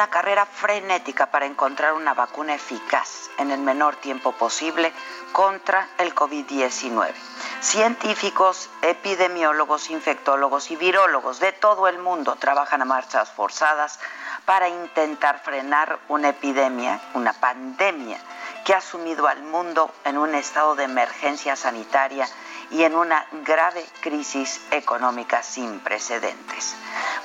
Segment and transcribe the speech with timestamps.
[0.00, 4.94] una carrera frenética para encontrar una vacuna eficaz en el menor tiempo posible
[5.32, 7.12] contra el COVID-19.
[7.60, 14.00] Científicos, epidemiólogos, infectólogos y virólogos de todo el mundo trabajan a marchas forzadas
[14.46, 18.16] para intentar frenar una epidemia, una pandemia
[18.64, 22.26] que ha sumido al mundo en un estado de emergencia sanitaria
[22.70, 26.74] y en una grave crisis económica sin precedentes.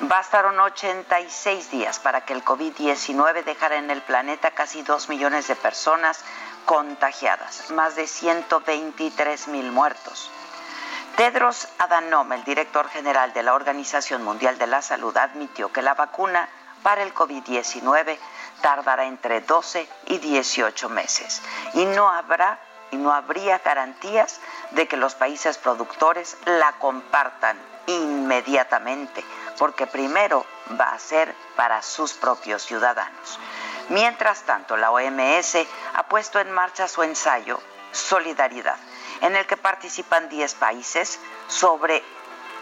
[0.01, 5.55] Bastaron 86 días para que el COVID-19 dejara en el planeta casi 2 millones de
[5.55, 6.23] personas
[6.65, 10.31] contagiadas, más de 123 mil muertos.
[11.15, 15.93] Tedros Adhanom, el director general de la Organización Mundial de la Salud, admitió que la
[15.93, 16.49] vacuna
[16.83, 18.17] para el COVID-19
[18.61, 21.41] tardará entre 12 y 18 meses
[21.73, 22.59] y no habrá
[22.91, 24.39] y no habría garantías
[24.75, 29.23] de que los países productores la compartan inmediatamente,
[29.57, 30.45] porque primero
[30.79, 33.39] va a ser para sus propios ciudadanos.
[33.89, 35.57] Mientras tanto, la OMS
[35.93, 37.59] ha puesto en marcha su ensayo
[37.91, 38.75] Solidaridad,
[39.21, 41.17] en el que participan 10 países
[41.47, 42.03] sobre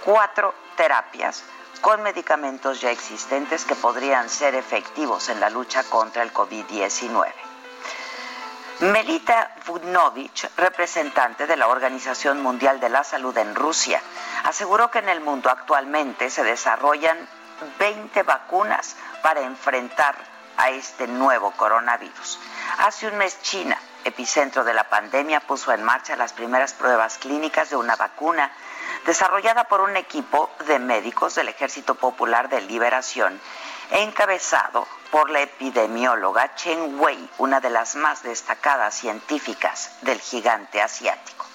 [0.05, 1.43] cuatro terapias
[1.81, 7.42] con medicamentos ya existentes que podrían ser efectivos en la lucha contra el COVID-19.
[8.79, 14.01] Melita Vudnovich, representante de la Organización Mundial de la Salud en Rusia,
[14.43, 17.17] aseguró que en el mundo actualmente se desarrollan
[17.79, 20.15] 20 vacunas para enfrentar
[20.57, 22.39] a este nuevo coronavirus.
[22.79, 27.69] Hace un mes China, epicentro de la pandemia, puso en marcha las primeras pruebas clínicas
[27.69, 28.51] de una vacuna
[29.05, 33.39] desarrollada por un equipo de médicos del Ejército Popular de Liberación
[33.91, 41.45] encabezado por la epidemióloga Chen Wei, una de las más destacadas científicas del gigante asiático.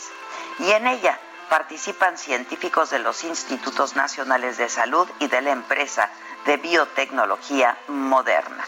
[0.59, 6.09] y en ella participan científicos de los Institutos Nacionales de Salud y de la empresa
[6.45, 8.65] de biotecnología moderna.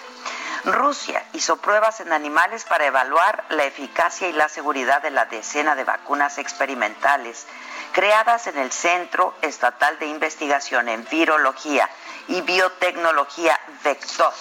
[0.65, 5.75] Rusia hizo pruebas en animales para evaluar la eficacia y la seguridad de la decena
[5.75, 7.47] de vacunas experimentales
[7.93, 11.89] creadas en el Centro Estatal de Investigación en Virología
[12.27, 14.33] y Biotecnología Vector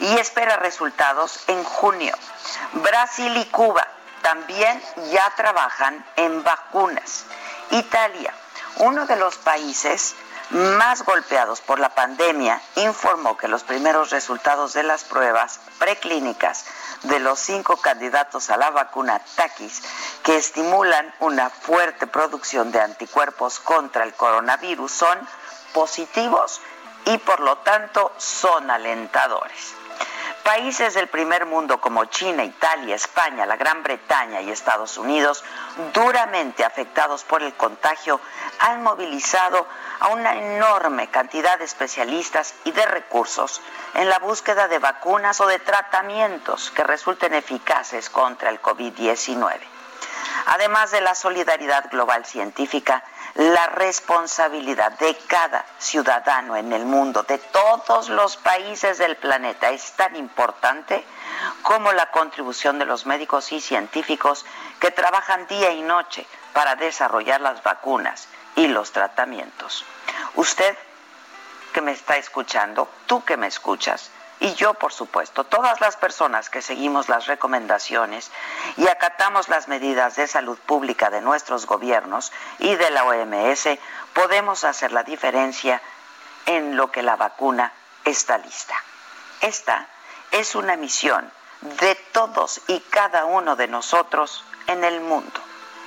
[0.00, 2.14] y espera resultados en junio.
[2.72, 3.86] Brasil y Cuba
[4.20, 4.82] también
[5.12, 7.24] ya trabajan en vacunas.
[7.72, 8.34] Italia,
[8.76, 10.14] uno de los países
[10.50, 16.66] más golpeados por la pandemia, informó que los primeros resultados de las pruebas preclínicas
[17.04, 19.82] de los cinco candidatos a la vacuna TAKIS,
[20.22, 25.28] que estimulan una fuerte producción de anticuerpos contra el coronavirus, son
[25.72, 26.60] positivos
[27.06, 29.74] y por lo tanto son alentadores.
[30.52, 35.42] Países del primer mundo como China, Italia, España, la Gran Bretaña y Estados Unidos,
[35.94, 38.20] duramente afectados por el contagio,
[38.58, 39.66] han movilizado
[40.00, 43.62] a una enorme cantidad de especialistas y de recursos
[43.94, 49.58] en la búsqueda de vacunas o de tratamientos que resulten eficaces contra el COVID-19.
[50.48, 53.02] Además de la solidaridad global científica,
[53.34, 59.92] la responsabilidad de cada ciudadano en el mundo, de todos los países del planeta, es
[59.92, 61.04] tan importante
[61.62, 64.44] como la contribución de los médicos y científicos
[64.80, 69.84] que trabajan día y noche para desarrollar las vacunas y los tratamientos.
[70.34, 70.76] Usted
[71.72, 74.10] que me está escuchando, tú que me escuchas,
[74.42, 78.32] y yo, por supuesto, todas las personas que seguimos las recomendaciones
[78.76, 83.78] y acatamos las medidas de salud pública de nuestros gobiernos y de la OMS,
[84.12, 85.80] podemos hacer la diferencia
[86.46, 87.72] en lo que la vacuna
[88.04, 88.74] está lista.
[89.42, 89.86] Esta
[90.32, 91.30] es una misión
[91.60, 95.40] de todos y cada uno de nosotros en el mundo,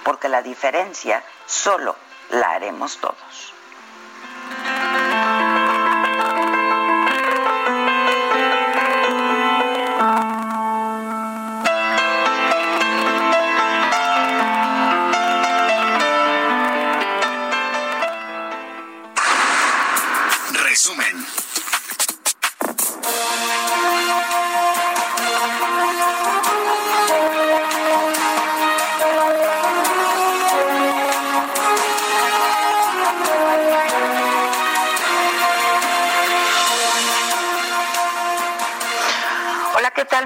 [0.06, 1.98] porque la diferencia solo
[2.30, 3.55] la haremos todos.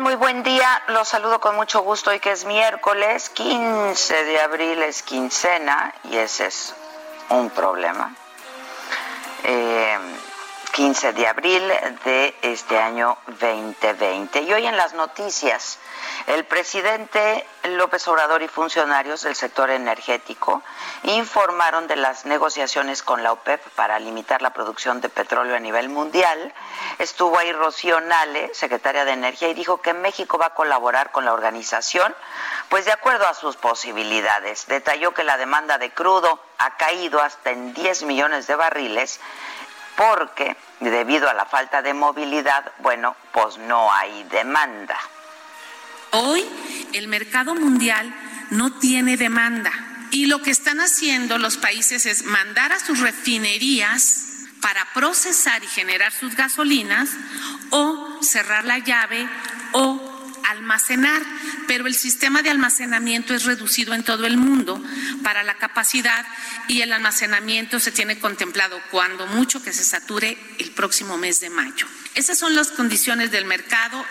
[0.10, 0.82] Muy buen día.
[0.88, 6.18] Los saludo con mucho gusto hoy que es miércoles 15 de abril, es quincena y
[6.18, 6.74] ese es
[7.30, 8.16] un problema.
[10.80, 11.74] 15 eh, de abril
[12.06, 14.44] de este año 2020.
[14.44, 15.78] Y hoy en las noticias,
[16.28, 20.64] el presidente López Obrador y funcionarios del sector energético
[21.04, 25.90] informaron de las negociaciones con la OPEP para limitar la producción de petróleo a nivel
[25.90, 26.54] mundial.
[26.98, 31.26] Estuvo ahí Rocío Nale, secretaria de Energía, y dijo que México va a colaborar con
[31.26, 32.16] la organización,
[32.70, 34.68] pues de acuerdo a sus posibilidades.
[34.68, 39.20] Detalló que la demanda de crudo ha caído hasta en 10 millones de barriles
[40.00, 44.98] porque debido a la falta de movilidad, bueno, pues no hay demanda.
[46.12, 46.46] Hoy
[46.94, 48.16] el mercado mundial
[48.50, 49.74] no tiene demanda
[50.12, 55.68] y lo que están haciendo los países es mandar a sus refinerías para procesar y
[55.68, 57.10] generar sus gasolinas
[57.72, 59.28] o cerrar la llave
[59.74, 60.19] o
[60.50, 61.22] almacenar,
[61.68, 64.84] pero el sistema de almacenamiento es reducido en todo el mundo
[65.24, 66.26] para la capacidad
[66.68, 71.50] y el almacenamiento se tiene contemplado cuando mucho que se sature el próximo mes de
[71.50, 71.88] mayo.
[72.16, 74.04] Esas son las condiciones del mercado.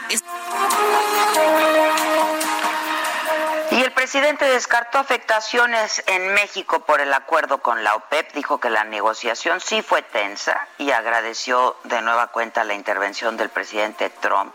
[3.98, 9.60] Presidente descartó afectaciones en México por el acuerdo con la OPEP, dijo que la negociación
[9.60, 14.54] sí fue tensa y agradeció de nueva cuenta la intervención del presidente Trump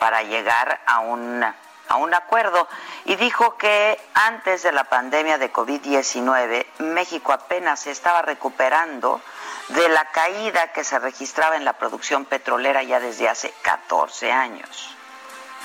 [0.00, 2.66] para llegar a un, a un acuerdo
[3.04, 9.22] y dijo que antes de la pandemia de COVID-19 México apenas se estaba recuperando
[9.68, 14.96] de la caída que se registraba en la producción petrolera ya desde hace 14 años.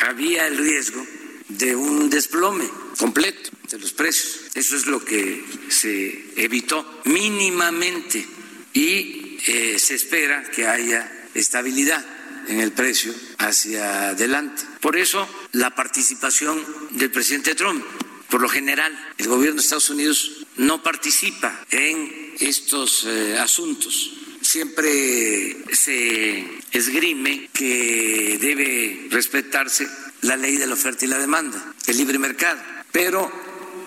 [0.08, 1.02] Había el riesgo
[1.50, 4.42] de un desplome completo de los precios.
[4.54, 8.26] Eso es lo que se evitó mínimamente
[8.74, 12.04] y eh, se espera que haya estabilidad
[12.48, 14.64] en el precio hacia adelante.
[14.82, 17.84] Por eso la participación del presidente Trump.
[18.30, 24.14] Por lo general, el gobierno de Estados Unidos no participa en estos eh, asuntos.
[24.42, 29.88] Siempre se esgrime que debe respetarse
[30.26, 32.60] la ley de la oferta y la demanda, el libre mercado.
[32.92, 33.32] Pero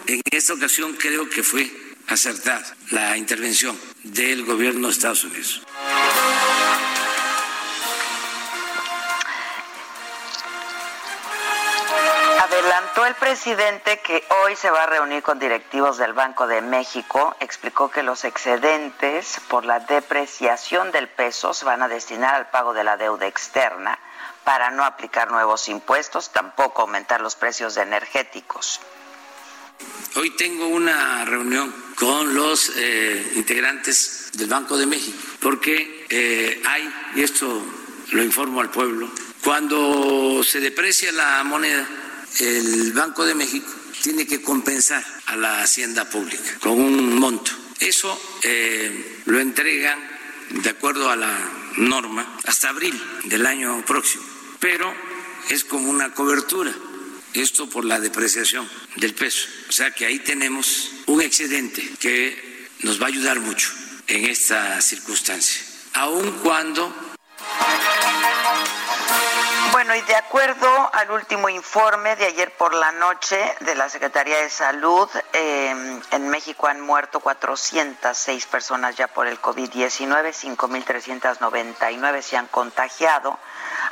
[0.07, 1.71] en esta ocasión creo que fue
[2.07, 5.63] acertada la intervención del gobierno de Estados Unidos.
[12.41, 17.37] Adelantó el presidente que hoy se va a reunir con directivos del Banco de México.
[17.41, 22.75] Explicó que los excedentes por la depreciación del peso se van a destinar al pago
[22.75, 23.99] de la deuda externa
[24.45, 28.81] para no aplicar nuevos impuestos, tampoco aumentar los precios energéticos.
[30.17, 36.93] Hoy tengo una reunión con los eh, integrantes del Banco de México, porque eh, hay,
[37.15, 37.63] y esto
[38.13, 39.11] lo informo al pueblo,
[39.43, 41.87] cuando se deprecia la moneda,
[42.41, 43.71] el Banco de México
[44.03, 47.53] tiene que compensar a la hacienda pública con un monto.
[47.79, 49.99] Eso eh, lo entregan
[50.51, 51.33] de acuerdo a la
[51.77, 54.25] norma hasta abril del año próximo
[54.61, 54.93] pero
[55.51, 56.73] es como una cobertura.
[57.35, 59.49] Esto por la depreciación del peso.
[59.69, 63.71] O sea que ahí tenemos un excedente que nos va a ayudar mucho
[64.07, 65.63] en esta circunstancia.
[65.95, 66.93] Aun cuando
[69.73, 74.39] bueno, y de acuerdo al último informe de ayer por la noche de la Secretaría
[74.39, 82.37] de Salud, em, en México han muerto 406 personas ya por el COVID-19, 5.399 se
[82.37, 83.39] han contagiado.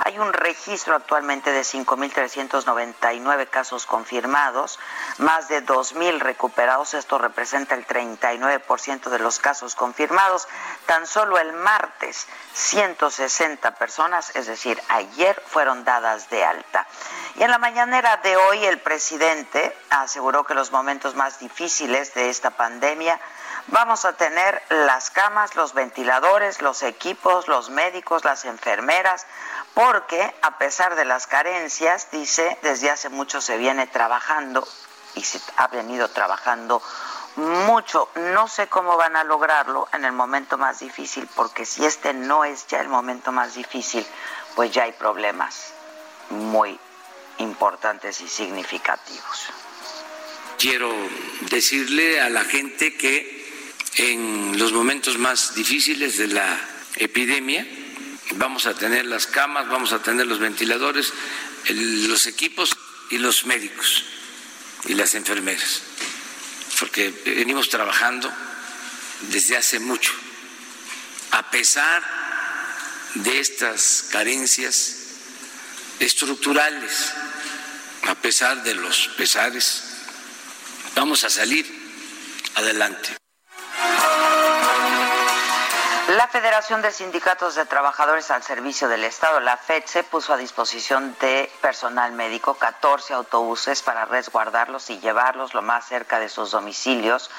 [0.05, 4.79] Hay un registro actualmente de 5.399 casos confirmados,
[5.19, 6.95] más de 2.000 recuperados.
[6.95, 10.49] Esto representa el 39% de los casos confirmados.
[10.87, 16.87] Tan solo el martes, 160 personas, es decir, ayer fueron dadas de alta.
[17.37, 22.31] Y en la mañanera de hoy el presidente aseguró que los momentos más difíciles de
[22.31, 23.21] esta pandemia
[23.69, 29.27] vamos a tener las camas, los ventiladores, los equipos, los médicos, las enfermeras,
[29.75, 34.67] porque a pesar de las carencias, dice, desde hace mucho se viene trabajando
[35.15, 36.83] y se ha venido trabajando
[37.37, 38.09] mucho.
[38.15, 42.45] No sé cómo van a lograrlo en el momento más difícil, porque si este no
[42.45, 44.07] es ya el momento más difícil,
[44.55, 45.73] pues ya hay problemas
[46.31, 46.79] muy
[47.39, 49.51] importantes y significativos.
[50.59, 50.91] Quiero
[51.51, 53.36] decirle a la gente que
[53.97, 56.61] en los momentos más difíciles de la
[56.97, 57.67] epidemia,
[58.33, 61.13] vamos a tener las camas, vamos a tener los ventiladores,
[61.69, 62.77] los equipos
[63.11, 64.05] y los médicos
[64.87, 65.83] y las enfermeras,
[66.79, 68.33] porque venimos trabajando
[69.31, 70.13] desde hace mucho,
[71.31, 72.03] a pesar
[73.15, 74.97] de estas carencias
[76.01, 77.13] estructurales,
[78.03, 79.83] a pesar de los pesares,
[80.95, 81.67] vamos a salir
[82.55, 83.17] adelante.
[86.09, 91.17] La Federación de Sindicatos de Trabajadores al Servicio del Estado, la FEDSE, puso a disposición
[91.21, 97.31] de personal médico 14 autobuses para resguardarlos y llevarlos lo más cerca de sus domicilios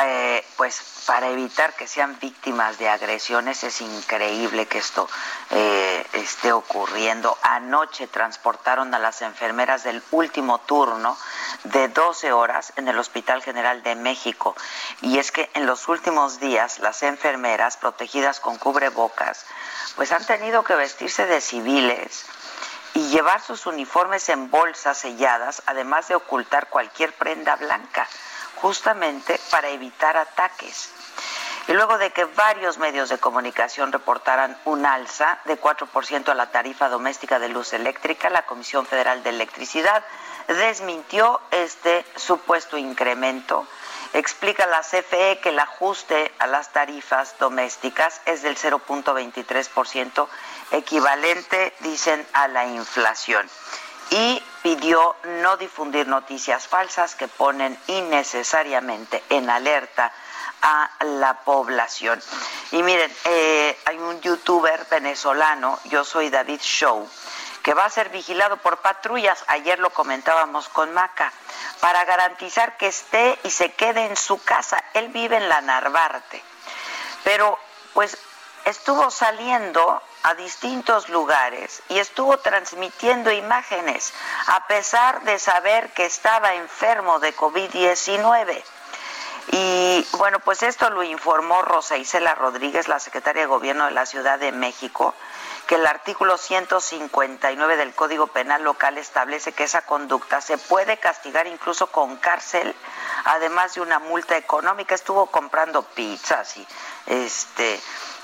[0.00, 5.08] eh, pues para evitar que sean víctimas de agresiones es increíble que esto
[5.50, 7.36] eh, esté ocurriendo.
[7.42, 11.16] Anoche transportaron a las enfermeras del último turno
[11.64, 14.54] de 12 horas en el Hospital General de México.
[15.00, 19.46] Y es que en los últimos días las enfermeras protegidas con cubrebocas
[19.96, 22.26] pues han tenido que vestirse de civiles
[22.94, 28.06] y llevar sus uniformes en bolsas selladas, además de ocultar cualquier prenda blanca
[28.60, 30.90] justamente para evitar ataques.
[31.68, 36.50] Y luego de que varios medios de comunicación reportaran un alza de 4% a la
[36.50, 40.02] tarifa doméstica de luz eléctrica, la Comisión Federal de Electricidad
[40.46, 43.66] desmintió este supuesto incremento.
[44.14, 50.26] Explica la CFE que el ajuste a las tarifas domésticas es del 0.23%,
[50.70, 53.46] equivalente, dicen, a la inflación
[54.10, 60.12] y pidió no difundir noticias falsas que ponen innecesariamente en alerta
[60.62, 62.20] a la población.
[62.72, 67.08] Y miren, eh, hay un youtuber venezolano, yo soy David Show,
[67.62, 71.32] que va a ser vigilado por patrullas, ayer lo comentábamos con Maca,
[71.80, 74.82] para garantizar que esté y se quede en su casa.
[74.94, 76.42] Él vive en la Narvarte,
[77.24, 77.58] pero
[77.94, 78.16] pues
[78.64, 84.12] estuvo saliendo a distintos lugares y estuvo transmitiendo imágenes
[84.46, 88.62] a pesar de saber que estaba enfermo de COVID-19.
[89.50, 94.04] Y bueno, pues esto lo informó Rosa Isela Rodríguez, la secretaria de Gobierno de la
[94.04, 95.14] Ciudad de México,
[95.66, 101.46] que el artículo 159 del Código Penal local establece que esa conducta se puede castigar
[101.46, 102.74] incluso con cárcel,
[103.24, 104.94] además de una multa económica.
[104.94, 106.66] Estuvo comprando pizzas y
[107.06, 107.80] este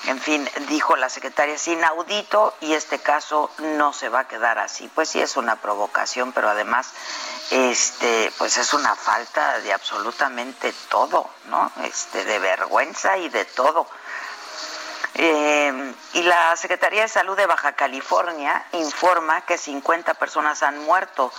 [0.07, 4.59] en fin, dijo la secretaria, es inaudito y este caso no se va a quedar
[4.59, 4.91] así.
[4.95, 6.91] Pues sí es una provocación, pero además
[7.51, 11.73] este pues es una falta de absolutamente todo, ¿no?
[11.85, 13.87] Este de vergüenza y de todo.
[15.15, 21.33] Eh, y la Secretaría de Salud de Baja California informa que 50 personas han muerto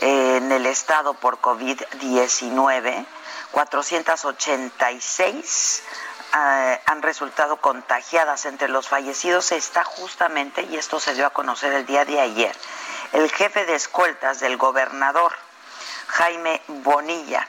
[0.00, 3.06] eh, en el estado por COVID-19,
[3.52, 5.82] 486
[6.34, 8.46] eh, han resultado contagiadas.
[8.46, 12.54] Entre los fallecidos está justamente, y esto se dio a conocer el día de ayer,
[13.12, 15.32] el jefe de escoltas del gobernador,
[16.08, 17.46] Jaime Bonilla.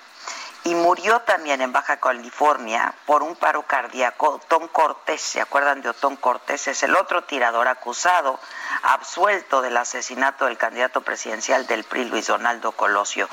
[0.65, 5.21] Y murió también en Baja California por un paro cardíaco Otón Cortés.
[5.21, 6.67] ¿Se acuerdan de Otón Cortés?
[6.67, 8.39] Es el otro tirador acusado,
[8.83, 13.29] absuelto del asesinato del candidato presidencial del PRI, Luis Donaldo Colosio.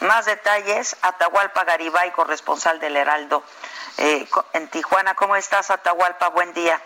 [0.00, 3.42] Más detalles, Atahualpa Garibay, corresponsal del Heraldo
[3.98, 5.14] eh, en Tijuana.
[5.14, 6.28] ¿Cómo estás, Atahualpa?
[6.28, 6.80] Buen día.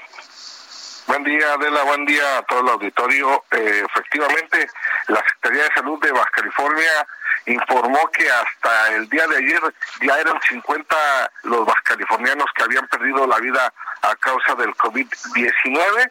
[1.07, 1.83] Buen día, Adela.
[1.83, 3.45] Buen día a todo el auditorio.
[3.51, 4.69] Eh, efectivamente,
[5.09, 7.07] la Secretaría de Salud de Baja California
[7.47, 9.61] informó que hasta el día de ayer
[10.01, 10.97] ya eran 50
[11.43, 16.11] los californianos que habían perdido la vida a causa del COVID-19.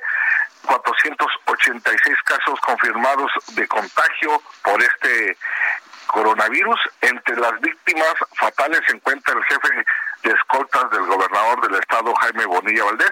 [0.63, 5.37] 486 casos confirmados de contagio por este
[6.07, 6.79] coronavirus.
[7.01, 9.85] Entre las víctimas fatales se encuentra el jefe
[10.23, 13.11] de escoltas del gobernador del estado, Jaime Bonilla Valdés.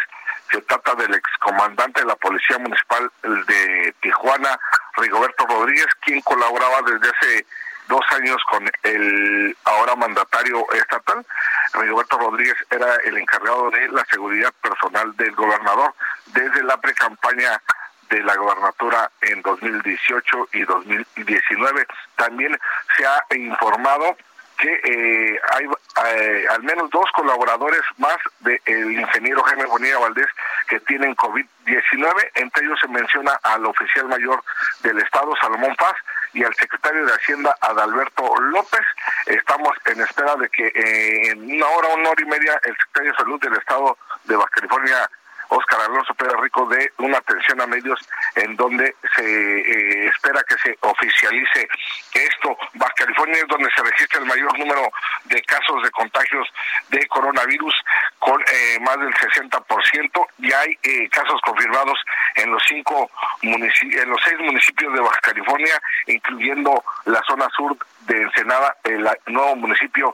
[0.51, 4.60] Se trata del excomandante de la Policía Municipal de Tijuana,
[4.98, 7.46] Rigoberto Rodríguez, quien colaboraba desde hace
[7.88, 11.25] dos años con el ahora mandatario estatal.
[11.74, 15.94] Rigoberto Rodríguez era el encargado de la seguridad personal del gobernador
[16.27, 17.62] desde la pre-campaña
[18.10, 21.88] de la gobernatura en 2018 y 2019.
[22.15, 22.58] También
[22.98, 24.18] se ha informado
[24.59, 25.65] que eh, hay
[26.05, 30.27] eh, al menos dos colaboradores más del ingeniero Jaime Bonilla Valdés
[30.67, 32.31] que tienen COVID-19.
[32.35, 34.43] Entre ellos se menciona al oficial mayor
[34.83, 35.95] del Estado, Salomón Paz,
[36.33, 38.85] y al secretario de Hacienda, Adalberto López.
[39.25, 43.11] Estamos en espera de que eh, en una hora, una hora y media, el secretario
[43.11, 45.09] de Salud del Estado de Baja California
[45.50, 48.00] Óscar Alonso Pérez Rico de una atención a medios
[48.36, 51.68] en donde se eh, espera que se oficialice
[52.13, 52.58] esto.
[52.75, 54.91] Baja California es donde se registra el mayor número
[55.25, 56.48] de casos de contagios
[56.89, 57.74] de coronavirus
[58.20, 62.00] con eh, más del 60% y hay eh, casos confirmados
[62.36, 63.10] en los cinco
[63.41, 69.56] en los seis municipios de Baja California, incluyendo la zona sur de Ensenada, el nuevo
[69.56, 70.13] municipio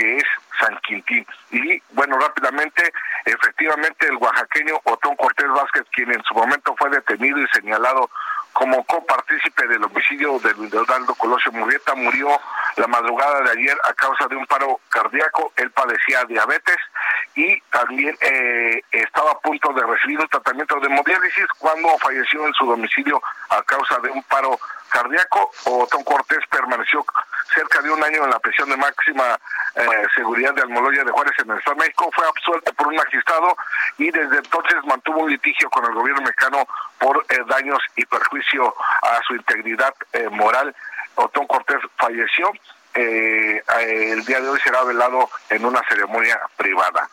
[0.00, 0.24] que es
[0.58, 1.26] San Quintín.
[1.50, 2.90] Y bueno, rápidamente,
[3.26, 8.08] efectivamente el oaxaqueño Otón Cortés Vázquez, quien en su momento fue detenido y señalado
[8.54, 12.28] como copartícipe del homicidio de Leonardo Colosio Murrieta, murió
[12.76, 15.52] la madrugada de ayer a causa de un paro cardíaco.
[15.56, 16.76] Él padecía diabetes
[17.34, 22.52] y también eh, estaba a punto de recibir un tratamiento de hemodiálisis cuando falleció en
[22.54, 24.58] su domicilio a causa de un paro
[24.90, 25.50] cardíaco.
[25.64, 27.04] Otón Cortés permaneció
[27.54, 29.38] cerca de un año en la prisión de máxima
[29.76, 29.84] eh,
[30.14, 33.56] seguridad de Almoloya de Juárez en el Estado de México, fue absuelto por un magistrado
[33.98, 36.66] y desde entonces mantuvo un litigio con el gobierno mexicano
[36.98, 40.74] por eh, daños y perjuicio a su integridad eh, moral.
[41.14, 42.52] Otón Cortés falleció.
[42.94, 47.08] el día de hoy será velado en una ceremonia privada.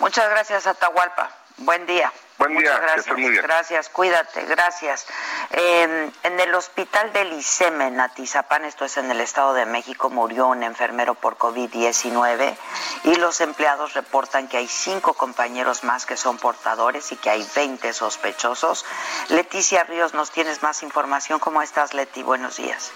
[0.00, 1.30] Muchas gracias, Atahualpa.
[1.58, 2.12] Buen día.
[2.36, 3.16] Buen día, gracias.
[3.16, 3.42] muy bien.
[3.42, 5.06] Gracias, cuídate, gracias.
[5.52, 10.48] en el hospital del ICEM en Atizapán, esto es en el Estado de México, murió
[10.48, 12.56] un enfermero por COVID-19
[13.04, 17.46] y los empleados reportan que hay cinco compañeros más que son portadores y que hay
[17.54, 18.84] 20 sospechosos.
[19.28, 21.38] Leticia Ríos, nos tienes más información.
[21.38, 22.24] ¿Cómo estás, Leti?
[22.24, 22.90] Buenos días.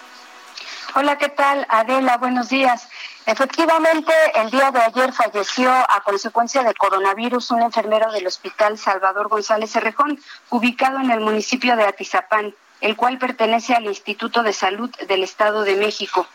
[0.94, 1.64] Hola, ¿qué tal?
[1.68, 2.88] Adela, buenos días.
[3.28, 9.28] Efectivamente, el día de ayer falleció a consecuencia de coronavirus un enfermero del Hospital Salvador
[9.28, 14.90] González Cerrejón, ubicado en el municipio de Atizapán el cual pertenece al Instituto de Salud
[15.08, 16.26] del Estado de México.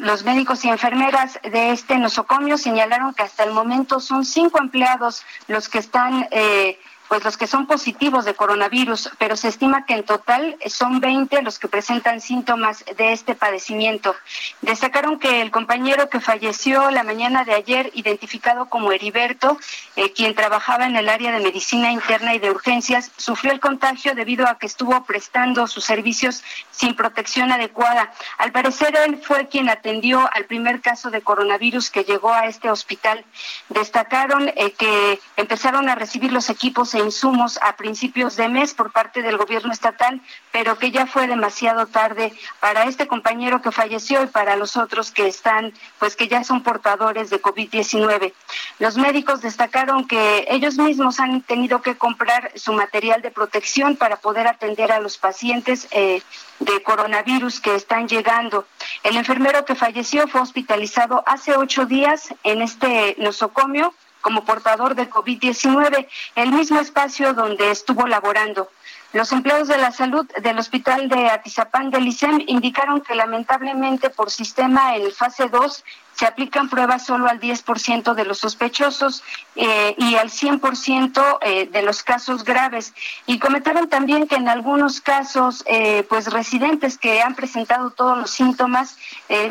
[0.00, 5.22] Los médicos y enfermeras de este nosocomio señalaron que hasta el momento son cinco empleados
[5.46, 9.94] los que están eh, pues los que son positivos de coronavirus, pero se estima que
[9.94, 14.14] en total son 20 los que presentan síntomas de este padecimiento.
[14.60, 19.58] Destacaron que el compañero que falleció la mañana de ayer, identificado como Heriberto,
[19.96, 24.14] eh, quien trabajaba en el área de medicina interna y de urgencias, sufrió el contagio
[24.14, 28.12] debido a que estuvo prestando sus servicios sin protección adecuada.
[28.36, 32.70] Al parecer, él fue quien atendió al primer caso de coronavirus que llegó a este
[32.70, 33.24] hospital.
[33.68, 39.22] Destacaron eh, que empezaron a recibir los equipos insumos a principios de mes por parte
[39.22, 40.20] del gobierno estatal,
[40.52, 45.10] pero que ya fue demasiado tarde para este compañero que falleció y para los otros
[45.10, 48.32] que están, pues que ya son portadores de COVID-19.
[48.78, 54.16] Los médicos destacaron que ellos mismos han tenido que comprar su material de protección para
[54.16, 56.22] poder atender a los pacientes eh,
[56.60, 58.66] de coronavirus que están llegando.
[59.02, 63.94] El enfermero que falleció fue hospitalizado hace ocho días en este nosocomio
[64.28, 68.68] como portador de COVID-19, el mismo espacio donde estuvo laborando.
[69.14, 74.30] Los empleados de la salud del hospital de Atizapán del ICEM indicaron que lamentablemente por
[74.30, 79.22] sistema en fase 2 se aplican pruebas solo al 10% de los sospechosos
[79.56, 82.92] eh, y al 100% eh, de los casos graves.
[83.24, 88.30] Y comentaron también que en algunos casos, eh, pues residentes que han presentado todos los
[88.30, 88.98] síntomas,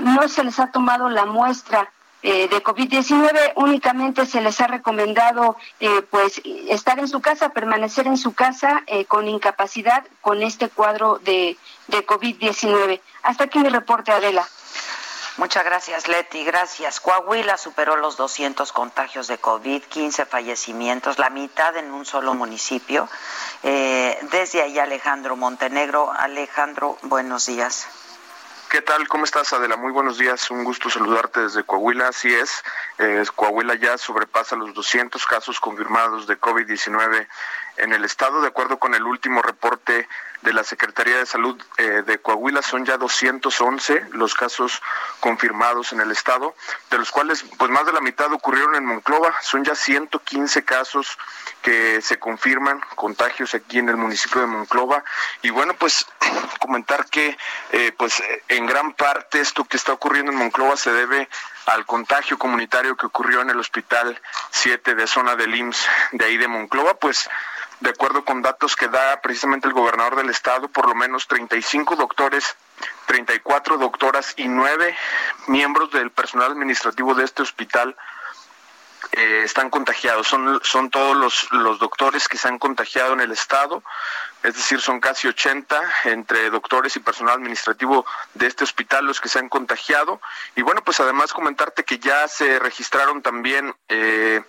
[0.01, 1.91] no se les ha tomado la muestra
[2.23, 8.07] eh, de COVID-19 únicamente se les ha recomendado eh, pues estar en su casa, permanecer
[8.07, 13.01] en su casa eh, con incapacidad con este cuadro de, de COVID-19.
[13.23, 14.47] Hasta aquí mi reporte, Adela.
[15.37, 16.43] Muchas gracias, Leti.
[16.43, 16.99] Gracias.
[16.99, 23.07] Coahuila superó los 200 contagios de COVID, 15 fallecimientos, la mitad en un solo municipio.
[23.61, 26.11] Eh, desde ahí, Alejandro Montenegro.
[26.11, 27.87] Alejandro, buenos días.
[28.69, 29.07] ¿Qué tal?
[29.07, 29.77] ¿Cómo estás, Adela?
[29.77, 30.51] Muy buenos días.
[30.51, 32.09] Un gusto saludarte desde Coahuila.
[32.09, 32.63] Así es,
[32.97, 37.27] eh, Coahuila ya sobrepasa los 200 casos confirmados de COVID-19
[37.77, 38.41] en el estado.
[38.41, 40.07] De acuerdo con el último reporte
[40.41, 44.81] de la Secretaría de Salud eh, de Coahuila, son ya 211 los casos
[45.19, 46.55] confirmados en el estado,
[46.91, 49.33] de los cuales pues más de la mitad ocurrieron en Monclova.
[49.41, 51.17] Son ya 115 casos
[51.61, 55.03] que se confirman contagios aquí en el municipio de Monclova.
[55.41, 56.05] Y bueno, pues
[56.59, 57.37] comentar que
[57.71, 61.27] eh, pues en gran parte esto que está ocurriendo en Monclova se debe
[61.65, 66.37] al contagio comunitario que ocurrió en el hospital 7 de zona del IMSS de ahí
[66.37, 67.29] de Monclova, pues
[67.79, 71.95] de acuerdo con datos que da precisamente el gobernador del estado, por lo menos 35
[71.95, 72.55] doctores,
[73.05, 74.95] 34 doctoras y 9
[75.47, 77.95] miembros del personal administrativo de este hospital
[79.11, 80.27] eh, están contagiados.
[80.27, 83.83] Son, son todos los, los doctores que se han contagiado en el estado,
[84.43, 89.29] es decir, son casi 80 entre doctores y personal administrativo de este hospital los que
[89.29, 90.19] se han contagiado.
[90.55, 94.41] Y bueno, pues además comentarte que ya se registraron también eh,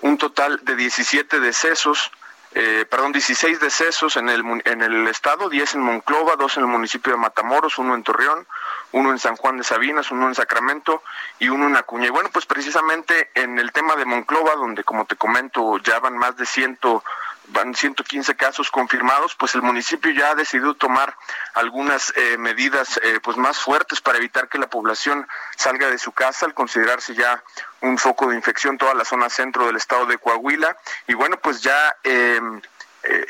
[0.00, 2.10] un total de 17 decesos
[2.54, 6.68] eh, perdón, 16 decesos en el, en el estado, 10 en Monclova, 2 en el
[6.68, 8.46] municipio de Matamoros, uno en Torreón,
[8.92, 11.02] uno en San Juan de Sabinas, uno en Sacramento
[11.38, 12.06] y uno en Acuña.
[12.06, 16.18] Y bueno, pues precisamente en el tema de Monclova, donde como te comento ya van
[16.18, 17.02] más de ciento
[17.48, 21.16] van 115 casos confirmados, pues el municipio ya ha decidido tomar
[21.54, 25.26] algunas eh, medidas eh, pues más fuertes para evitar que la población
[25.56, 27.42] salga de su casa al considerarse ya
[27.80, 30.76] un foco de infección toda la zona centro del estado de Coahuila.
[31.08, 32.60] Y bueno pues ya em,
[33.04, 33.26] eh,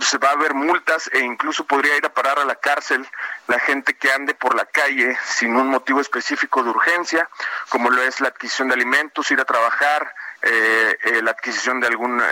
[0.00, 3.06] se va a haber multas e incluso podría ir a parar a la cárcel
[3.46, 7.28] la gente que ande por la calle sin un motivo específico de urgencia,
[7.68, 11.86] como lo es la adquisición de alimentos, ir a trabajar, eh, eh, la adquisición de
[11.86, 12.22] algún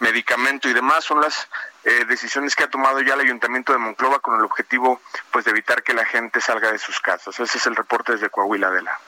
[0.00, 1.48] medicamento y demás son las
[2.06, 5.00] decisiones que ha tomado ya el ayuntamiento de Monclova con el objetivo
[5.30, 7.38] pues de evitar que la gente salga de sus casas.
[7.40, 8.98] Ese es el reporte desde Coahuila, Adela.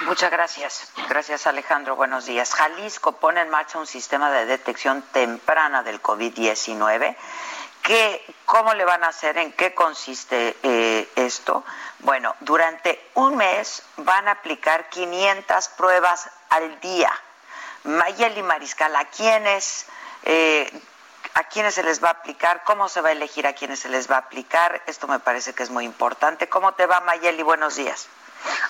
[0.00, 0.92] Muchas gracias.
[1.08, 1.96] Gracias, Alejandro.
[1.96, 2.54] Buenos días.
[2.54, 7.16] Jalisco pone en marcha un sistema de detección temprana del COVID-19.
[8.46, 9.36] ¿Cómo le van a hacer?
[9.38, 10.56] ¿En qué consiste
[11.16, 11.64] esto?
[12.00, 17.12] Bueno, durante un mes van a aplicar 500 pruebas al día
[17.84, 19.86] Mayeli Mariscal, ¿a quiénes,
[20.22, 20.70] eh,
[21.34, 22.64] ¿a quiénes se les va a aplicar?
[22.64, 24.82] ¿Cómo se va a elegir a quiénes se les va a aplicar?
[24.86, 26.48] Esto me parece que es muy importante.
[26.48, 27.42] ¿Cómo te va, Mayeli?
[27.42, 28.08] Buenos días.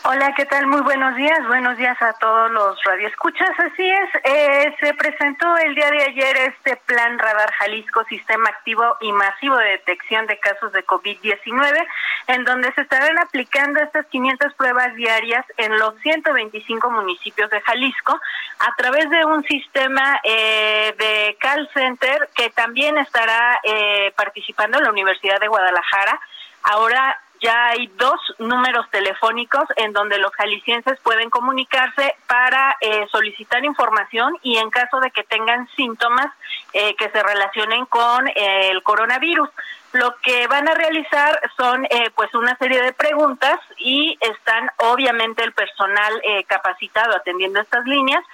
[0.07, 0.67] Hola, ¿qué tal?
[0.67, 1.47] Muy buenos días.
[1.49, 3.49] Buenos días a todos los radioescuchas.
[3.59, 8.85] Así es, eh, se presentó el día de ayer este Plan Radar Jalisco, Sistema Activo
[9.01, 11.87] y Masivo de Detección de Casos de COVID-19,
[12.27, 18.21] en donde se estarán aplicando estas 500 pruebas diarias en los 125 municipios de Jalisco
[18.59, 24.91] a través de un sistema eh, de call center que también estará eh, participando la
[24.91, 26.21] Universidad de Guadalajara.
[26.63, 33.63] Ahora ya hay dos números telefónicos en donde los jaliscienses pueden comunicarse para eh, solicitar
[33.65, 36.33] información y en caso de que tengan síntomas
[36.73, 39.51] eh, que se relacionen con eh, el coronavirus.
[39.93, 45.53] Lo que van a realizar son pues una serie de preguntas y están obviamente el
[45.53, 48.25] personal capacitado atendiendo estas líneas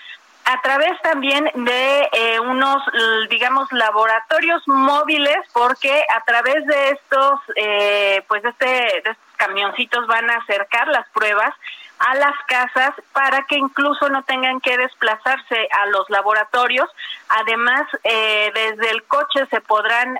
[0.51, 2.83] a través también de eh, unos,
[3.29, 10.09] digamos, laboratorios móviles, porque a través de estos, eh, pues de, este, de estos camioncitos
[10.09, 11.55] van a acercar las pruebas
[12.01, 16.89] a las casas para que incluso no tengan que desplazarse a los laboratorios.
[17.29, 20.19] Además, eh, desde el coche se podrán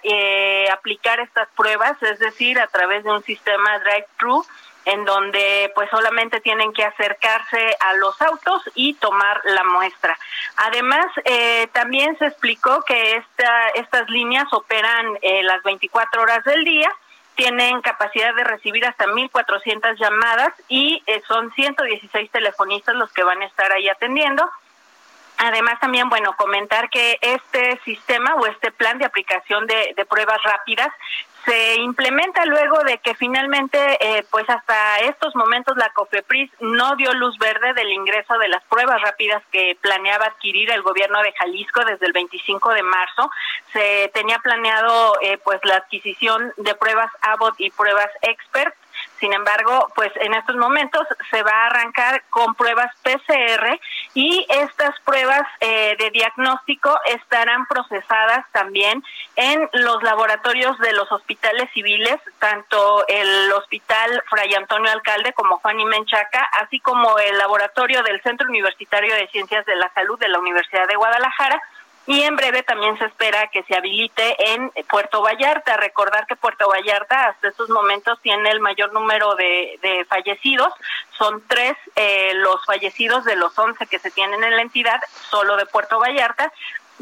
[0.73, 4.45] aplicar estas pruebas, es decir, a través de un sistema drive-thru
[4.85, 10.19] en donde pues solamente tienen que acercarse a los autos y tomar la muestra.
[10.57, 16.65] Además, eh, también se explicó que esta, estas líneas operan eh, las 24 horas del
[16.65, 16.91] día,
[17.35, 23.41] tienen capacidad de recibir hasta 1.400 llamadas y eh, son 116 telefonistas los que van
[23.43, 24.49] a estar ahí atendiendo.
[25.39, 30.43] Además, también, bueno, comentar que este sistema o este plan de aplicación de, de pruebas
[30.43, 30.93] rápidas
[31.45, 37.13] se implementa luego de que finalmente, eh, pues hasta estos momentos la COFEPRIS no dio
[37.15, 41.85] luz verde del ingreso de las pruebas rápidas que planeaba adquirir el gobierno de Jalisco
[41.85, 43.31] desde el 25 de marzo.
[43.73, 48.75] Se tenía planeado, eh, pues, la adquisición de pruebas Abbott y pruebas Expert
[49.21, 53.79] Sin embargo, pues en estos momentos se va a arrancar con pruebas PCR
[54.15, 59.05] y estas pruebas eh, de diagnóstico estarán procesadas también
[59.37, 65.79] en los laboratorios de los hospitales civiles, tanto el Hospital Fray Antonio Alcalde como Juan
[65.79, 70.29] y Menchaca, así como el laboratorio del Centro Universitario de Ciencias de la Salud de
[70.29, 71.61] la Universidad de Guadalajara
[72.07, 75.77] y en breve también se espera que se habilite en Puerto Vallarta.
[75.77, 80.73] Recordar que Puerto Vallarta hasta estos momentos tiene el mayor número de, fallecidos.
[81.17, 85.57] Son tres eh, los fallecidos de los once que se tienen en la entidad, solo
[85.57, 86.53] de Puerto Vallarta.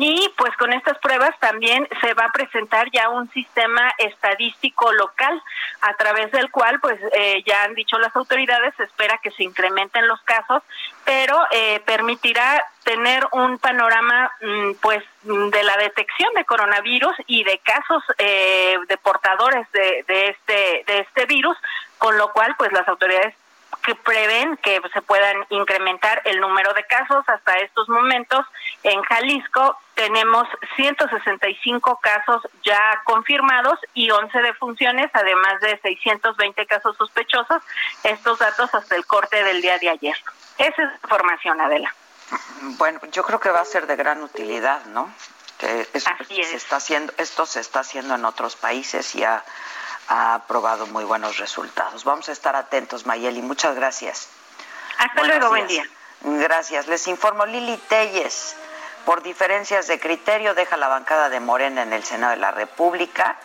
[0.00, 5.42] Y pues con estas pruebas también se va a presentar ya un sistema estadístico local
[5.80, 9.42] a través del cual pues eh, ya han dicho las autoridades, se espera que se
[9.42, 10.62] incrementen los casos,
[11.04, 17.58] pero eh, permitirá tener un panorama mm, pues de la detección de coronavirus y de
[17.58, 21.56] casos eh, de portadores de, de este de este virus,
[21.98, 23.34] con lo cual pues las autoridades
[23.82, 27.24] que prevén que se puedan incrementar el número de casos.
[27.26, 28.44] Hasta estos momentos
[28.82, 37.62] en Jalisco tenemos 165 casos ya confirmados y 11 defunciones, además de 620 casos sospechosos.
[38.04, 40.16] Estos datos hasta el corte del día de ayer.
[40.58, 41.94] Esa es información, Adela.
[42.78, 45.12] Bueno, yo creo que va a ser de gran utilidad, ¿no?
[45.58, 45.86] Que
[46.20, 49.42] Así se está haciendo, esto se está haciendo en otros países y ha
[50.08, 52.04] ha probado muy buenos resultados.
[52.04, 53.42] Vamos a estar atentos, Mayeli.
[53.42, 54.28] Muchas gracias.
[54.98, 55.84] Hasta luego, buen día.
[56.22, 56.88] Gracias.
[56.88, 58.56] Les informo Lili Telles.
[59.04, 63.38] Por diferencias de criterio, deja la bancada de Morena en el Senado de la República.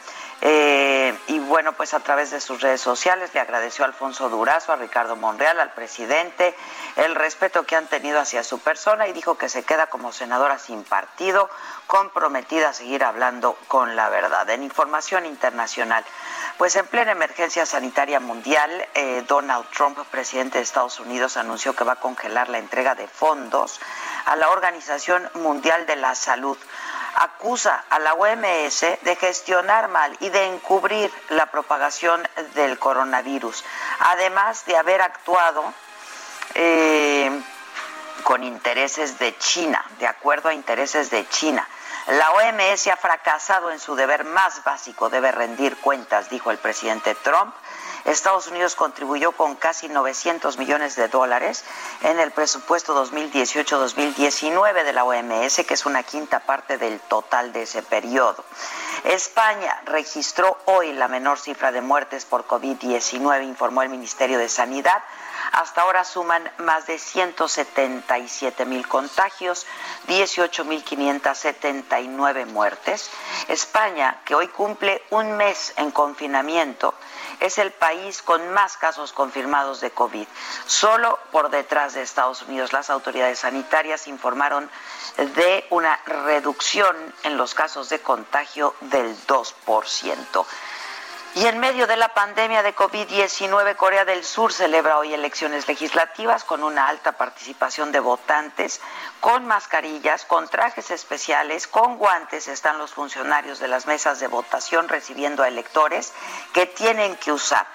[0.45, 4.73] Eh, y bueno, pues a través de sus redes sociales le agradeció a Alfonso Durazo,
[4.73, 6.53] a Ricardo Monreal, al presidente,
[6.97, 10.59] el respeto que han tenido hacia su persona y dijo que se queda como senadora
[10.59, 11.49] sin partido,
[11.87, 14.49] comprometida a seguir hablando con la verdad.
[14.49, 16.03] En información internacional,
[16.57, 21.85] pues en plena emergencia sanitaria mundial, eh, Donald Trump, presidente de Estados Unidos, anunció que
[21.85, 23.79] va a congelar la entrega de fondos
[24.25, 26.57] a la Organización Mundial de la Salud.
[27.15, 33.63] Acusa a la OMS de gestionar mal y de encubrir la propagación del coronavirus,
[33.99, 35.73] además de haber actuado
[36.55, 37.31] eh,
[38.23, 41.67] con intereses de China, de acuerdo a intereses de China.
[42.07, 47.15] La OMS ha fracasado en su deber más básico, debe rendir cuentas, dijo el presidente
[47.15, 47.55] Trump.
[48.05, 51.63] Estados Unidos contribuyó con casi 900 millones de dólares
[52.01, 57.63] en el presupuesto 2018-2019 de la OMS, que es una quinta parte del total de
[57.63, 58.43] ese periodo.
[59.05, 65.01] España registró hoy la menor cifra de muertes por COVID-19, informó el Ministerio de Sanidad
[65.51, 69.67] hasta ahora suman más de 177 mil contagios,
[70.07, 73.09] 18 mil 579 muertes.
[73.47, 76.95] España, que hoy cumple un mes en confinamiento,
[77.39, 80.27] es el país con más casos confirmados de COVID.
[80.65, 84.69] Solo por detrás de Estados Unidos, las autoridades sanitarias informaron
[85.17, 90.45] de una reducción en los casos de contagio del 2%.
[91.35, 96.43] Y en medio de la pandemia de COVID-19, Corea del Sur celebra hoy elecciones legislativas
[96.43, 98.79] con una alta participación de votantes,
[99.19, 102.47] con mascarillas, con trajes especiales, con guantes.
[102.47, 106.13] Están los funcionarios de las mesas de votación recibiendo a electores
[106.53, 107.65] que tienen que usar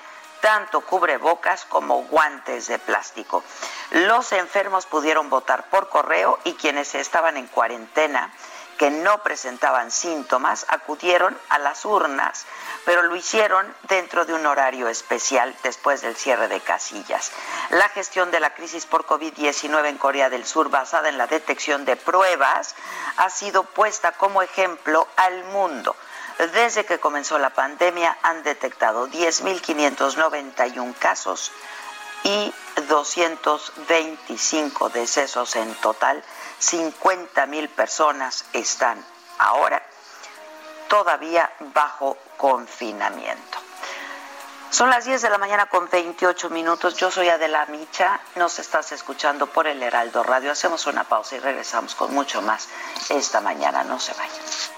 [0.41, 3.43] tanto cubrebocas como guantes de plástico.
[3.91, 8.33] Los enfermos pudieron votar por correo y quienes estaban en cuarentena
[8.79, 12.47] que no presentaban síntomas acudieron a las urnas,
[12.85, 17.33] pero lo hicieron dentro de un horario especial después del cierre de casillas.
[17.71, 21.85] La gestión de la crisis por COVID-19 en Corea del Sur, basada en la detección
[21.85, 22.77] de pruebas,
[23.17, 25.97] ha sido puesta como ejemplo al mundo.
[26.39, 31.51] Desde que comenzó la pandemia han detectado 10.591 casos
[32.25, 32.53] y
[32.89, 36.23] 225 decesos en total
[36.59, 39.05] 50 mil personas están
[39.39, 39.83] ahora
[40.89, 43.59] todavía bajo confinamiento.
[44.71, 46.97] Son las 10 de la mañana con 28 minutos.
[46.97, 48.21] Yo soy Adela Micha.
[48.37, 50.53] Nos estás escuchando por el Heraldo Radio.
[50.53, 52.69] Hacemos una pausa y regresamos con mucho más
[53.09, 53.83] esta mañana.
[53.85, 54.78] No se vayan.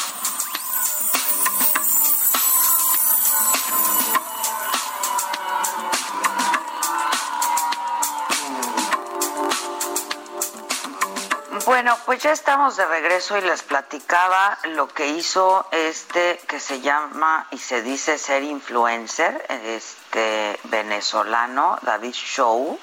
[11.65, 16.81] Bueno, pues ya estamos de regreso y les platicaba lo que hizo este que se
[16.81, 22.79] llama y se dice ser influencer, este venezolano, David Show,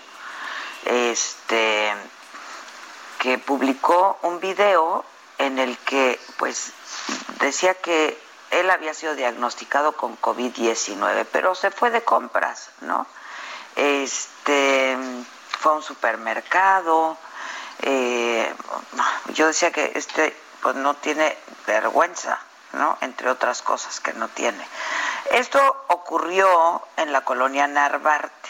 [0.84, 1.92] este
[3.18, 5.04] que publicó un video
[5.38, 6.72] en el que pues
[7.40, 8.16] decía que
[8.52, 13.06] él había sido diagnosticado con COVID-19, pero se fue de compras, ¿no?
[13.74, 14.96] Este
[15.58, 17.16] fue a un supermercado,
[17.82, 18.52] eh,
[19.34, 21.36] yo decía que este pues no tiene
[21.66, 22.38] vergüenza,
[22.72, 22.98] ¿no?
[23.00, 24.66] Entre otras cosas que no tiene.
[25.30, 28.48] Esto ocurrió en la colonia Narvarte.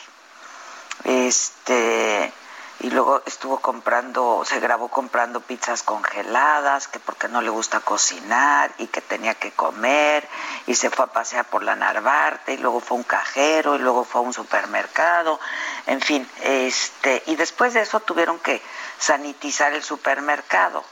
[1.05, 2.33] Este,
[2.81, 8.71] y luego estuvo comprando, se grabó comprando pizzas congeladas, que porque no le gusta cocinar
[8.79, 10.29] y que tenía que comer,
[10.67, 13.79] y se fue a pasear por la Narvarte, y luego fue a un cajero, y
[13.81, 15.41] luego fue a un supermercado,
[15.87, 18.62] en fin, este, y después de eso tuvieron que
[18.99, 20.85] sanitizar el supermercado.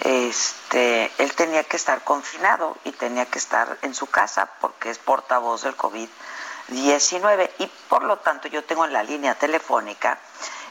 [0.00, 4.98] Este, él tenía que estar confinado y tenía que estar en su casa porque es
[4.98, 10.18] portavoz del COVID-19 y por lo tanto yo tengo en la línea telefónica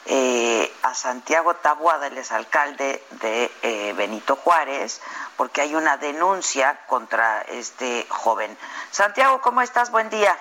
[0.06, 5.02] eh, a Santiago Tabuada, el alcalde de eh, Benito Juárez,
[5.38, 8.58] porque hay una denuncia contra este joven.
[8.92, 9.92] Santiago, ¿cómo estás?
[9.92, 10.38] Buen día.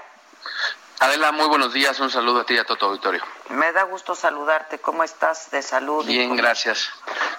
[0.99, 1.99] Adela, muy buenos días.
[1.99, 3.23] Un saludo a ti y a todo tu auditorio.
[3.49, 4.79] Me da gusto saludarte.
[4.79, 6.07] ¿Cómo estás de salud?
[6.07, 6.91] Bien, gracias.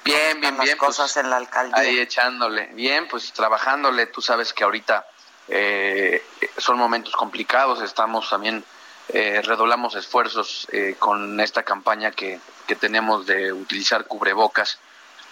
[0.04, 0.68] Bien, bien, bien.
[0.68, 1.78] Las cosas en la alcaldía.
[1.78, 2.68] Ahí echándole.
[2.74, 4.08] Bien, pues trabajándole.
[4.08, 5.08] Tú sabes que ahorita
[5.48, 6.26] eh,
[6.58, 7.82] son momentos complicados.
[7.82, 8.66] Estamos también
[9.10, 14.80] eh, redoblamos esfuerzos eh, con esta campaña que, que tenemos de utilizar cubrebocas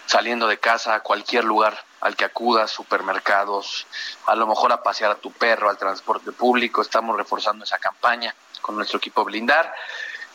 [0.05, 3.87] saliendo de casa a cualquier lugar al que acudas, supermercados,
[4.25, 6.81] a lo mejor a pasear a tu perro, al transporte público.
[6.81, 9.73] Estamos reforzando esa campaña con nuestro equipo Blindar.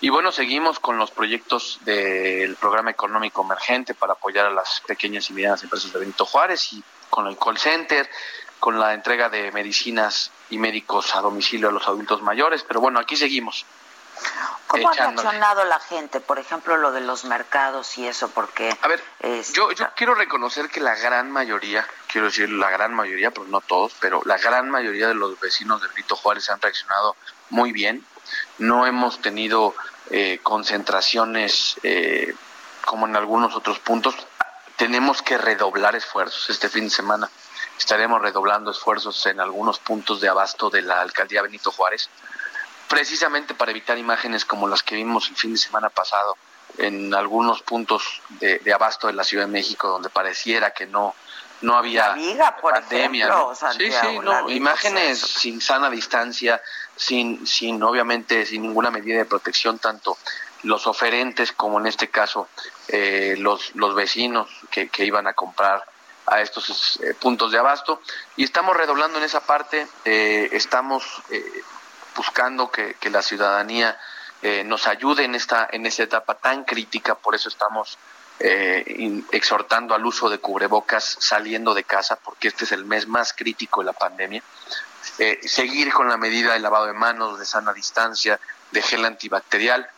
[0.00, 5.28] Y bueno, seguimos con los proyectos del programa económico emergente para apoyar a las pequeñas
[5.30, 8.08] y medianas empresas de Benito Juárez y con el call center,
[8.60, 12.98] con la entrega de medicinas y médicos a domicilio a los adultos mayores, pero bueno,
[12.98, 13.66] aquí seguimos.
[14.66, 18.28] ¿Cómo ha reaccionado la gente, por ejemplo, lo de los mercados y eso?
[18.30, 18.76] Porque...
[18.82, 19.02] A ver,
[19.52, 23.60] yo, yo quiero reconocer que la gran mayoría, quiero decir la gran mayoría, pero no
[23.60, 27.16] todos, pero la gran mayoría de los vecinos de Brito Juárez han reaccionado
[27.50, 28.04] muy bien.
[28.58, 29.74] No hemos tenido
[30.10, 32.34] eh, concentraciones eh,
[32.84, 34.16] como en algunos otros puntos.
[34.76, 37.30] Tenemos que redoblar esfuerzos este fin de semana
[37.78, 42.08] estaremos redoblando esfuerzos en algunos puntos de abasto de la alcaldía Benito Juárez,
[42.88, 46.36] precisamente para evitar imágenes como las que vimos el fin de semana pasado
[46.78, 51.14] en algunos puntos de, abasto de la Ciudad de México donde pareciera que no
[51.62, 52.14] no había
[52.60, 53.34] pandemia
[53.78, 56.60] sí sí no imágenes sin sana distancia
[56.94, 60.18] sin sin obviamente sin ninguna medida de protección tanto
[60.64, 62.48] los oferentes como en este caso
[62.88, 65.82] eh, los los vecinos que, que iban a comprar
[66.26, 68.00] a estos eh, puntos de abasto
[68.36, 71.62] y estamos redoblando en esa parte, eh, estamos eh,
[72.16, 73.98] buscando que, la ciudadanía
[74.64, 77.98] nos ayude en esta, en esta etapa tan crítica, por eso estamos
[78.38, 83.80] exhortando al uso de cubrebocas saliendo de casa, porque este es el mes más crítico
[83.80, 84.42] de la pandemia.
[85.42, 88.38] seguir con la medida de lavado de manos, de sana distancia,
[88.70, 89.88] de gel antibacterial,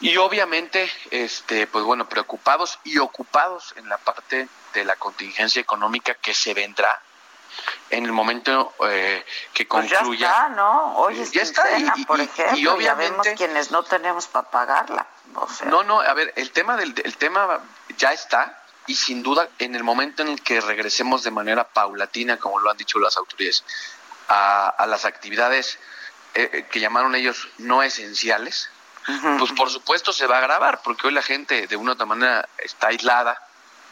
[0.00, 6.14] y obviamente, este, pues bueno, preocupados y ocupados en la parte de la contingencia económica
[6.14, 7.00] que se vendrá
[7.90, 10.02] en el momento eh, que concluya.
[10.04, 10.96] Pues ya está, ¿no?
[10.96, 15.06] Hoy es ya está, y, por ejemplo, y obviamente, quienes no tenemos para pagarla.
[15.66, 17.60] No, no, a ver, el tema del el tema
[17.96, 22.38] ya está y sin duda en el momento en el que regresemos de manera paulatina,
[22.38, 23.64] como lo han dicho las autoridades,
[24.28, 25.78] a, a las actividades
[26.34, 28.70] eh, eh, que llamaron ellos no esenciales,
[29.38, 32.06] pues por supuesto se va a grabar, porque hoy la gente de una u otra
[32.06, 33.40] manera está aislada,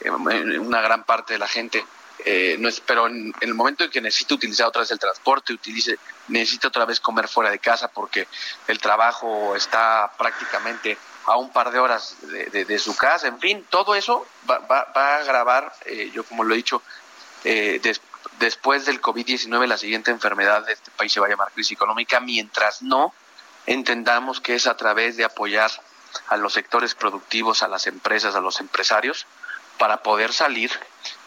[0.00, 1.84] eh, una gran parte de la gente
[2.24, 5.52] eh, no es, pero en, el momento en que necesita utilizar otra vez el transporte,
[5.52, 5.98] utilice,
[6.28, 8.26] necesita otra vez comer fuera de casa porque
[8.66, 10.96] el trabajo está prácticamente
[11.26, 15.24] a un par de horas de, su casa, en fin, todo eso va, va, a
[15.24, 16.82] grabar, eh, yo como lo he dicho,
[18.38, 22.20] después del COVID-19 la siguiente enfermedad de este país se va a llamar crisis económica,
[22.20, 23.14] mientras no
[23.66, 25.70] entendamos que es a través de apoyar
[26.28, 29.26] a los sectores productivos, a las empresas, a los empresarios,
[29.78, 30.70] para poder salir,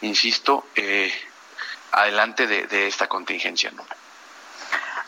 [0.00, 1.12] insisto, eh,
[1.92, 3.70] adelante de, esta contingencia.
[3.70, 3.84] ¿no?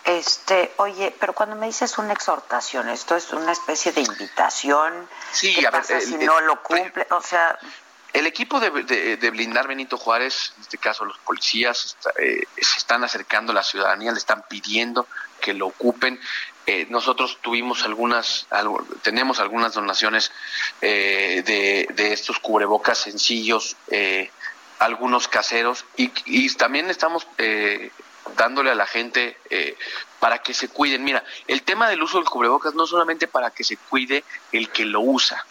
[0.05, 5.09] Este, oye, pero cuando me dices una exhortación, esto es una especie de invitación.
[5.33, 7.07] Sí, ¿Qué pasa si no lo cumple?
[7.11, 7.59] O sea,
[8.13, 8.71] el equipo de,
[9.17, 13.63] de, blindar Benito Juárez, en este caso los policías, eh, se están acercando a la
[13.63, 15.07] ciudadanía, le están pidiendo
[15.41, 16.21] que lo ocupen.
[16.73, 18.47] Eh, nosotros tuvimos algunas,
[19.03, 20.31] tenemos algunas donaciones
[20.81, 24.31] eh, de, estos cubrebocas sencillos, eh,
[24.79, 27.27] algunos caseros, y, también estamos
[28.37, 29.37] dándole a la gente
[30.21, 31.03] para que se cuiden.
[31.03, 34.85] Mira, el tema del uso del cubrebocas no solamente para que se cuide el que
[34.85, 35.45] lo usa,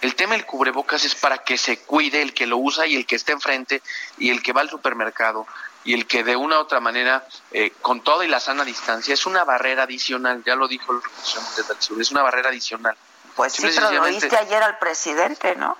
[0.00, 3.06] el tema del cubrebocas es para que se cuide el que lo usa y el
[3.06, 3.82] que está enfrente
[4.18, 5.46] y el que va al supermercado
[5.86, 9.14] y el que de una u otra manera, eh, con toda y la sana distancia,
[9.14, 12.96] es una barrera adicional, ya lo dijo el Sur, es una barrera adicional.
[13.36, 15.78] Pues sí, pero lo oíste ayer al presidente, ¿no?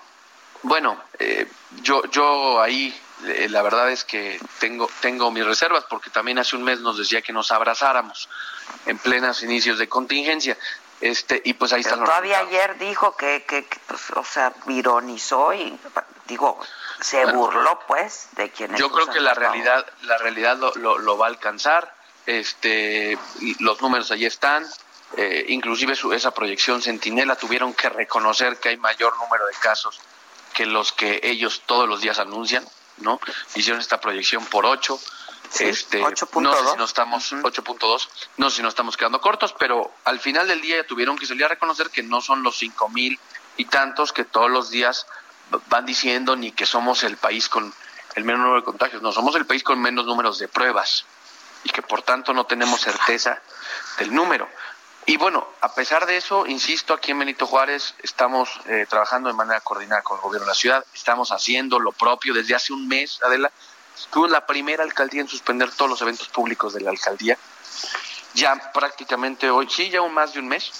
[0.63, 1.51] Bueno, eh,
[1.83, 6.55] yo, yo ahí eh, la verdad es que tengo, tengo mis reservas porque también hace
[6.55, 8.29] un mes nos decía que nos abrazáramos
[8.85, 10.57] en plenos inicios de contingencia.
[11.01, 11.97] Este, y pues ahí está.
[11.97, 15.79] Todavía ayer dijo que, que, pues, o sea, ironizó y
[16.27, 16.59] digo,
[17.01, 18.79] se burló pues de quienes.
[18.79, 21.95] Yo creo que la realidad, la realidad lo, lo, va a alcanzar.
[22.27, 23.19] Este,
[23.61, 24.67] los números allí están.
[25.17, 30.01] Eh, inclusive su, esa proyección Centinela tuvieron que reconocer que hay mayor número de casos
[30.53, 32.67] que los que ellos todos los días anuncian,
[32.99, 33.21] ¿no?
[33.55, 34.99] Hicieron esta proyección por ocho
[35.61, 36.11] este, no
[36.55, 40.49] sé si no estamos, 8.2, no sé si nos estamos quedando cortos, pero al final
[40.49, 43.19] del día ya tuvieron que salir a reconocer que no son los cinco mil
[43.57, 45.07] y tantos que todos los días
[45.69, 47.73] van diciendo ni que somos el país con
[48.15, 51.05] el menos número de contagios, no, somos el país con menos números de pruebas
[51.65, 53.41] y que por tanto no tenemos certeza
[53.99, 54.49] del número.
[55.09, 59.35] Y bueno, a pesar de eso, insisto, aquí en Benito Juárez estamos eh, trabajando de
[59.35, 62.89] manera coordinada con el gobierno de la ciudad, estamos haciendo lo propio desde hace un
[62.89, 63.53] mes, Adela,
[64.11, 67.39] Fuimos la primera alcaldía en suspender todos los eventos públicos de la alcaldía.
[68.35, 70.71] Ya prácticamente hoy, sí, ya un más de un mes.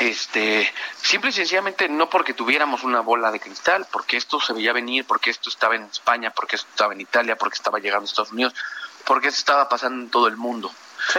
[0.00, 0.72] Este,
[1.02, 5.04] simple y sencillamente no porque tuviéramos una bola de cristal, porque esto se veía venir,
[5.04, 8.32] porque esto estaba en España, porque esto estaba en Italia, porque estaba llegando a Estados
[8.32, 8.54] Unidos,
[9.04, 10.72] porque esto estaba pasando en todo el mundo.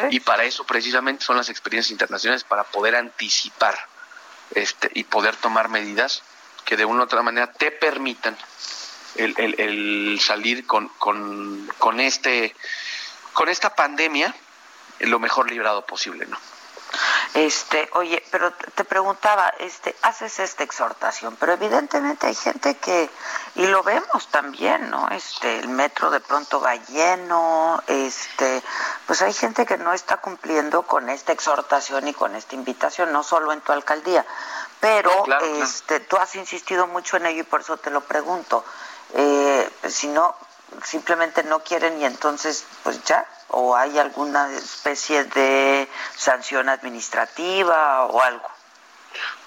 [0.09, 3.77] Y para eso precisamente son las experiencias internacionales, para poder anticipar
[4.55, 6.23] este, y poder tomar medidas
[6.65, 8.35] que de una u otra manera te permitan
[9.15, 12.55] el, el, el salir con, con, con, este,
[13.33, 14.33] con esta pandemia
[15.01, 16.37] lo mejor librado posible, ¿no?
[17.33, 23.09] Este, oye, pero te preguntaba, este, haces esta exhortación, pero evidentemente hay gente que,
[23.55, 25.07] y lo vemos también, ¿no?
[25.09, 28.61] Este, el metro de pronto va lleno, este,
[29.07, 33.23] pues hay gente que no está cumpliendo con esta exhortación y con esta invitación, no
[33.23, 34.25] solo en tu alcaldía,
[34.81, 35.23] pero
[35.63, 38.65] este, tú has insistido mucho en ello y por eso te lo pregunto
[39.13, 40.35] eh, si no,
[40.83, 48.21] simplemente no quieren y entonces pues ya, o hay alguna especie de sanción administrativa o
[48.21, 48.49] algo.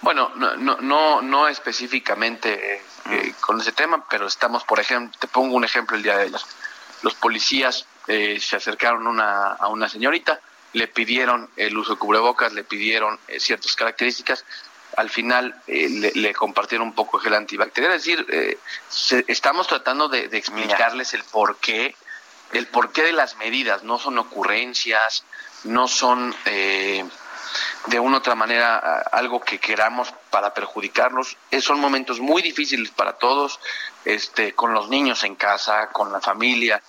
[0.03, 5.29] Bueno, no, no, no, no específicamente eh, con ese tema, pero estamos, por ejemplo, te
[5.29, 6.41] pongo un ejemplo el día de ayer.
[7.03, 10.41] Los policías eh, se acercaron una, a una señorita,
[10.75, 14.45] le pidieron el uso de cubrebocas, le pidieron eh, ciertas características,
[14.97, 17.95] al final eh, le, compartieron un poco gel antibacterial.
[17.95, 18.59] Es decir, eh,
[19.27, 21.95] estamos tratando de, explicarles el porqué,
[22.53, 23.83] el porqué de las medidas.
[23.83, 25.25] No son ocurrencias,
[25.65, 27.05] no son eh,
[27.87, 31.37] de una u otra manera algo que queramos para perjudicarlos.
[31.61, 33.61] son momentos muy difíciles para todos,
[34.05, 36.83] este, con los niños en casa, con la familia,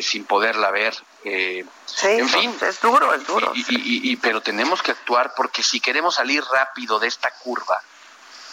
[0.00, 0.94] sin poderla ver.
[1.24, 1.64] Eh,
[2.02, 3.52] en fin, es duro, es duro.
[3.54, 7.82] Y, pero tenemos que actuar porque si queremos salir rápido de esta curva,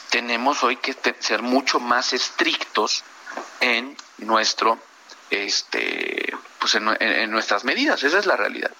[0.10, 3.04] tenemos hoy que ser mucho más estrictos
[3.60, 4.80] en nuestro,
[5.30, 8.04] este, pues en, nuestras medidas.
[8.04, 8.72] Esa es la realidad.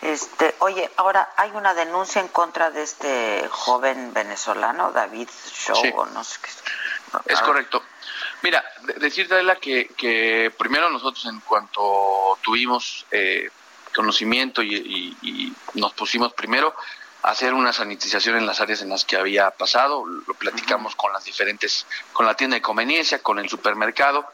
[0.00, 6.24] Este, oye, ahora hay una denuncia en contra de este joven venezolano, David Show, no
[6.24, 7.32] sé qué.
[7.32, 7.82] Es correcto.
[8.42, 8.64] Mira,
[8.98, 13.48] decirte, Adela, que, que primero nosotros en cuanto tuvimos eh,
[13.94, 16.74] conocimiento y, nos pusimos primero
[17.22, 21.12] a hacer una sanitización en las áreas en las que había pasado, lo platicamos con
[21.12, 24.26] las diferentes, con la tienda de conveniencia, con el supermercado,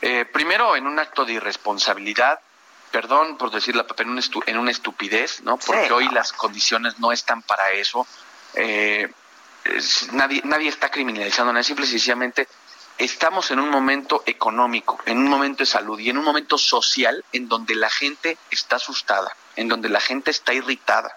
[0.00, 2.38] eh, primero en un acto de irresponsabilidad,
[2.92, 5.58] perdón por decirlo, en, un en una estupidez, ¿no?
[5.58, 8.06] Porque hoy las condiciones no están para eso.
[8.54, 9.10] Eh,
[10.12, 12.46] nadie, nadie está criminalizando nada, simple y sencillamente
[12.98, 17.24] estamos en un momento económico, en un momento de salud y en un momento social
[17.32, 21.16] en donde la gente está asustada, en donde la gente está irritada,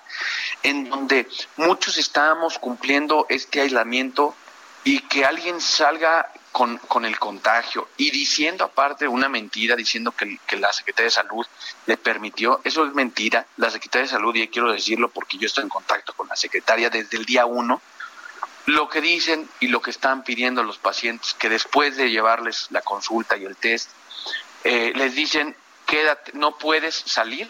[0.63, 1.27] en donde
[1.57, 4.35] muchos estábamos cumpliendo este aislamiento
[4.83, 10.37] y que alguien salga con, con el contagio y diciendo aparte una mentira, diciendo que,
[10.57, 11.45] la Secretaría de Salud
[11.85, 15.63] le permitió, eso es mentira, la Secretaría de Salud, y quiero decirlo porque yo estoy
[15.63, 17.81] en contacto con la secretaria desde el día uno,
[18.65, 22.81] lo que dicen y lo que están pidiendo los pacientes, que después de llevarles la
[22.81, 23.89] consulta y el test,
[24.63, 25.55] eh, les dicen,
[25.85, 27.49] quédate, no puedes salir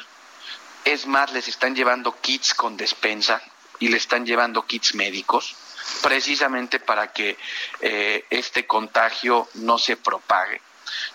[0.83, 3.39] Es más, les están llevando kits con despensa
[3.79, 5.55] y le están llevando kits médicos
[6.01, 7.37] precisamente para que
[7.81, 10.61] eh, este contagio no se propague.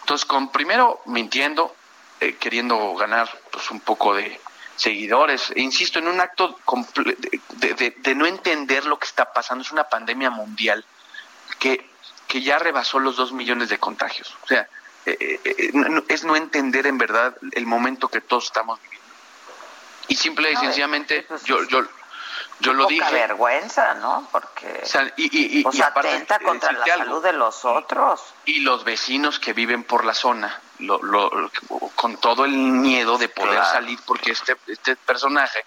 [0.00, 1.74] Entonces, con primero mintiendo,
[2.20, 4.40] eh, queriendo ganar pues un poco de
[4.76, 6.58] seguidores, e insisto, en un acto
[7.54, 10.84] de, no entender lo que está pasando, es una pandemia mundial
[11.58, 11.88] que,
[12.26, 14.36] que ya rebasó los dos millones de contagios.
[14.42, 14.68] O sea,
[15.06, 19.06] eh, es no entender en verdad el momento que todos estamos viviendo.
[20.08, 21.82] Y simple y sencillamente, yo, yo,
[22.60, 23.12] yo lo dije.
[23.12, 24.28] vergüenza, ¿no?
[24.30, 24.80] Porque.
[24.82, 28.22] O sea, y, y, atenta contra la salud de los otros.
[28.44, 31.50] Y los vecinos que viven por la zona, lo, lo,
[31.94, 35.64] con todo el miedo de poder salir, porque este, este personaje.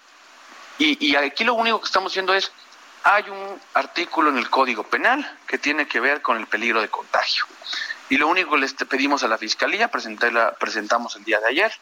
[0.78, 2.50] Y, y aquí lo único que estamos haciendo es.
[3.02, 6.88] Hay un artículo en el Código Penal que tiene que ver con el peligro de
[6.90, 7.46] contagio.
[8.10, 9.90] Y lo único que les pedimos a la Fiscalía,
[10.32, 11.72] la, presentamos el día de ayer,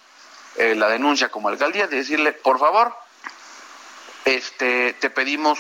[0.57, 2.95] eh, la denuncia como alcaldía, de decirle, por favor,
[4.25, 5.59] este, te pedimos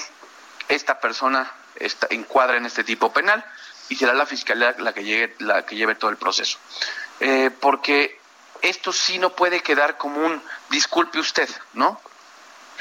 [0.68, 3.44] esta persona esta, encuadra en este tipo penal
[3.88, 6.58] y será la fiscalía la que llegue, la que lleve todo el proceso.
[7.20, 8.18] Eh, porque
[8.62, 12.00] esto sí no puede quedar como un disculpe usted, ¿no?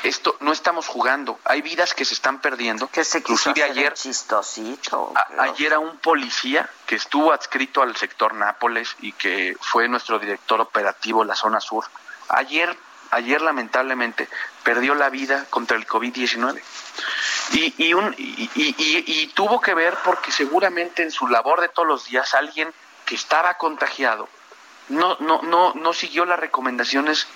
[0.03, 2.87] Esto no estamos jugando, hay vidas que se están perdiendo.
[2.87, 5.11] Que se inclusive ayer chistosito.
[5.39, 10.61] ayer a un policía que estuvo adscrito al sector Nápoles y que fue nuestro director
[10.61, 11.85] operativo en la zona sur.
[12.29, 12.77] Ayer
[13.11, 14.27] ayer lamentablemente
[14.63, 16.61] perdió la vida contra el COVID-19.
[17.53, 17.93] Y, y,
[18.55, 22.73] y, y, tuvo que ver porque seguramente en su labor de todos los días alguien
[23.07, 24.29] que estaba contagiado
[24.89, 27.27] no, no, no, no siguió las recomendaciones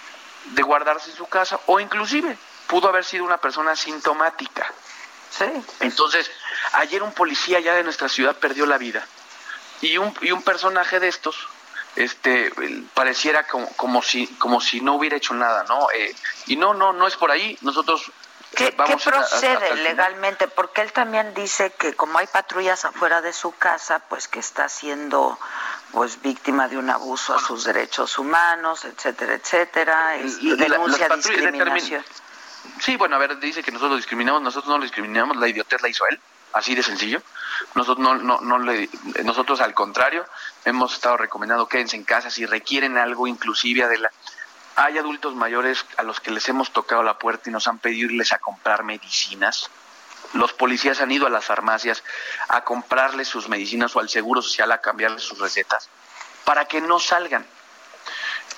[0.45, 4.71] de guardarse en su casa o inclusive pudo haber sido una persona sintomática.
[5.29, 5.45] Sí.
[5.79, 6.29] Entonces,
[6.73, 9.05] ayer un policía ya de nuestra ciudad perdió la vida
[9.81, 11.47] y un, y un personaje de estos
[11.95, 12.51] este
[12.93, 16.15] pareciera como, como si como si no hubiera hecho nada no eh,
[16.47, 18.09] y no no no es por ahí nosotros
[18.55, 20.47] ¿Qué, ¿qué procede legalmente?
[20.47, 24.67] Porque él también dice que como hay patrullas afuera de su casa, pues que está
[24.67, 25.39] siendo
[25.91, 32.03] pues víctima de un abuso a sus derechos humanos, etcétera, etcétera, y, denuncia discriminación.
[32.79, 35.89] Sí, bueno, a ver, dice que nosotros discriminamos, nosotros no lo discriminamos, la idiotez la
[35.89, 36.19] hizo él,
[36.53, 37.21] así de sencillo.
[37.75, 38.89] Nosotros no, no, no le,
[39.23, 40.25] nosotros al contrario,
[40.65, 44.11] hemos estado recomendando quédense en casa si requieren algo, inclusive de la
[44.75, 48.09] hay adultos mayores a los que les hemos tocado la puerta y nos han pedido
[48.09, 49.69] irles a comprar medicinas.
[50.33, 52.03] Los policías han ido a las farmacias
[52.47, 55.89] a comprarles sus medicinas o al Seguro Social a cambiarles sus recetas
[56.45, 57.45] para que no salgan.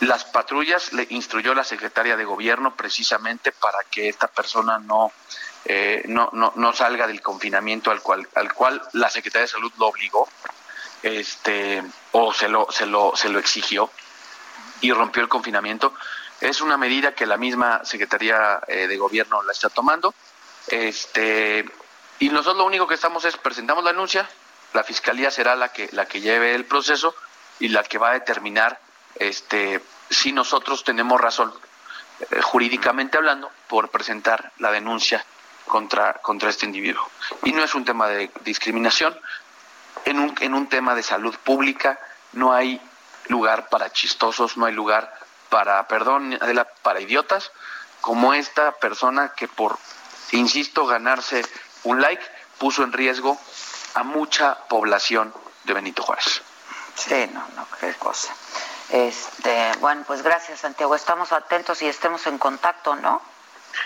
[0.01, 5.11] Las patrullas le instruyó la secretaria de gobierno precisamente para que esta persona no,
[5.65, 9.71] eh, no, no, no, salga del confinamiento al cual, al cual la secretaria de salud
[9.77, 10.27] lo obligó
[11.03, 13.89] este, o se lo, se lo, se lo exigió
[14.83, 15.93] y rompió el confinamiento.
[16.41, 20.13] Es una medida que la misma Secretaría eh, de Gobierno la está tomando.
[20.67, 21.65] Este,
[22.19, 24.29] y nosotros lo único que estamos es presentamos la denuncia,
[24.73, 27.15] la Fiscalía será la que, la que lleve el proceso
[27.59, 28.77] y la que va a determinar
[29.15, 31.53] este, si nosotros tenemos razón,
[32.19, 35.25] eh, jurídicamente hablando, por presentar la denuncia
[35.65, 37.09] contra, contra este individuo.
[37.45, 39.17] Y no es un tema de discriminación,
[40.03, 41.97] en un, en un tema de salud pública
[42.33, 42.81] no hay
[43.27, 45.13] lugar para chistosos, no hay lugar
[45.49, 46.39] para, perdón,
[46.81, 47.51] para idiotas,
[48.01, 49.77] como esta persona que por,
[50.31, 51.43] insisto, ganarse
[51.83, 52.23] un like,
[52.57, 53.39] puso en riesgo
[53.93, 56.41] a mucha población de Benito Juárez.
[56.95, 58.33] Sí, no, no, qué cosa.
[58.89, 60.95] Este, bueno, pues gracias, Santiago.
[60.95, 63.21] Estamos atentos y estemos en contacto, ¿no?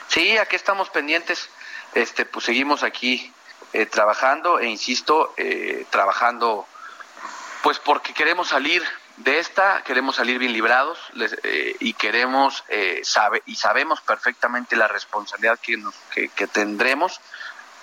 [0.07, 1.49] Sí, aquí estamos pendientes.
[1.93, 3.33] Este, pues seguimos aquí
[3.73, 6.67] eh, trabajando e insisto, eh, trabajando,
[7.63, 8.83] pues porque queremos salir
[9.17, 10.99] de esta queremos salir bien librados
[11.43, 17.19] eh, y queremos eh, sabe y sabemos perfectamente la responsabilidad que, nos, que, tendremos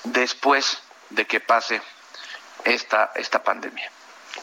[0.04, 0.80] después
[1.10, 1.82] de que pase
[2.64, 3.90] esta esta pandemia.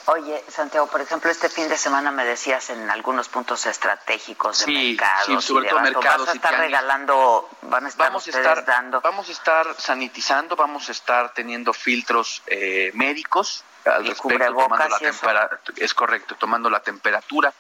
[0.06, 4.72] Oye, Santiago, por ejemplo, este fin de semana me decías en algunos puntos estratégicos de
[4.72, 5.26] mercados.
[5.26, 6.26] Sí, sobre todo mercados.
[6.26, 9.02] Vas a estar regalando, van a estar vamos a estar, dando.
[9.02, 15.50] Vamos a estar sanitizando, vamos a estar teniendo filtros eh, médicos al respecto, tomando la
[15.78, 17.54] es correcto, tomando la temperatura,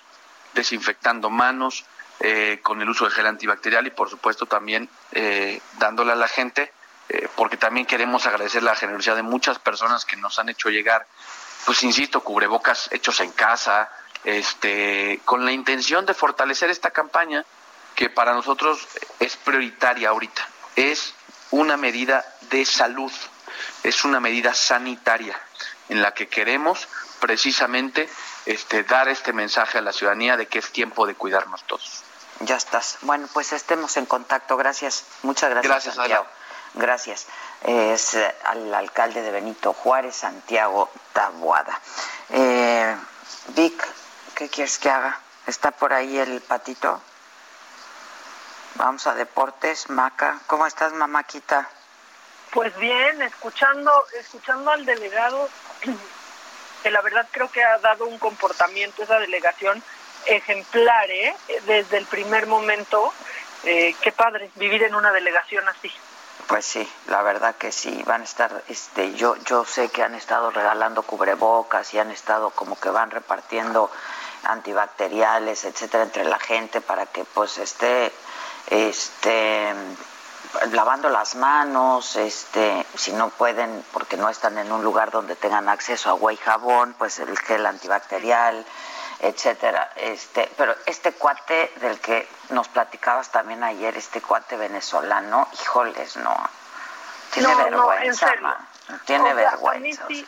[0.53, 1.85] desinfectando manos,
[2.23, 6.27] eh, con el uso de gel antibacterial y por supuesto también eh, dándole a la
[6.27, 6.71] gente,
[7.09, 11.07] eh, porque también queremos agradecer la generosidad de muchas personas que nos han hecho llegar,
[11.65, 13.89] pues insisto, cubrebocas hechos en casa,
[14.23, 17.45] este, con la intención de fortalecer esta campaña
[17.95, 18.87] que para nosotros
[19.19, 20.47] es prioritaria ahorita.
[20.75, 21.13] Es
[21.51, 23.11] una medida de salud,
[23.83, 25.39] es una medida sanitaria
[25.89, 26.87] en la que queremos
[27.19, 28.09] precisamente
[28.45, 32.03] este, dar este mensaje a la ciudadanía de que es tiempo de cuidarnos todos.
[32.39, 32.97] Ya estás.
[33.01, 34.57] Bueno, pues estemos en contacto.
[34.57, 35.05] Gracias.
[35.21, 36.25] Muchas gracias, gracias Santiago.
[36.73, 37.27] Gracias.
[37.63, 41.79] Es al alcalde de Benito Juárez, Santiago Tabuada.
[42.29, 42.95] Eh,
[43.49, 43.87] Vic,
[44.35, 45.19] ¿qué quieres que haga?
[45.47, 47.01] ¿Está por ahí el patito?
[48.75, 50.39] Vamos a deportes, Maca.
[50.47, 51.67] ¿Cómo estás, mamáquita?
[52.51, 55.49] Pues bien, escuchando, escuchando al delegado,
[56.83, 59.83] que la verdad creo que ha dado un comportamiento esa delegación
[60.25, 61.35] ejemplar, ¿eh?
[61.65, 63.13] Desde el primer momento,
[63.63, 65.91] eh, qué padre vivir en una delegación así.
[66.47, 70.15] Pues sí, la verdad que sí, van a estar, este, yo, yo sé que han
[70.15, 73.89] estado regalando cubrebocas y han estado como que van repartiendo
[74.43, 78.11] antibacteriales, etcétera, entre la gente para que pues esté,
[78.67, 79.73] este,
[80.71, 85.69] lavando las manos, este, si no pueden, porque no están en un lugar donde tengan
[85.69, 88.65] acceso a agua y jabón, pues el gel antibacterial,
[89.21, 89.91] etcétera.
[89.95, 96.35] Este, pero este cuate del que nos platicabas también ayer, este cuate venezolano, híjoles, no.
[97.31, 98.55] Tiene vergüenza, no,
[99.05, 100.05] Tiene vergüenza.
[100.07, 100.27] sí,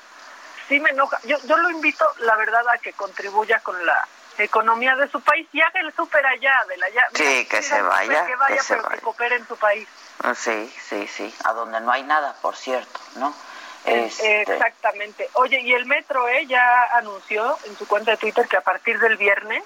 [0.67, 1.19] sí me enoja.
[1.23, 5.47] Yo, yo lo invito, la verdad, a que contribuya con la economía de su país
[5.51, 7.07] y haga el súper allá, de la allá.
[7.13, 8.25] Sí, que se vaya.
[8.25, 9.87] Que vaya, pero que coopere en su país.
[10.23, 11.35] Ah, sí, sí, sí.
[11.43, 13.33] A donde no hay nada, por cierto, ¿no?
[13.85, 14.41] Este...
[14.43, 15.29] Exactamente.
[15.33, 18.99] Oye, y el metro eh, ya anunció en su cuenta de Twitter que a partir
[18.99, 19.63] del viernes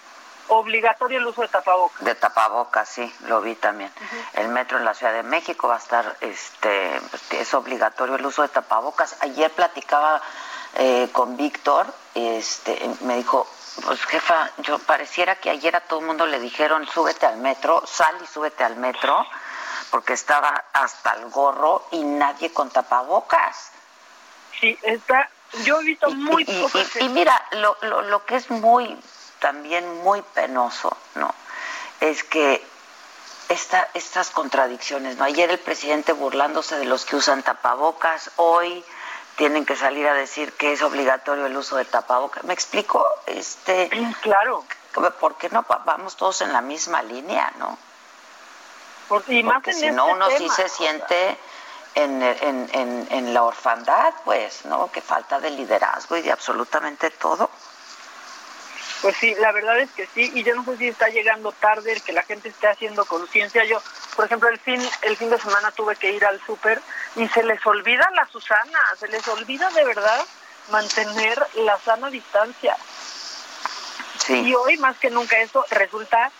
[0.50, 2.04] obligatorio el uso de tapabocas.
[2.04, 3.92] De tapabocas, sí, lo vi también.
[4.34, 7.02] El metro en la Ciudad de México va a estar, este,
[7.32, 9.18] es obligatorio el uso de tapabocas.
[9.22, 10.22] Ayer platicaba
[10.76, 13.48] eh, con Víctor, este, me dijo,
[13.84, 17.84] pues jefa, yo pareciera que ayer a todo el mundo le dijeron, súbete al metro,
[17.86, 19.26] sal y súbete al metro,
[19.92, 23.72] porque estaba hasta el gorro y nadie con tapabocas.
[24.60, 25.30] Sí, está,
[25.64, 28.98] yo he visto muy y, y, mira, lo, lo, lo que es muy,
[29.40, 31.34] también muy penoso, ¿no?
[32.00, 32.64] Es que
[33.50, 35.24] esta, estas contradicciones, ¿no?
[35.24, 38.84] Ayer el presidente burlándose de los que usan tapabocas, hoy
[39.36, 42.44] tienen que salir a decir que es obligatorio el uso de tapabocas.
[42.44, 43.06] ¿Me explico?
[43.26, 43.90] Este,
[44.22, 44.64] claro.
[45.20, 47.78] ¿Por qué no vamos todos en la misma línea, no?
[49.28, 51.38] y más Porque si no, este uno tema, sí se siente
[51.98, 54.92] en, en, en, en, la orfandad, pues, ¿no?
[54.92, 57.50] Que falta de liderazgo y de absolutamente todo.
[59.02, 61.94] Pues sí, la verdad es que sí, y yo no sé si está llegando tarde
[61.94, 63.64] el que la gente esté haciendo conciencia.
[63.66, 63.82] Yo,
[64.16, 66.82] por ejemplo, el fin, el fin de semana tuve que ir al súper
[67.16, 70.26] y se les olvida la Susana, se les olvida de verdad
[70.72, 72.78] mantener la sana distancia.
[74.26, 74.34] Sí.
[74.34, 76.32] Y hoy más que nunca eso resulta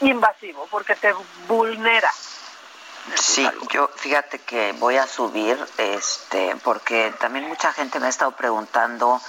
[0.00, 1.12] invasivo porque te
[1.48, 2.10] vulnera.
[3.16, 8.32] Sí, yo fíjate que voy a subir, este, porque también mucha gente me ha estado
[8.32, 9.20] preguntando,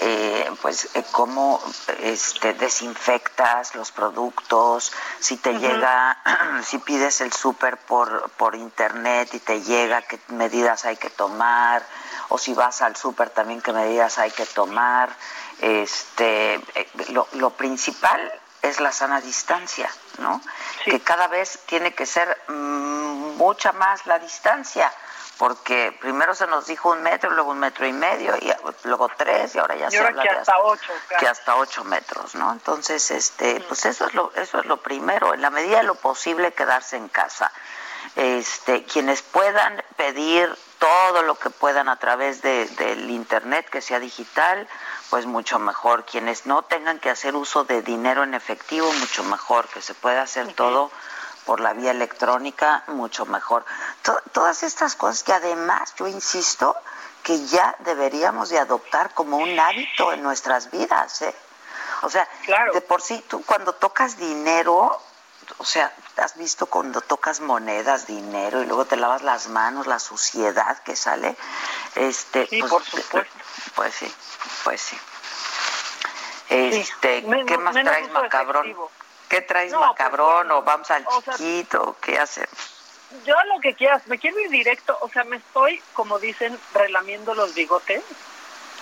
[0.00, 1.60] eh, pues, eh, cómo
[2.00, 5.60] este, desinfectas los productos, si te uh -huh.
[5.60, 6.18] llega,
[6.64, 11.84] si pides el súper por, por internet y te llega, qué medidas hay que tomar,
[12.28, 15.10] o si vas al súper también, qué medidas hay que tomar.
[15.60, 20.40] Este, eh, lo, lo principal es la sana distancia, ¿no?
[20.84, 20.90] Sí.
[20.90, 24.92] Que cada vez tiene que ser mmm, mucha más la distancia,
[25.38, 28.52] porque primero se nos dijo un metro, luego un metro y medio, y
[28.84, 31.20] luego tres, y ahora ya se habla que de hasta, hasta ocho, claro.
[31.20, 32.52] que hasta ocho metros, ¿no?
[32.52, 35.94] Entonces, este, pues eso es lo, eso es lo primero, en la medida de lo
[35.94, 37.52] posible quedarse en casa.
[38.16, 43.98] Este, quienes puedan pedir todo lo que puedan a través de, del internet que sea
[43.98, 44.68] digital,
[45.10, 46.04] pues mucho mejor.
[46.04, 49.68] Quienes no tengan que hacer uso de dinero en efectivo, mucho mejor.
[49.68, 50.54] Que se pueda hacer uh -huh.
[50.54, 50.90] todo
[51.44, 53.64] por la vía electrónica, mucho mejor.
[54.02, 56.76] To todas estas cosas que además, yo insisto,
[57.22, 61.34] que ya deberíamos de adoptar como un hábito en nuestras vidas, ¿eh?
[62.02, 62.72] O sea, claro.
[62.72, 65.00] de por sí tú cuando tocas dinero,
[65.58, 69.98] o sea, has visto cuando tocas monedas, dinero y luego te lavas las manos, la
[69.98, 71.36] suciedad que sale,
[71.94, 73.38] este, sí, pues, por supuesto.
[73.74, 74.14] pues sí,
[74.64, 74.98] pues sí.
[76.48, 77.44] Este, sí.
[77.46, 78.64] ¿qué más traes macabrón?
[78.64, 78.90] Efectivo.
[79.28, 81.84] ¿Qué traes no, macabrón pues, o vamos al o chiquito?
[81.84, 82.74] Sea, ¿Qué hacemos?
[83.26, 87.34] Yo lo que quieras, me quiero ir directo, o sea, me estoy, como dicen, relamiendo
[87.34, 88.02] los bigotes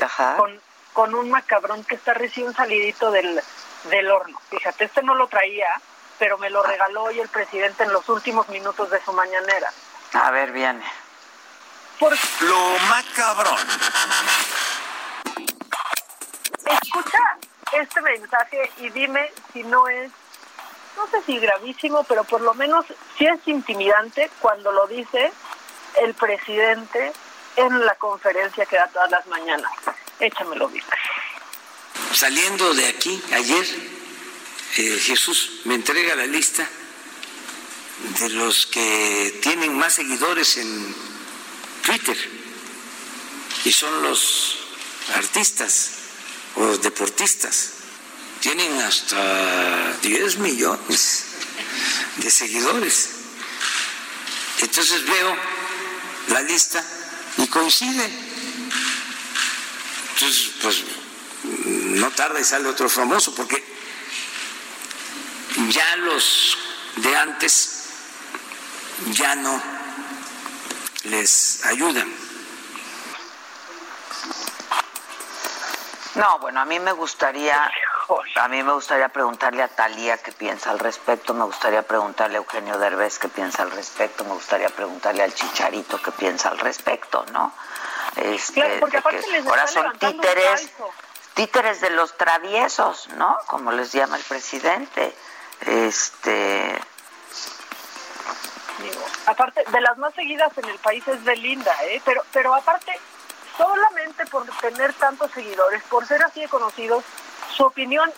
[0.01, 0.37] Ajá.
[0.37, 0.61] con
[0.97, 3.39] con un macabrón que está recién salidito del,
[3.91, 4.41] del horno.
[4.49, 5.69] Fíjate, este no lo traía,
[6.19, 9.73] pero me lo regaló hoy el presidente en los últimos minutos de su mañanera.
[10.13, 10.85] A ver, viene.
[11.99, 12.17] Por...
[12.41, 13.59] Lo macabrón.
[16.65, 17.19] Escucha
[17.73, 20.11] este mensaje y dime si no es,
[20.97, 22.87] no sé si gravísimo, pero por lo menos
[23.17, 25.33] si es intimidante cuando lo dice
[25.97, 27.13] el presidente
[27.57, 29.73] en la conferencia que da todas las mañanas.
[30.21, 30.85] Échamelo, Vic.
[32.13, 33.67] Saliendo de aquí, ayer,
[34.77, 36.69] eh, Jesús me entrega la lista
[38.19, 40.95] de los que tienen más seguidores en
[41.85, 42.17] Twitter
[43.65, 44.59] y son los
[45.15, 45.91] artistas
[46.57, 47.73] o deportistas.
[48.41, 51.25] Tienen hasta 10 millones
[52.17, 53.11] de seguidores.
[54.61, 55.37] Entonces veo
[56.29, 56.85] la lista
[57.39, 58.11] y coincide.
[60.15, 60.85] Entonces, pues
[61.45, 63.63] no tarda y sale otro famoso, porque
[65.71, 66.59] ya los
[66.97, 67.89] de antes
[69.13, 69.61] ya no
[71.05, 72.13] les ayudan.
[76.15, 77.71] No, bueno, a mí me gustaría,
[78.37, 82.39] a mí me gustaría preguntarle a Talía qué piensa al respecto, me gustaría preguntarle a
[82.39, 87.27] Eugenio Derbez qué piensa al respecto, me gustaría preguntarle al Chicharito qué piensa al respecto,
[87.33, 87.53] ¿no?
[88.17, 89.03] Este, porque
[89.47, 90.71] ahora son títeres,
[91.35, 93.37] títeres de los traviesos, ¿no?
[93.47, 95.15] Como les llama el presidente.
[95.63, 96.79] Este,
[99.27, 102.01] aparte de las más seguidas en el país es Belinda, ¿eh?
[102.05, 102.93] Pero, pero aparte
[103.57, 107.05] solamente por tener tantos seguidores, por ser así de conocidos,
[107.55, 108.13] su opinión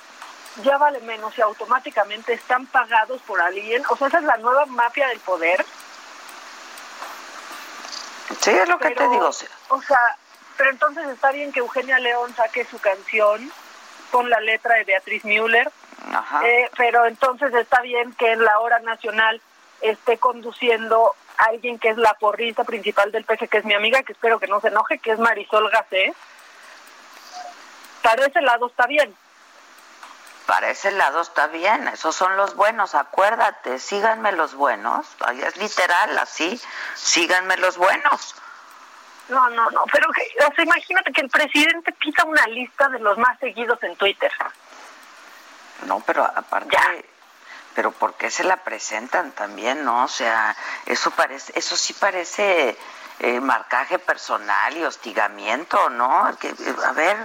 [0.63, 3.83] ya vale menos y automáticamente están pagados por alguien.
[3.89, 5.65] O sea, esa es la nueva mafia del poder.
[8.41, 9.31] Sí, es lo que te digo.
[9.69, 10.17] O sea,
[10.57, 13.51] pero entonces está bien que Eugenia León saque su canción
[14.11, 15.71] con la letra de Beatriz Müller.
[16.45, 19.41] Eh, pero entonces está bien que en la hora nacional
[19.81, 24.13] esté conduciendo alguien que es la porrista principal del PG, que es mi amiga, que
[24.13, 26.15] espero que no se enoje, que es Marisol Gacé.
[28.03, 29.15] Para ese lado está bien.
[30.47, 35.07] Para ese lado está bien, esos son los buenos, acuérdate, síganme los buenos,
[35.43, 36.59] es literal así,
[36.95, 38.35] síganme los buenos.
[39.29, 40.09] No, no, no, pero
[40.63, 44.33] imagínate que el presidente pisa una lista de los más seguidos en Twitter.
[45.87, 46.77] No, pero aparte
[47.75, 50.03] pero ¿por qué se la presentan también, no?
[50.03, 50.57] O sea,
[50.87, 52.77] eso parece, eso sí parece
[53.21, 56.37] eh, marcaje personal y hostigamiento, ¿no?
[56.41, 56.53] Que,
[56.85, 57.17] a ver,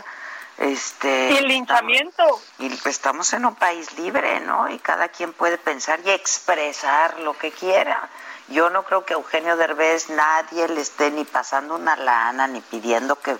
[0.59, 1.31] este...
[1.31, 2.39] Y el linchamiento.
[2.59, 4.69] y estamos en un país libre, ¿no?
[4.69, 8.07] Y cada quien puede pensar y expresar lo que quiera.
[8.49, 13.15] Yo no creo que Eugenio Derbez nadie le esté ni pasando una lana ni pidiendo
[13.15, 13.35] que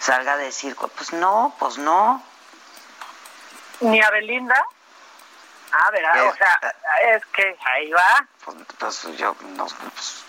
[0.00, 2.22] salga a decir, pues no, pues no.
[3.80, 4.66] Ni a Belinda.
[5.70, 6.28] Ah, ¿verdad?
[6.28, 6.74] o sea,
[7.14, 8.26] es que ahí va.
[8.44, 10.24] Pues, pues yo, no, pues,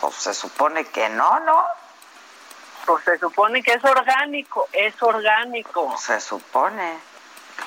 [0.00, 1.64] pues, se supone que no, ¿no?
[2.84, 5.96] Pues se supone que es orgánico, es orgánico.
[5.96, 6.98] Se supone.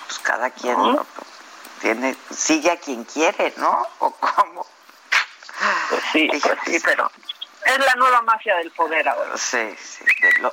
[0.05, 0.77] Pues cada quien
[1.79, 3.87] tiene, sigue a quien quiere, ¿no?
[3.99, 4.65] ¿O cómo?
[5.89, 7.09] Pues sí, pues sí, pero
[7.65, 9.37] es la nueva mafia del poder ahora.
[9.37, 10.03] Sí, sí.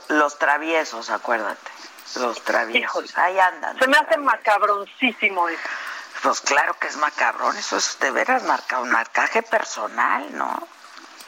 [0.08, 1.73] los traviesos, acuérdate.
[2.16, 3.16] Los traviesos.
[3.16, 3.78] Ahí andan.
[3.78, 5.68] Se me hace macabroncísimo eso.
[6.22, 10.66] Pues claro que es macabrón, eso es de veras marca, un marcaje personal, ¿no?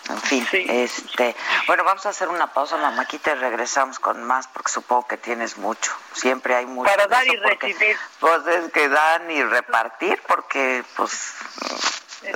[0.09, 1.35] En fin, este,
[1.67, 5.17] bueno, vamos a hacer una pausa, mamá, aquí te regresamos con más porque supongo que
[5.17, 5.93] tienes mucho.
[6.13, 6.91] Siempre hay mucho.
[6.91, 7.99] Para dar y recibir.
[8.21, 11.35] Pues es que dan y repartir porque pues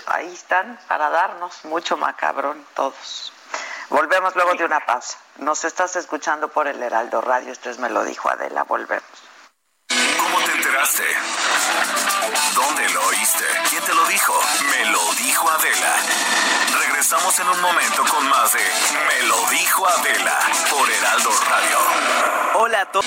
[0.07, 3.33] ahí están para darnos mucho macabrón todos.
[3.91, 5.19] Volvemos luego de una pausa.
[5.39, 9.05] Nos estás escuchando por el Heraldo Radio, esto es Me lo dijo Adela, volvemos.
[9.89, 11.03] ¿Cómo te enteraste?
[12.55, 13.45] ¿Dónde lo oíste?
[13.69, 14.33] ¿Quién te lo dijo?
[14.71, 15.95] Me lo dijo Adela.
[16.87, 18.61] Regresamos en un momento con más de
[19.09, 20.39] Me lo dijo Adela
[20.71, 21.79] por Heraldo Radio.
[22.55, 23.07] Hola a todos.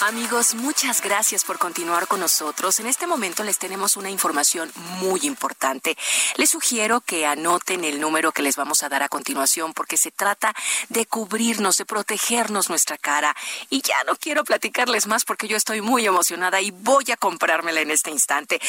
[0.00, 2.78] Amigos, muchas gracias por continuar con nosotros.
[2.78, 4.70] En este momento les tenemos una información
[5.00, 5.98] muy importante.
[6.36, 10.12] Les sugiero que anoten el número que les vamos a dar a continuación porque se
[10.12, 10.54] trata
[10.88, 13.34] de cubrirnos, de protegernos nuestra cara.
[13.70, 17.80] Y ya no quiero platicarles más porque yo estoy muy emocionada y voy a comprármela
[17.80, 18.60] en este instante.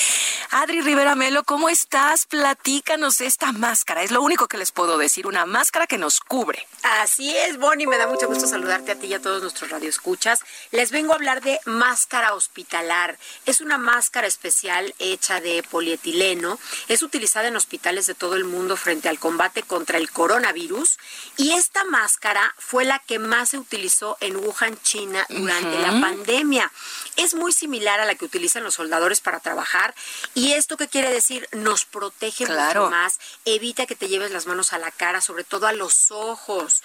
[0.50, 2.26] Adri Rivera Melo, ¿cómo estás?
[2.26, 4.02] Platícanos esta máscara.
[4.02, 6.66] Es lo único que les puedo decir, una máscara que nos cubre.
[7.02, 7.86] Así es, Bonnie.
[7.86, 10.40] Me da mucho gusto saludarte a ti y a todos nuestros radioescuchas.
[10.72, 13.18] Les vengo a hablar de máscara hospitalar.
[13.46, 16.60] Es una máscara especial hecha de polietileno.
[16.88, 20.98] Es utilizada en hospitales de todo el mundo frente al combate contra el coronavirus.
[21.38, 26.72] Y esta máscara fue la que más se utilizó en Wuhan, China, durante la pandemia.
[27.16, 29.94] Es muy similar a la que utilizan los soldadores para trabajar.
[30.34, 31.48] ¿Y esto qué quiere decir?
[31.52, 35.68] Nos protege mucho más, evita que te lleves las manos a la cara, sobre todo
[35.68, 36.82] a los ojos.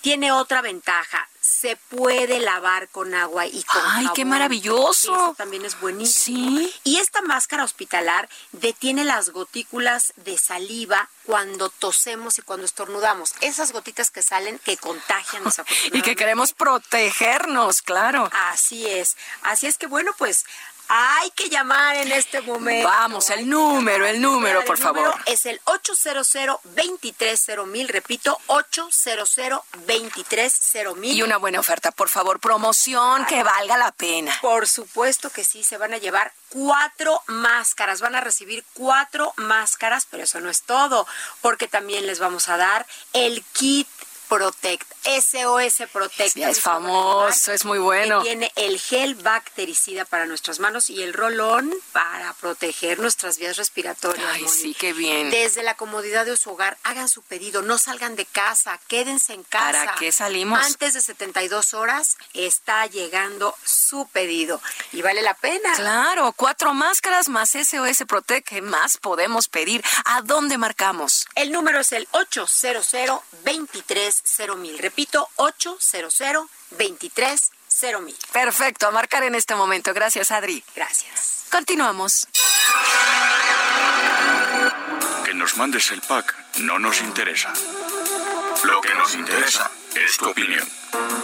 [0.00, 1.28] Tiene otra ventaja
[1.58, 5.12] se puede lavar con agua y con ¡Ay, qué maravilloso!
[5.12, 6.58] Eso también es buenísimo.
[6.58, 6.74] Sí.
[6.84, 13.34] Y esta máscara hospitalar detiene las gotículas de saliva cuando tosemos y cuando estornudamos.
[13.40, 15.42] Esas gotitas que salen que contagian
[15.92, 18.30] Y que queremos protegernos, claro.
[18.32, 19.16] Así es.
[19.42, 20.44] Así es que bueno, pues
[20.88, 22.88] hay que llamar en este momento.
[22.88, 25.14] Vamos, el número, el número, por favor.
[25.26, 26.26] Es el 800
[27.66, 29.36] mil, repito, 800
[30.96, 31.16] mil.
[31.16, 34.36] Y una buena oferta, por favor, promoción que valga la pena.
[34.40, 40.06] Por supuesto que sí, se van a llevar cuatro máscaras, van a recibir cuatro máscaras,
[40.10, 41.06] pero eso no es todo,
[41.42, 43.88] porque también les vamos a dar el kit
[44.28, 46.36] Protect, SOS Protect.
[46.36, 48.22] es famoso, es muy bueno.
[48.22, 54.28] Tiene el gel bactericida para nuestras manos y el rolón para proteger nuestras vías respiratorias.
[54.30, 55.30] Ay, sí, qué bien.
[55.30, 59.44] Desde la comodidad de su hogar, hagan su pedido, no salgan de casa, quédense en
[59.44, 59.72] casa.
[59.72, 60.60] ¿Para qué salimos?
[60.64, 64.60] Antes de 72 horas está llegando su pedido
[64.92, 65.72] y vale la pena.
[65.74, 69.82] Claro, cuatro máscaras más SOS Protect, ¿qué más podemos pedir?
[70.04, 71.26] ¿A dónde marcamos?
[71.34, 72.88] El número es el 800
[73.44, 74.17] 23
[74.56, 74.78] mil.
[74.78, 77.50] Repito, 800 23
[78.02, 78.16] mil.
[78.32, 79.94] Perfecto, a marcar en este momento.
[79.94, 80.62] Gracias, Adri.
[80.74, 81.44] Gracias.
[81.50, 82.26] Continuamos.
[85.24, 87.52] Que nos mandes el pack no nos interesa.
[88.64, 90.66] Lo que nos interesa es tu opinión.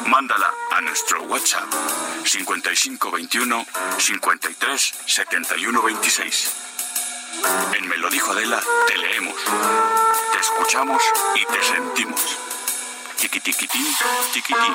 [0.06, 1.68] Mándala a nuestro WhatsApp
[2.24, 3.66] 5521
[3.98, 6.50] 53 71 26.
[7.72, 9.34] En Me lo dijo Adela, te leemos,
[10.32, 11.02] te escuchamos
[11.34, 12.53] y te sentimos.
[13.24, 13.86] Chiquitiquitín,
[14.34, 14.74] chiquitín.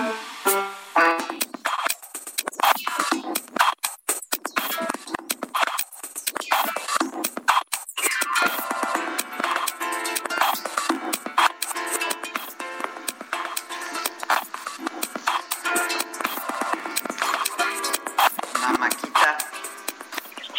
[18.80, 19.38] Maquita.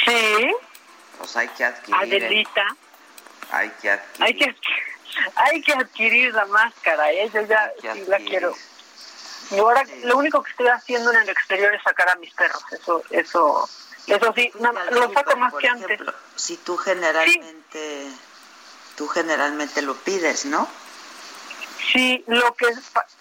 [0.07, 0.55] Sí.
[1.19, 1.97] Pues hay que adquirir.
[2.01, 2.77] Adelita.
[3.51, 4.25] Hay que adquirir.
[4.25, 4.45] Hay que
[5.41, 7.31] hay que adquirir la máscara, ¿eh?
[7.33, 8.55] yo ya sí la quiero.
[9.51, 12.63] Y ahora lo único que estoy haciendo en el exterior es sacar a mis perros,
[12.71, 13.69] eso, eso,
[14.07, 14.53] eso sí,
[14.91, 16.01] lo saco más que antes.
[16.37, 18.13] Si tú generalmente,
[18.97, 20.69] tú generalmente lo pides, ¿no?
[21.93, 22.67] Sí, lo que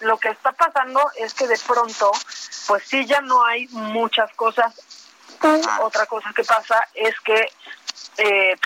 [0.00, 2.12] lo que está pasando es que de pronto,
[2.68, 4.74] pues sí ya no hay muchas cosas.
[5.80, 7.48] Otra cosa que pasa es que
[8.18, 8.56] eh,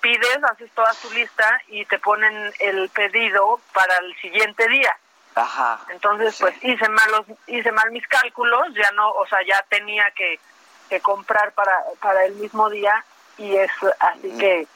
[0.00, 4.96] pides, haces toda su lista y te ponen el pedido para el siguiente día.
[5.34, 5.80] Ajá.
[5.90, 10.40] Entonces, pues hice mal hice mal mis cálculos, ya no, o sea, ya tenía que,
[10.88, 13.04] que comprar para para el mismo día
[13.40, 14.68] y es así que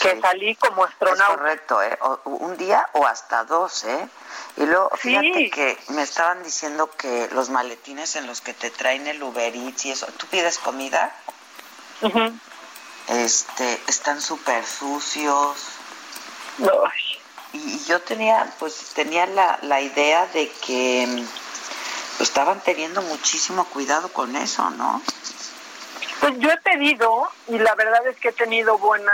[0.00, 1.36] que salí como astronauta.
[1.36, 1.98] correcto, ¿eh?
[2.24, 4.08] un día o hasta dos, ¿eh?
[4.56, 9.06] Y luego, fíjate que me estaban diciendo que los maletines en los que te traen
[9.06, 11.14] el Uber Eats y eso, ¿tú pides comida?
[13.08, 15.58] este, están súper sucios.
[17.52, 21.06] Y yo tenía, pues tenía la, la idea de que
[22.16, 25.02] pues, estaban teniendo muchísimo cuidado con eso, ¿no?
[26.22, 29.12] Pues yo he pedido, y la verdad es que he tenido buena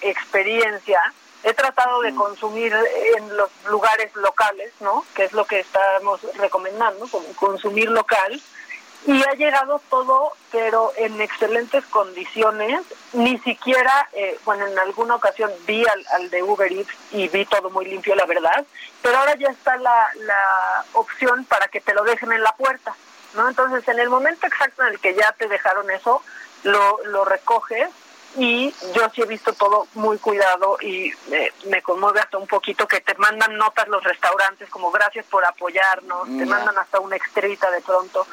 [0.00, 1.02] experiencia,
[1.42, 2.72] he tratado de consumir
[3.16, 5.04] en los lugares locales, ¿no?
[5.16, 8.40] Que es lo que estamos recomendando, consumir local
[9.08, 12.80] y ha llegado todo, pero en excelentes condiciones.
[13.12, 17.70] Ni siquiera, eh, bueno, en alguna ocasión vi al, de Uber Eats y vi todo
[17.70, 18.64] muy limpio, la verdad,
[19.02, 22.94] pero ahora ya está la, la opción para que te lo dejen en la puerta,
[23.34, 23.48] ¿no?
[23.48, 26.22] Entonces, en el momento exacto en el que ya te dejaron eso,
[26.64, 27.88] lo, lo recoges
[28.38, 31.10] y yo sí he visto todo muy cuidado y
[31.66, 36.26] me conmueve hasta un poquito que te mandan notas los restaurantes como gracias por apoyarnos,
[36.26, 38.26] te mandan hasta una estrellita de pronto.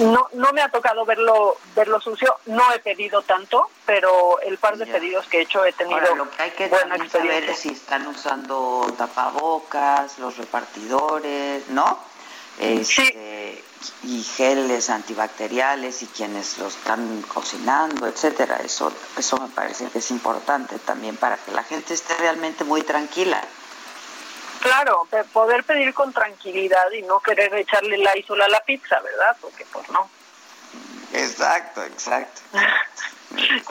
[0.00, 4.76] No no me ha tocado verlo verlo sucio, no he pedido tanto, pero el par
[4.76, 7.54] de pedidos que he hecho he tenido Ahora, lo que hay que buena experiencia.
[7.54, 11.98] si están usando tapabocas, los repartidores, ¿no?
[12.58, 13.62] Este,
[14.02, 18.56] y geles antibacteriales y quienes lo están cocinando, etcétera.
[18.64, 22.82] Eso, eso me parece que es importante también para que la gente esté realmente muy
[22.82, 23.40] tranquila.
[24.60, 29.36] Claro, poder pedir con tranquilidad y no querer echarle la isola a la pizza, ¿verdad?
[29.40, 30.08] Porque pues no.
[31.12, 32.40] Exacto, exacto.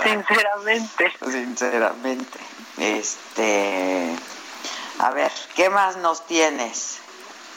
[0.02, 1.14] Sinceramente.
[1.20, 2.40] Sinceramente.
[2.78, 4.16] Este,
[5.00, 7.00] a ver, ¿qué más nos tienes?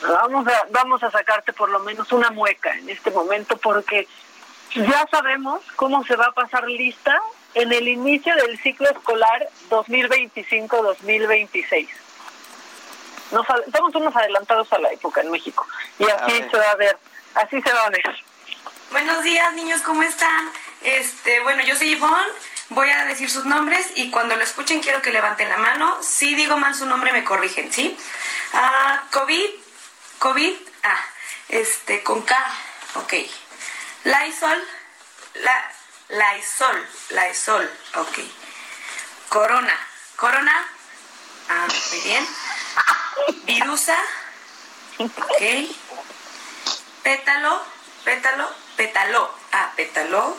[0.03, 4.09] Vamos a, vamos a sacarte por lo menos una mueca en este momento porque
[4.75, 7.21] ya sabemos cómo se va a pasar lista
[7.55, 11.89] en el inicio del ciclo escolar 2025-2026.
[13.33, 15.67] Nos, estamos unos adelantados a la época en México.
[15.99, 16.97] Y así se va a ver,
[17.35, 18.25] así se va a ver.
[18.91, 20.51] Buenos días, niños, ¿cómo están?
[20.83, 22.33] Este, bueno, yo soy Ivonne,
[22.71, 25.97] voy a decir sus nombres y cuando lo escuchen quiero que levanten la mano.
[26.01, 27.97] Si digo mal su nombre me corrigen, ¿sí?
[28.53, 29.49] Ah, COVID,
[30.21, 31.01] COVID, ah,
[31.49, 32.37] este, con K,
[32.97, 33.15] ok.
[34.05, 34.69] Lysol,
[35.37, 35.73] la,
[36.11, 38.19] Lysol, Lysol, ok.
[39.31, 39.75] Corona,
[40.17, 40.69] Corona,
[41.49, 42.27] ah, muy bien.
[43.45, 43.97] Virusa,
[44.99, 45.43] ok.
[47.03, 47.65] Pétalo,
[48.05, 50.37] pétalo, pétalo, ah, pétalo.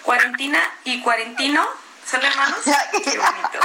[0.00, 1.68] Cuarentina y cuarentino,
[2.10, 2.60] ¿son hermanos?
[2.92, 3.58] Qué bonito.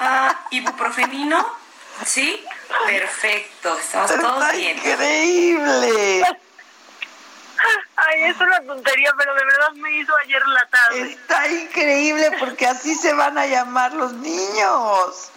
[0.00, 1.56] Ah, ibuprofenino,
[2.04, 2.44] ¿sí?
[2.86, 4.76] Perfecto, estamos todos bien.
[4.76, 6.22] Increíble.
[7.96, 11.12] Ay, es una tontería, pero de verdad me hizo ayer la tarde.
[11.12, 15.30] Está increíble porque así se van a llamar los niños.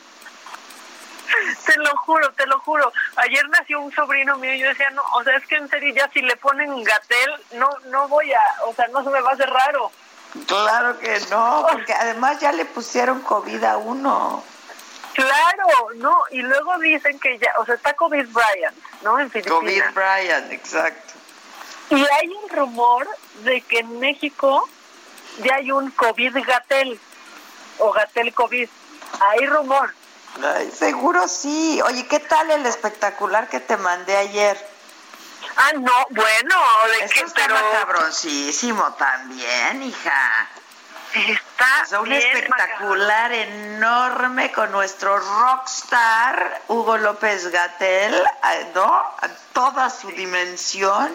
[1.65, 2.91] Te lo juro, te lo juro.
[3.15, 5.93] Ayer nació un sobrino mío y yo decía, no, o sea, es que en serio
[5.95, 9.31] ya si le ponen gatel, no, no voy a, o sea, no se me va
[9.31, 9.91] a hacer raro.
[10.45, 14.43] Claro que no, porque además ya le pusieron COVID a uno.
[15.13, 19.19] Claro, no, y luego dicen que ya, o sea, está COVID Bryant, ¿no?
[19.19, 19.59] En Filipinas.
[19.59, 21.13] COVID Bryant, exacto.
[21.89, 23.07] Y hay un rumor
[23.43, 24.67] de que en México
[25.43, 26.99] ya hay un COVID Gatel
[27.79, 28.69] o Gatel COVID.
[29.19, 29.93] Hay rumor.
[30.41, 31.81] Ay, seguro sí.
[31.85, 34.57] Oye, ¿qué tal el espectacular que te mandé ayer?
[35.57, 36.55] Ah, no, bueno,
[36.87, 40.49] de Eso que, está pero cabroncísimo también, hija.
[41.13, 48.21] Está O sea, un espectacular enorme con nuestro rockstar Hugo López Gatel,
[48.73, 48.85] ¿no?
[48.85, 51.11] A toda su dimensión.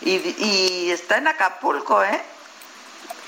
[0.00, 2.22] Y, y está en Acapulco, ¿eh?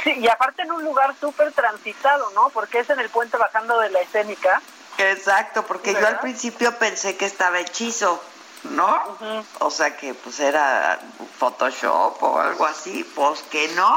[0.05, 2.51] Sí, y aparte en un lugar súper transitado, ¿no?
[2.51, 4.61] Porque es en el puente bajando de la escénica.
[4.99, 8.23] Exacto, porque yo al principio pensé que estaba hechizo,
[8.65, 9.19] ¿no?
[9.59, 10.99] O sea que pues era
[11.39, 13.97] Photoshop o algo así, pues que no.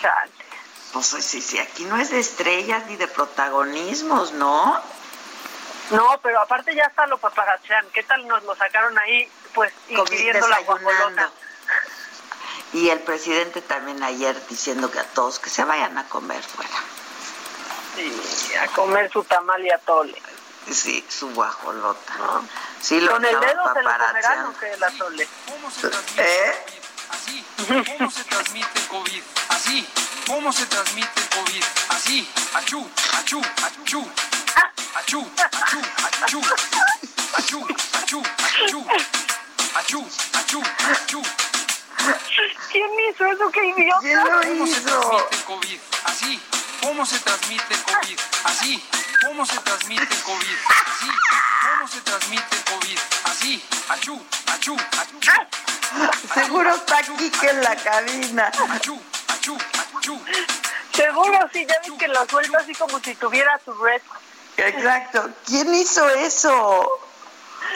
[0.00, 0.32] Chale.
[0.92, 4.82] Pues sí, sí, aquí no es de estrellas ni de protagonismos, ¿no?
[5.90, 7.86] No, pero aparte ya está lo paparazzian.
[7.92, 11.30] ¿Qué tal nos lo sacaron ahí, pues, ingiriendo la guajolota?
[12.72, 16.70] Y el presidente también ayer diciendo que a todos que se vayan a comer fuera.
[17.96, 20.20] Sí, a comer su tamal y atole.
[20.70, 22.12] Sí, su guajolota.
[22.80, 25.28] Sí, lo Con el dedo se lo comerán o que el atole.
[26.18, 26.77] ¿Eh?
[27.10, 27.44] Así.
[27.98, 29.22] ¿Cómo se transmite el COVID?
[29.48, 29.86] Así.
[30.26, 31.64] ¿Cómo se transmite el COVID?
[31.90, 32.28] Así.
[32.54, 32.88] Achú,
[33.18, 34.10] achú, achú.
[34.94, 35.80] Achú, achú,
[36.22, 36.40] achú.
[37.36, 38.22] Achú, achú,
[38.64, 38.86] achú.
[39.74, 41.22] Achú, achú, achú.
[42.72, 43.50] ¿Quién hizo eso?
[43.50, 44.00] ¡Qué idiota!
[44.00, 44.82] ¿Quién lo ¿Cómo se hizo?
[45.00, 45.78] transmite el COVID?
[46.04, 46.40] Así.
[46.82, 48.18] ¿Cómo se transmite el COVID?
[48.44, 48.84] Así.
[49.26, 50.56] ¿Cómo se transmite el COVID?
[50.68, 51.10] Así.
[51.62, 52.98] ¿Cómo se transmite el COVID?
[53.24, 53.64] Así.
[53.88, 55.18] Achú, achú, achú.
[56.34, 58.46] Seguro está aquí que en la cabina.
[58.48, 59.58] Achú, achú,
[59.96, 60.20] achú.
[60.94, 64.02] Seguro, sí, ya ves que lo suelta así como si tuviera su red.
[64.56, 65.30] Exacto.
[65.46, 67.00] ¿Quién hizo eso?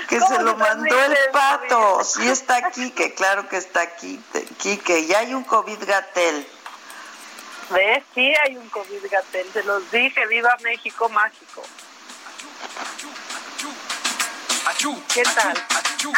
[0.08, 2.04] Que ¿Cómo se lo mandó el pato.
[2.04, 4.20] Sí está aquí, que claro que está aquí.
[4.58, 6.46] Quique, ya hay un COVID gatel.
[7.72, 8.04] ¿Ves?
[8.14, 9.46] Sí, hay un COVID gatel.
[9.52, 11.62] Se los dije, viva México mágico.
[15.14, 15.56] ¿Qué tal?
[15.68, 16.12] achú.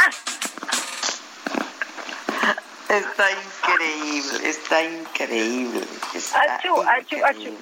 [2.88, 5.86] Está increíble, está increíble.
[6.14, 7.58] Está Achú, achú, increíble.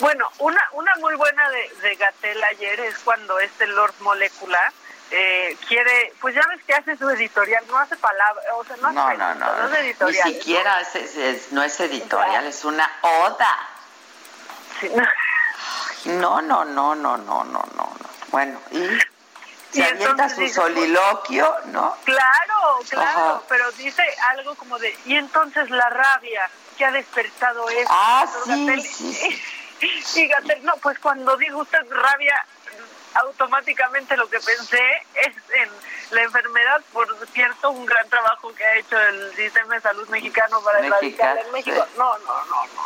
[0.00, 4.72] Bueno, una, una muy buena de, de Gatel ayer es cuando este Lord Molecular
[5.10, 8.88] eh, quiere, pues ya ves que hace su editorial, no hace palabras, o sea, no
[8.88, 10.32] hace No, no, es Ni editorial.
[10.32, 13.68] siquiera es, es- es- no es editorial, es una oda.
[16.04, 17.62] No, no, no, no, no, no, no.
[17.76, 17.90] no.
[18.30, 18.98] Bueno, y Y
[19.72, 21.96] se avienta entonces su dice, soliloquio, ¿no?
[22.04, 23.40] Claro, claro, Ajá.
[23.48, 27.88] pero dice algo como de, y entonces la rabia que ha despertado esto.
[27.90, 29.42] Ah, sí, Gatell- sí,
[30.20, 32.46] Y Gatel, no, pues cuando dijo usted rabia,
[33.14, 34.82] automáticamente lo que pensé
[35.14, 35.68] es en
[36.10, 40.60] la enfermedad, por cierto, un gran trabajo que ha hecho el sistema de salud mexicano
[40.62, 41.84] para erradicarla en México.
[41.84, 41.94] sí.
[41.96, 42.82] No, no, no, no.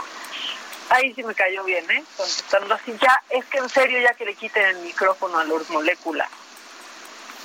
[0.90, 2.02] Ahí sí me cayó bien, ¿eh?
[2.16, 5.68] Contestando así, ya, es que en serio, ya que le quiten el micrófono a los
[5.70, 6.30] moléculas.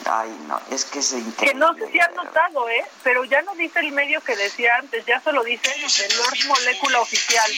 [0.05, 2.85] Ay, no, es que es Que no sé si han notado, ¿eh?
[3.03, 7.01] Pero ya no dice el medio que decía antes, ya solo dice el Lord Molécula
[7.01, 7.51] Oficial.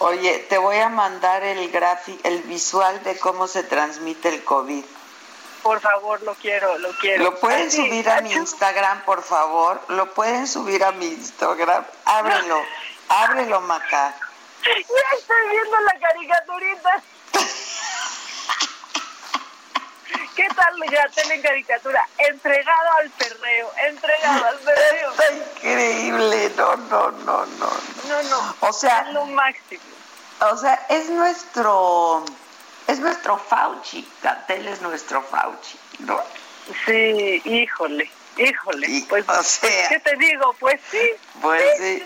[0.00, 4.84] Oye, te voy a mandar el gráfico, el visual de cómo se transmite el COVID.
[5.62, 7.24] Por favor, lo quiero, lo quiero.
[7.24, 8.32] ¿Lo pueden Así, subir a mi.
[8.32, 9.80] Instagram, por favor?
[9.88, 11.84] ¿Lo pueden subir a mi Instagram?
[12.04, 12.62] Ábrelo,
[13.08, 14.14] ábrelo, Maca.
[14.64, 17.02] Ya estoy viendo la caricaturita.
[20.34, 22.08] ¿Qué tal la tele en caricatura?
[22.18, 25.10] Entregado al perreo, entregado al perreo.
[25.12, 27.70] Está increíble, no, no, no, no.
[28.08, 28.56] No, no.
[28.60, 29.82] O sea, es lo máximo.
[30.40, 32.24] O sea, es nuestro,
[32.88, 36.20] es nuestro Fauci, Gatel es nuestro Fauci, ¿no?
[36.84, 39.04] Sí, híjole, híjole.
[39.08, 40.54] pues, o sea, ¿qué te digo?
[40.58, 41.10] Pues sí.
[41.40, 42.02] Pues sí,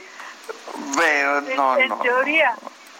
[0.96, 1.98] pero no, en, no.
[2.00, 2.54] teoría,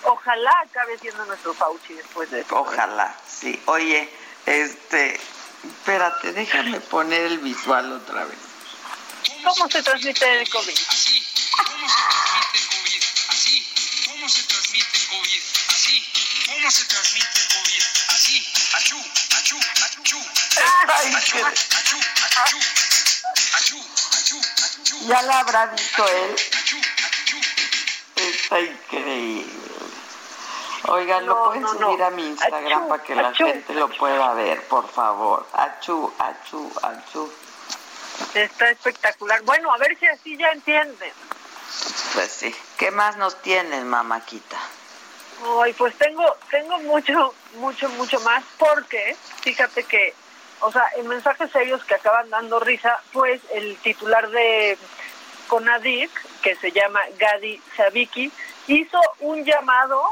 [0.04, 2.58] ojalá acabe siendo nuestro Fauci después de eso.
[2.60, 3.60] Ojalá, sí.
[3.66, 4.08] Oye,
[4.48, 5.20] este,
[5.64, 8.38] espérate, déjame poner el visual otra vez.
[9.44, 10.74] ¿Cómo se transmite el COVID?
[10.88, 11.26] Así,
[11.56, 13.02] ¿cómo se transmite el COVID?
[13.28, 13.66] Así,
[14.06, 15.42] ¿cómo se transmite el COVID?
[15.68, 16.06] Así,
[16.46, 17.82] ¿cómo se transmite el COVID?
[18.08, 18.98] Así, achú,
[19.38, 19.58] achú,
[20.00, 20.18] achú.
[20.88, 22.58] Ay, achú, qué- achú, achú,
[23.54, 23.78] achú,
[24.16, 24.40] achú,
[24.82, 25.08] achú.
[25.08, 26.36] Ya la habrá visto él.
[28.16, 29.67] Está increíble.
[30.86, 32.04] Oigan, lo No, pueden no, subir no.
[32.06, 33.44] a mi Instagram Achú, para que la achú.
[33.46, 35.46] gente lo pueda ver, por favor.
[35.52, 37.32] Achú, achú, achú.
[38.34, 39.42] Está espectacular.
[39.42, 41.12] Bueno, a ver si así ya entienden.
[42.14, 42.54] Pues sí.
[42.76, 44.56] ¿Qué más nos tienes, mamáquita?
[45.62, 50.12] Ay, pues tengo, tengo mucho, mucho, mucho más, porque fíjate que,
[50.60, 54.76] o sea, en mensajes serios que acaban dando risa, pues el titular de
[55.46, 56.10] Conadic,
[56.42, 58.32] que se llama Gadi Sabiki,
[58.66, 60.02] hizo un llamado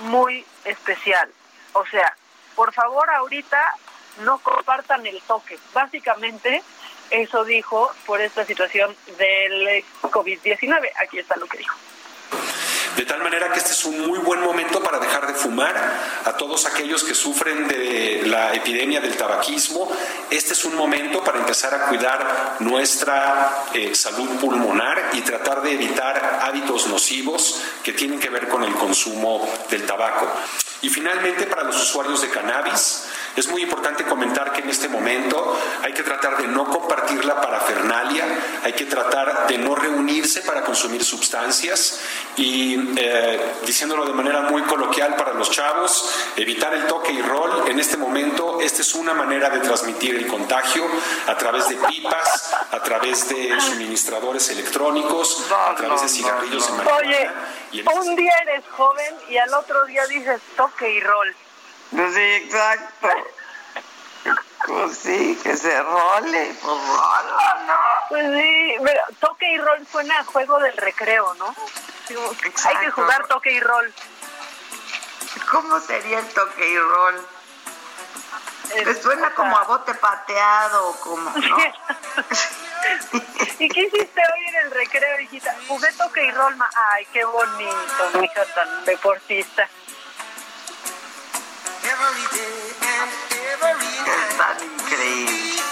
[0.00, 1.30] muy especial.
[1.72, 2.14] O sea,
[2.54, 3.74] por favor ahorita
[4.22, 5.58] no compartan el toque.
[5.72, 6.62] Básicamente,
[7.10, 10.90] eso dijo por esta situación del COVID-19.
[11.02, 11.76] Aquí está lo que dijo.
[12.96, 15.74] De tal manera que este es un muy buen momento para dejar de fumar
[16.24, 19.90] a todos aquellos que sufren de la epidemia del tabaquismo.
[20.28, 25.72] Este es un momento para empezar a cuidar nuestra eh, salud pulmonar y tratar de
[25.72, 30.28] evitar hábitos nocivos que tienen que ver con el consumo del tabaco.
[30.82, 33.04] Y finalmente, para los usuarios de cannabis,
[33.36, 37.40] es muy importante comentar que en este momento hay que tratar de no compartir la
[37.40, 38.24] parafernalia,
[38.62, 42.00] hay que tratar de no reunirse para consumir sustancias
[42.36, 47.68] y, eh, diciéndolo de manera muy coloquial para los chavos, evitar el toque y rol.
[47.68, 50.84] En este momento, esta es una manera de transmitir el contagio
[51.26, 57.06] a través de pipas, a través de suministradores electrónicos, a través de cigarrillos de marihuana.
[57.06, 57.30] Oye,
[57.72, 61.34] y en un día eres joven y al otro día dices toque y rol.
[61.90, 63.08] Pues sí, exacto.
[64.66, 67.74] Pues sí, que se role, pues rola, ¿no?
[68.10, 71.54] Pues sí, pero toque y rol suena a juego del recreo, ¿no?
[72.08, 72.30] Digo,
[72.66, 73.92] Hay que jugar toque y rol.
[75.50, 77.26] ¿Cómo sería el toque y rol?
[78.74, 81.56] Eh, Me suena como a bote pateado, como, ¿no?
[83.58, 85.54] ¿Y qué hiciste hoy en el recreo, hijita?
[85.68, 86.54] Jugué toque y rol.
[86.56, 89.68] ma- Ay, qué bonito, mi hija tan deportista.
[94.06, 95.62] Es tan increíble.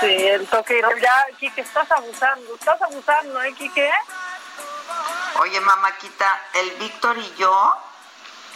[0.00, 0.82] Sí, el toque.
[1.00, 2.54] Ya, Kike, estás abusando.
[2.54, 3.90] Estás abusando, ¿eh, Kike?
[5.40, 7.76] Oye, mamáquita, el Víctor y yo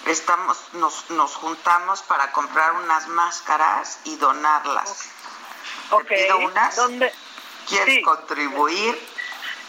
[0.07, 5.11] estamos, nos, nos juntamos para comprar unas máscaras y donarlas.
[5.91, 6.07] Ok.
[6.09, 6.77] ¿Te pido unas?
[6.77, 7.13] ¿Dónde,
[7.69, 8.03] ¿Quieres Sí.
[8.03, 9.09] contribuir?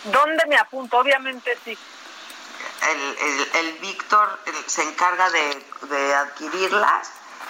[0.06, 0.98] ¿Dónde me apunto?
[0.98, 1.78] Obviamente sí.
[2.88, 7.10] El, el, el Víctor se encarga de, de adquirirlas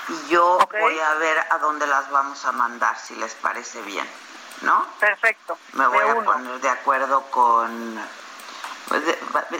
[0.09, 4.09] y yo voy a ver a dónde las vamos a mandar, si les parece bien,
[4.61, 4.85] ¿no?
[4.99, 5.57] Perfecto.
[5.73, 6.31] Me voy a uno.
[6.31, 7.99] poner de acuerdo con...
[8.87, 9.03] pues,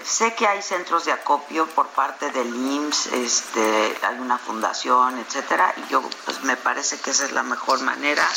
[0.03, 5.72] Sé que hay centros de acopio por parte del IMSS, este, hay una fundación, etcétera,
[5.78, 8.28] y yo pues me parece que esa es la mejor manera.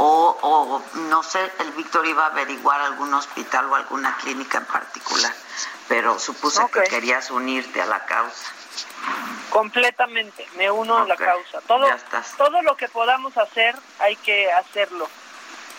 [0.00, 4.66] O, o no sé, el Víctor iba a averiguar algún hospital o alguna clínica en
[4.66, 5.34] particular,
[5.88, 8.52] pero supuse que querías unirte a la causa.
[9.50, 11.60] Completamente, me uno a la causa.
[11.66, 11.86] Todo,
[12.36, 15.08] todo lo que podamos hacer, hay que hacerlo.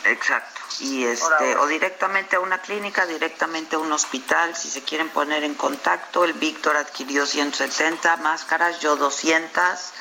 [0.06, 0.60] Exacto.
[0.80, 5.44] Y este, o directamente a una clínica, directamente a un hospital, si se quieren poner
[5.44, 9.94] en contacto, el Víctor adquirió 170 máscaras, yo 200,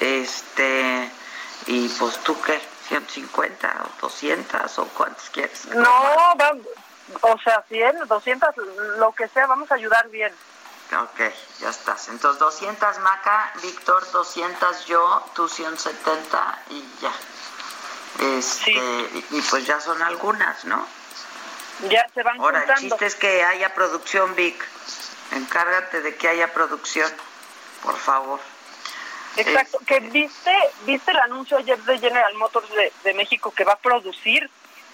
[0.00, 1.10] este,
[1.66, 5.66] y pues tú qué, 150 o 200 o cuántos quieres.
[5.66, 5.90] No,
[6.38, 6.52] va,
[7.20, 8.56] o sea, 100, 200,
[8.98, 10.32] lo que sea, vamos a ayudar bien.
[10.92, 11.20] Ok,
[11.60, 12.08] ya estás.
[12.08, 17.12] Entonces 200 Maca, Víctor 200 yo, tú 170 y ya.
[18.38, 20.86] Este, y, y pues ya son algunas, ¿no?
[21.88, 22.88] Ya se van Ahora, el juntando.
[22.90, 24.64] chiste es que haya producción, Vic.
[25.32, 27.10] Encárgate de que haya producción,
[27.82, 28.38] por favor.
[29.36, 33.72] Exacto, que viste, viste el anuncio ayer de General Motors de, de México que va
[33.72, 34.48] a producir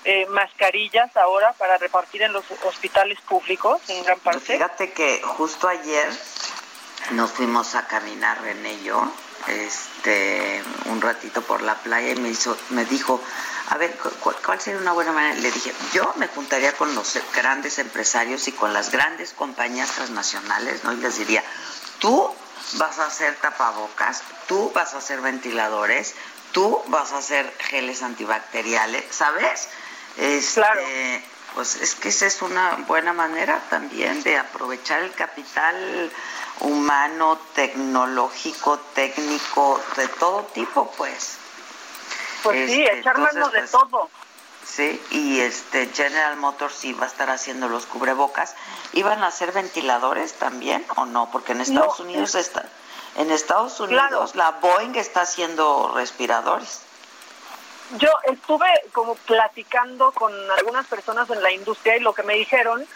[0.05, 4.55] eh, mascarillas ahora para repartir en los hospitales públicos en gran parte.
[4.55, 6.09] Fíjate que justo ayer
[7.13, 9.13] nos fuimos a caminar, René y yo,
[9.47, 13.21] este un ratito por la playa y me hizo me dijo
[13.69, 13.97] a ver
[14.45, 18.53] cuál sería una buena manera le dije yo me juntaría con los grandes empresarios y
[18.53, 21.43] con las grandes compañías transnacionales no y les diría
[21.99, 22.31] tú
[22.75, 26.15] vas a hacer tapabocas tú vas a hacer ventiladores
[26.53, 29.69] tú vas a hacer geles antibacteriales sabes
[30.17, 30.81] este, claro
[31.55, 36.11] pues es que esa es una buena manera también de aprovechar el capital
[36.61, 41.37] humano, tecnológico, técnico, de todo tipo, pues.
[42.43, 44.09] Pues sí, este, echar mano de pues, todo.
[44.65, 48.55] Sí, y este General Motors sí va a estar haciendo los cubrebocas.
[48.93, 51.31] ¿Iban a hacer ventiladores también o no?
[51.31, 52.67] Porque en Estados Unidos está,
[53.17, 56.83] en Estados Unidos la Boeing está haciendo respiradores.
[57.99, 62.87] Yo estuve como platicando con algunas personas en la industria y lo que me dijeron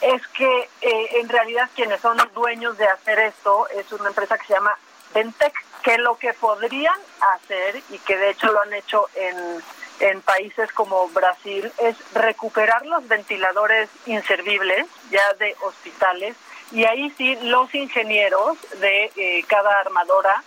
[0.00, 4.46] es que eh, en realidad quienes son dueños de hacer esto es una empresa que
[4.46, 4.78] se llama
[5.12, 5.52] Ventec,
[5.82, 6.98] que lo que podrían
[7.34, 9.62] hacer y que de hecho lo han hecho en,
[10.00, 16.36] en países como Brasil es recuperar los ventiladores inservibles ya de hospitales
[16.70, 20.42] y ahí sí los ingenieros de eh, cada armadora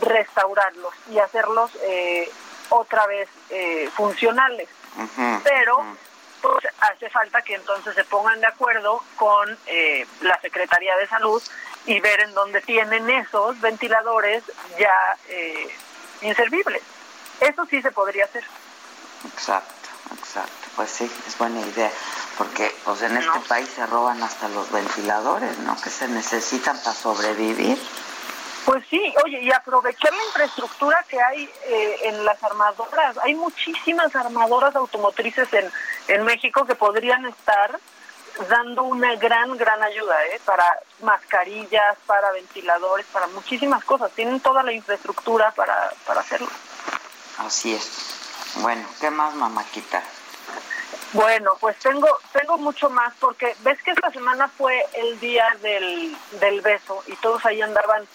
[0.00, 2.30] restaurarlos y hacerlos eh,
[2.70, 4.68] otra vez eh, funcionales.
[5.44, 5.84] Pero
[6.40, 11.42] pues, hace falta que entonces se pongan de acuerdo con eh, la Secretaría de Salud
[11.86, 14.42] y ver en dónde tienen esos ventiladores
[14.78, 15.68] ya eh,
[16.22, 16.82] inservibles.
[17.40, 18.44] Eso sí se podría hacer.
[19.32, 19.88] Exacto,
[20.18, 20.68] exacto.
[20.74, 21.90] Pues sí, es buena idea,
[22.36, 25.76] porque pues en este país se roban hasta los ventiladores, ¿no?
[25.80, 27.78] Que se necesitan para sobrevivir.
[28.66, 33.16] Pues sí, oye, y aprovechar la infraestructura que hay eh, en las armadoras.
[33.22, 35.70] Hay muchísimas armadoras automotrices en,
[36.08, 37.78] en México que podrían estar
[38.48, 40.40] dando una gran, gran ayuda, ¿eh?
[40.44, 40.64] Para
[41.00, 44.10] mascarillas, para ventiladores, para muchísimas cosas.
[44.10, 46.48] Tienen toda la infraestructura para, para hacerlo.
[47.38, 48.56] Así es.
[48.56, 50.02] Bueno, ¿qué más, mamáquita?
[51.12, 56.16] Bueno, pues tengo tengo mucho más porque ves que esta semana fue el día del,
[56.40, 58.06] del beso y todos ahí andaban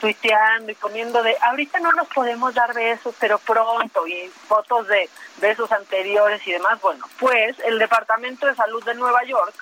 [0.00, 5.08] tuiteando y poniendo de, ahorita no nos podemos dar besos, pero pronto, y fotos de
[5.38, 6.80] besos anteriores y demás.
[6.80, 9.54] Bueno, pues el Departamento de Salud de Nueva York,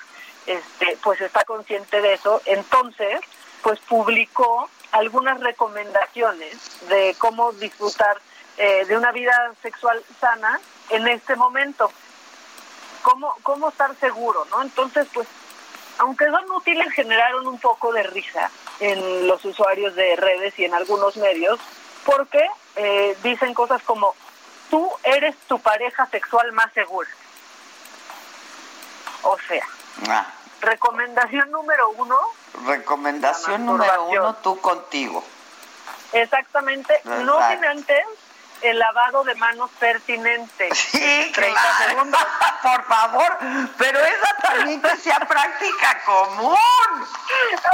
[0.45, 3.19] este, pues está consciente de eso, entonces,
[3.61, 8.17] pues publicó algunas recomendaciones de cómo disfrutar
[8.57, 10.59] eh, de una vida sexual sana
[10.89, 11.91] en este momento.
[13.01, 14.61] Cómo, cómo estar seguro, ¿no?
[14.61, 15.27] Entonces, pues
[15.97, 18.49] aunque son útiles, generaron un poco de risa
[18.79, 21.59] en los usuarios de redes y en algunos medios,
[22.05, 22.45] porque
[22.75, 24.15] eh, dicen cosas como,
[24.69, 27.09] tú eres tu pareja sexual más segura.
[29.23, 29.65] O sea,
[30.09, 30.27] ah.
[30.61, 32.17] recomendación número uno.
[32.65, 35.23] Recomendación número uno, tú contigo.
[36.11, 38.05] Exactamente, no sin antes
[38.65, 40.73] el lavado de manos pertinente.
[40.73, 42.21] Sí, 30 segundos.
[42.61, 43.37] Por favor,
[43.77, 46.57] pero esa también que sea práctica común.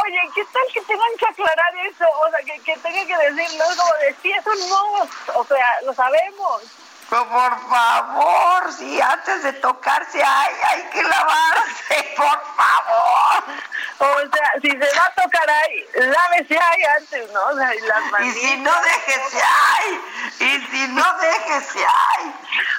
[0.04, 2.06] Oye, ¿qué tal que tengan que aclarar eso?
[2.26, 5.40] O sea, que, que tengan que decirlo como de sí, eso no.
[5.40, 6.62] O sea, lo sabemos.
[7.12, 13.44] Pero por favor, si antes de tocarse hay, hay que lavarse, por favor.
[13.98, 17.42] O sea, si se va a tocar ahí, lávese ahí antes, ¿no?
[17.48, 20.02] O sea, y, las y si no, déjese ahí.
[20.40, 22.34] Y si no, déjese ahí.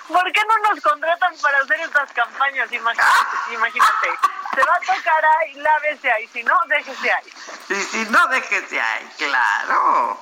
[0.08, 2.72] ¿Por qué no nos contratan para hacer estas campañas?
[2.72, 4.08] Imagínate, imagínate.
[4.54, 6.26] Se va a tocar ahí, lávese ahí.
[6.32, 7.32] Si no, déjese ahí.
[7.68, 10.18] Y si no, déjese ahí, claro.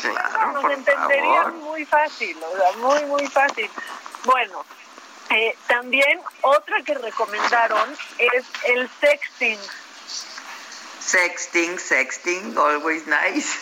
[0.00, 3.70] Claro, nos entenderían muy fácil, o sea, muy, muy fácil.
[4.24, 4.64] Bueno,
[5.30, 9.58] eh, también otra que recomendaron es el sexting.
[11.00, 13.58] Sexting, sexting, always nice.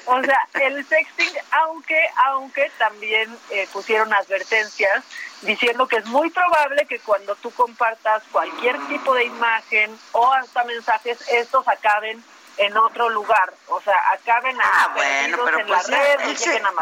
[0.06, 5.04] o sea, el sexting, aunque, aunque también eh, pusieron advertencias
[5.42, 10.64] diciendo que es muy probable que cuando tú compartas cualquier tipo de imagen o hasta
[10.64, 12.22] mensajes, estos acaben
[12.62, 16.36] en otro lugar, o sea, acaben ah, bueno, pero en pues la red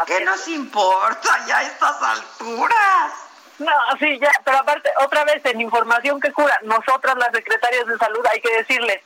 [0.05, 3.11] ¿Qué nos importa ya a estas alturas?
[3.59, 7.97] No, sí, ya, pero aparte, otra vez, en información que cura, nosotras las secretarias de
[7.97, 9.01] salud hay que decirles,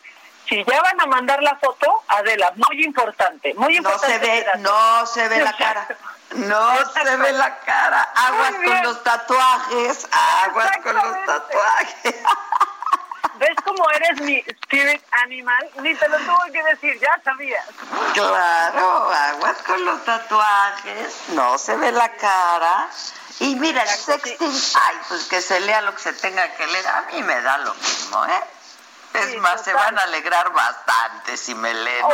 [0.48, 4.18] si ya van a mandar la foto, Adela, muy importante, muy importante.
[4.18, 5.88] No se ve, no se ve la cara.
[6.36, 8.02] No se ve la cara.
[8.16, 10.08] Aguas con los tatuajes,
[10.44, 12.16] aguas con los tatuajes.
[13.38, 15.70] ¿Ves cómo eres mi spirit animal?
[15.82, 17.66] Ni te lo tuve que decir, ya sabías.
[18.14, 22.88] Claro, aguas con los tatuajes, no se ve la cara.
[23.40, 26.88] Y mira, el sexting, ay, pues que se lea lo que se tenga que leer,
[26.88, 28.44] a mí me da lo mismo, ¿eh?
[29.14, 32.06] Es más, se van a alegrar bastante si me leen.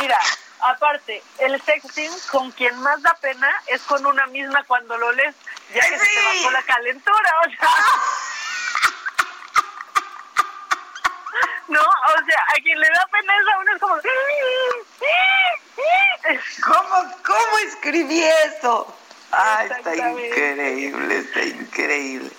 [0.00, 0.18] mira,
[0.60, 5.34] aparte, el sexting con quien más da pena es con una misma cuando lo lees,
[5.74, 7.68] ya que se te bajó la calentura, o sea.
[11.68, 13.94] No, o sea, a quien le da pena es a uno es como...
[16.64, 18.94] ¿Cómo, cómo escribí eso?
[19.30, 22.30] Ay, está increíble, está increíble.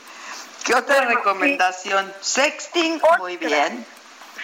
[0.65, 2.13] ¿Qué otra recomendación?
[2.21, 3.85] Sexting, muy bien.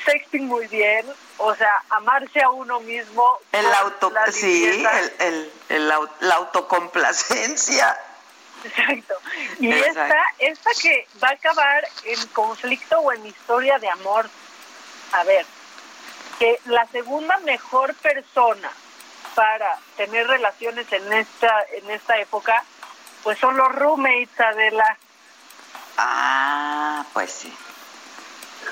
[0.05, 1.05] Sexting, muy bien.
[1.37, 3.39] O sea, amarse a uno mismo.
[3.51, 4.65] El auto, sí,
[5.19, 7.97] el, el, la autocomplacencia.
[8.63, 9.15] Exacto.
[9.59, 14.29] Y esta, esta que va a acabar en conflicto o en historia de amor.
[15.13, 15.45] A ver,
[16.39, 18.69] que la segunda mejor persona
[19.33, 22.63] para tener relaciones en esta en esta época,
[23.23, 24.97] pues son los roommates, Adela.
[25.97, 27.57] Ah, pues sí.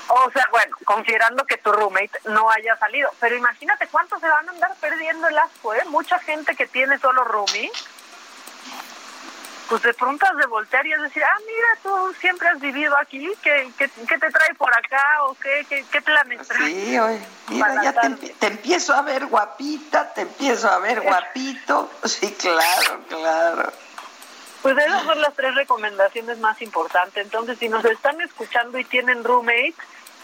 [0.08, 3.10] O sea, bueno, considerando que tu roommate no haya salido.
[3.20, 5.82] Pero imagínate cuánto se van a andar perdiendo el asco, ¿eh?
[5.86, 7.70] Mucha gente que tiene solo roomie,
[9.68, 12.96] pues de pronto has de voltear y es decir, ah, mira, tú siempre has vivido
[12.98, 16.74] aquí, ¿qué, qué, te trae por acá o qué, qué, qué planes traes?
[16.74, 21.90] Sí, oye, mira, ya te, te, empiezo a ver guapita, te empiezo a ver guapito.
[22.04, 23.72] Sí, claro, claro.
[24.62, 27.22] Pues esas son las tres recomendaciones más importantes.
[27.22, 29.74] Entonces, si nos están escuchando y tienen roommate,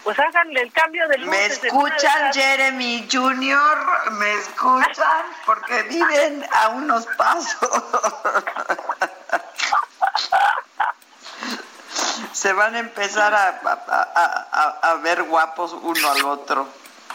[0.03, 1.61] pues háganle el cambio de luces.
[1.61, 4.11] ¿Me escuchan, Jeremy Junior?
[4.13, 5.25] ¿Me escuchan?
[5.45, 7.69] Porque viven a unos pasos.
[12.33, 16.67] Se van a empezar a, a, a ver guapos uno al otro.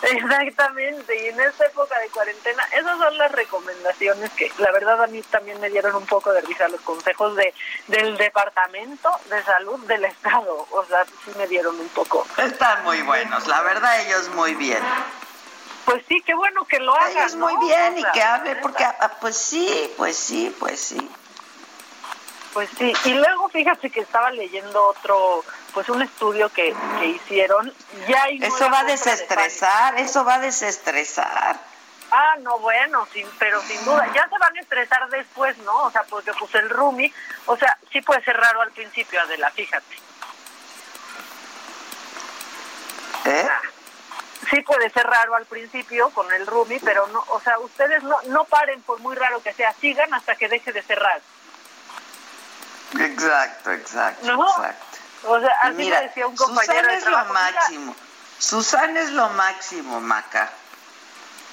[0.03, 5.07] Exactamente, y en esta época de cuarentena, esas son las recomendaciones que la verdad a
[5.07, 7.55] mí también me dieron un poco de risa los consejos de
[7.87, 12.27] del Departamento de Salud del Estado, o sea, sí me dieron un poco.
[12.37, 14.83] Están muy buenos, la verdad ellos muy bien.
[15.87, 17.17] Pues sí, qué bueno que lo hagan.
[17.17, 21.11] Ellos muy bien y que hable, porque ah, pues sí, pues sí, pues sí.
[22.57, 27.71] Pues sí, y luego fíjate que estaba leyendo otro, pues un estudio que, que hicieron.
[28.09, 31.61] Ya hay eso va a desestresar, eso va a desestresar.
[32.11, 35.83] Ah, no, bueno, sin, pero sin duda, ya se van a estresar después, ¿no?
[35.83, 37.13] O sea, porque pues el roomie,
[37.45, 39.97] o sea, sí puede ser raro al principio, Adela, fíjate.
[43.27, 43.49] ¿Eh?
[44.49, 48.17] sí puede ser raro al principio con el roomie, pero no, o sea, ustedes no,
[48.29, 51.21] no paren por muy raro que sea, sigan hasta que deje de ser raro.
[53.01, 54.99] Exacto, exacto, exacto.
[55.25, 57.97] O sea, así Mira, decía un compañero Susana es lo máximo.
[58.39, 60.51] Susana es lo máximo, Maca.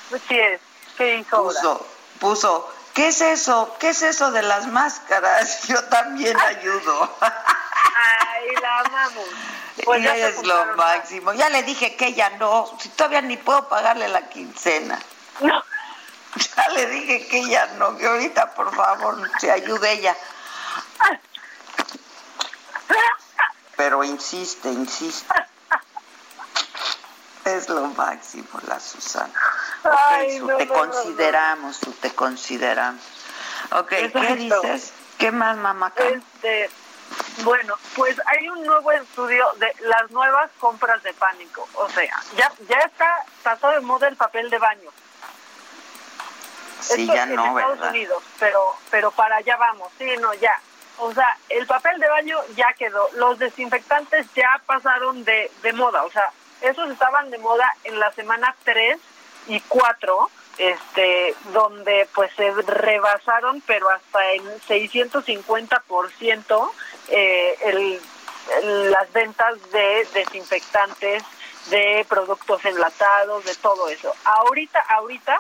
[0.10, 0.62] Pues sí es.
[0.98, 1.88] ¿Qué hizo Puso,
[2.20, 3.76] puso, ¿qué es eso?
[3.80, 5.64] ¿Qué es eso de las máscaras?
[5.68, 7.18] Yo también ayudo.
[7.20, 9.28] Ay, la amamos.
[9.84, 11.34] Pues es lo máximo.
[11.34, 15.00] Ya le dije que ella no, si todavía ni puedo pagarle la quincena.
[15.42, 15.64] No.
[16.56, 20.18] Ya le dije que ella no, que ahorita por favor se ayude ella.
[23.76, 25.34] Pero insiste, insiste.
[27.46, 29.34] Es lo máximo, la Susana.
[30.58, 33.04] te consideramos, te consideramos.
[33.72, 34.94] Ok, ¿qué dices?
[35.18, 35.92] ¿Qué más, mamá?
[35.98, 36.70] Este,
[37.44, 41.68] bueno, pues hay un nuevo estudio de las nuevas compras de pánico.
[41.74, 42.04] O sea,
[42.38, 44.90] ya ya está, está de moda el papel de baño.
[46.80, 49.90] Sí, ya no, en Estados Unidos, pero, pero para allá vamos.
[49.98, 50.60] Sí, no, ya.
[51.00, 53.08] O sea, el papel de baño ya quedó.
[53.16, 56.04] Los desinfectantes ya pasaron de, de moda.
[56.04, 58.98] O sea, esos estaban de moda en la semana 3
[59.48, 66.72] y 4, este, donde pues se rebasaron, pero hasta en 650%
[67.10, 68.00] eh, el,
[68.92, 71.24] las ventas de desinfectantes,
[71.70, 74.14] de productos enlatados, de todo eso.
[74.24, 75.38] Ahorita, ahorita,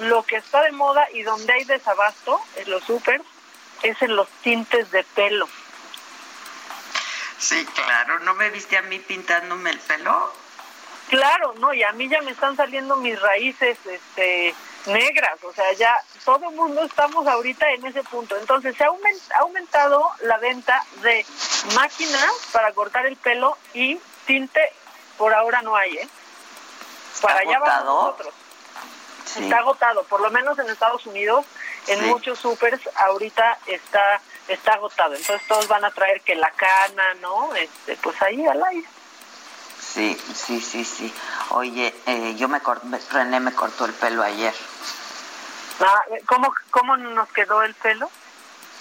[0.00, 3.24] lo que está de moda y donde hay desabasto en los supers
[3.82, 5.48] es en los tintes de pelo.
[7.38, 10.32] Sí, claro, ¿no me viste a mí pintándome el pelo?
[11.08, 14.54] Claro, no, y a mí ya me están saliendo mis raíces este
[14.86, 15.94] negras, o sea, ya
[16.24, 18.36] todo el mundo estamos ahorita en ese punto.
[18.36, 21.26] Entonces, se ha aumentado la venta de
[21.74, 24.72] máquinas para cortar el pelo y tinte,
[25.18, 26.08] por ahora no hay, ¿eh?
[27.20, 28.34] Para allá vamos nosotros.
[29.36, 31.44] Está agotado, por lo menos en Estados Unidos
[31.86, 35.14] en muchos supers ahorita está está agotado.
[35.14, 37.54] Entonces todos van a traer que la cana, ¿no?
[37.54, 38.86] Este, pues ahí al aire.
[39.80, 41.12] Sí, sí, sí, sí.
[41.50, 42.60] Oye, eh, yo me
[43.10, 44.54] René me cortó el pelo ayer.
[45.80, 48.10] Ah, ¿cómo, ¿Cómo nos quedó el pelo?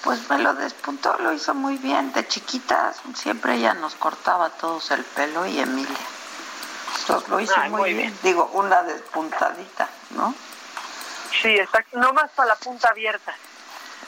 [0.04, 2.14] Pues me lo despuntó, lo hizo muy bien.
[2.14, 5.98] De chiquitas siempre ella nos cortaba todos el pelo y Emilia.
[7.00, 8.18] Entonces lo hizo muy, bien.
[8.24, 10.34] Digo, una despuntadita, ¿no?
[11.42, 13.34] Sí, exacto, no más para la punta abierta.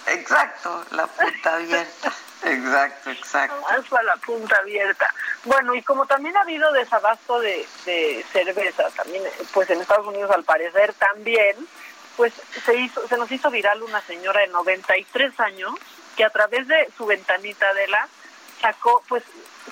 [0.08, 2.14] Exacto, la punta abierta.
[2.44, 3.62] Exacto, exacto.
[3.62, 5.14] Más para la punta abierta.
[5.44, 9.24] Bueno, y como también ha habido desabasto de, de cerveza, también,
[9.54, 11.56] pues en Estados Unidos al parecer también,
[12.16, 12.34] pues
[12.66, 15.74] se hizo, se nos hizo viral una señora de 93 años
[16.16, 18.08] que a través de su ventanita de la
[18.62, 19.24] sacó, pues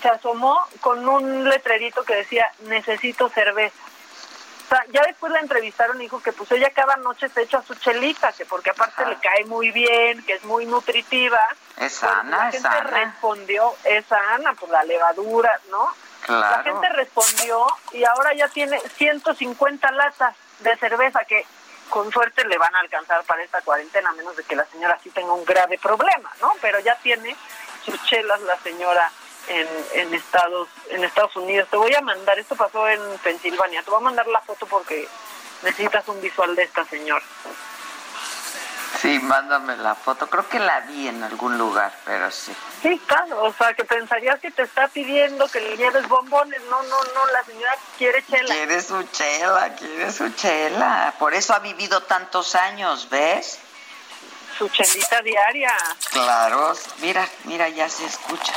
[0.01, 3.75] se asomó con un letrerito que decía necesito cerveza.
[4.75, 7.75] Sea, ya después la entrevistaron y dijo que pues ella cada noche se echa su
[7.75, 11.39] chelita, que porque aparte le cae muy bien, que es muy nutritiva.
[11.77, 12.89] Es sana, la es gente sana.
[12.89, 15.85] respondió, es sana, por la levadura, ¿no?
[16.27, 16.63] La Claro.
[16.63, 21.45] gente respondió y ahora ya tiene 150 latas de cerveza que
[21.89, 24.97] con suerte le van a alcanzar para esta cuarentena, a menos de que la señora
[25.03, 26.51] sí tenga un grave problema, ¿no?
[26.61, 27.35] Pero ya tiene
[27.85, 29.09] sus chelas la señora
[29.47, 31.67] en, en Estados en Estados Unidos.
[31.69, 35.07] Te voy a mandar, esto pasó en Pensilvania, te voy a mandar la foto porque
[35.63, 37.25] necesitas un visual de esta señora.
[39.01, 40.27] Sí, mándame la foto.
[40.27, 42.55] Creo que la vi en algún lugar, pero sí.
[42.81, 46.61] Sí, claro, o sea, que pensarías que te está pidiendo que le lleves bombones.
[46.69, 48.55] No, no, no, la señora quiere chela.
[48.55, 51.13] Quiere su chela, quiere su chela.
[51.19, 53.59] Por eso ha vivido tantos años, ¿ves?
[54.57, 55.75] Su chelita diaria.
[56.11, 58.53] Claro, mira, mira, ya se escucha.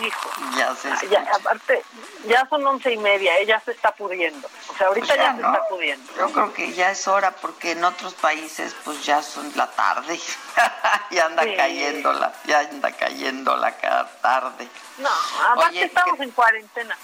[0.00, 0.30] Hijo.
[0.56, 1.82] Ya se ya, aparte,
[2.26, 4.48] ya son once y media, ella se está pudriendo.
[4.68, 6.12] O sea, ahorita Pues ya, ya, se está pudiendo.
[6.16, 10.18] Yo creo que ya es hora porque en otros países pues ya son la tarde.
[11.10, 11.54] ya anda Sí.
[11.56, 14.66] cayendo la, ya anda cayendo la ca- tarde.
[14.98, 15.10] No,
[15.50, 16.96] aparte Oye, estamos en cuarentena.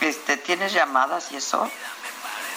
[0.00, 1.70] Este, ¿tienes llamadas y eso?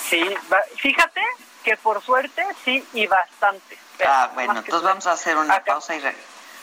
[0.10, 1.22] Sí, va- fíjate
[1.64, 3.78] que por suerte sí y bastante.
[4.06, 5.74] Ah, bueno, entonces vamos a hacer una acá.
[5.74, 6.16] pausa y re-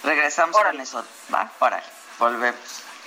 [0.02, 1.04] regresamos con eso.
[1.32, 1.50] ¿Va?
[1.58, 1.82] Órale,
[2.18, 2.58] volvemos.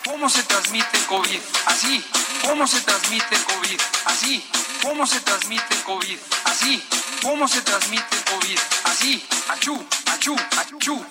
[0.06, 1.40] ¿Cómo se transmite el COVID?
[1.66, 2.04] Así.
[2.44, 3.82] ¿Cómo se transmite el COVID?
[4.06, 4.50] Así.
[4.82, 6.20] ¿Cómo se transmite el COVID?
[6.46, 6.84] Así.
[7.22, 8.60] ¿Cómo se transmite el COVID?
[8.86, 9.28] Así.
[9.50, 11.06] Achú, achú, achú.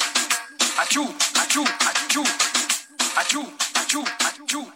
[0.78, 2.24] Achú, achú, achú.
[3.16, 4.62] Achú, achú, achú.
[4.62, 4.75] ¿Cómo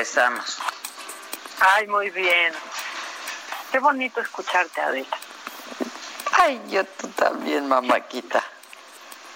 [0.00, 0.58] Regresamos.
[1.60, 2.54] Ay, muy bien.
[3.70, 5.18] Qué bonito escucharte, Adela.
[6.32, 8.42] Ay, yo tú también, mamáquita.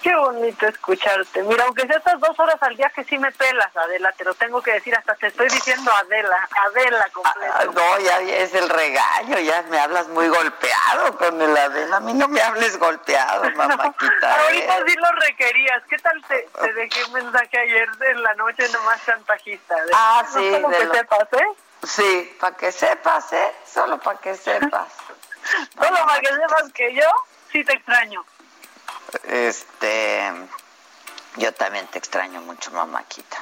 [0.05, 1.41] Qué bonito escucharte.
[1.41, 4.35] Mira, aunque sea estas dos horas al día que sí me pelas, Adela, te lo
[4.35, 7.53] tengo que decir, hasta te estoy diciendo Adela, Adela completo.
[7.55, 11.97] Ah, no, ya es el regaño, ya me hablas muy golpeado con el Adela.
[11.97, 14.41] A mí no me hables golpeado, mamáquita.
[14.43, 14.83] Ahorita ¿eh?
[14.85, 15.81] sí lo requerías.
[15.89, 19.73] ¿Qué tal te, te dejé un mensaje ayer en la noche nomás chantajista?
[19.91, 21.47] Ah, no sí, solo de que lo- sepas, ¿eh?
[21.83, 23.55] Sí, para que sepas, ¿eh?
[23.65, 24.87] Solo para que sepas.
[25.79, 27.07] Solo para que sepas que yo
[27.51, 28.23] sí te extraño.
[29.23, 30.31] Este,
[31.37, 33.37] yo también te extraño mucho, mamáquita.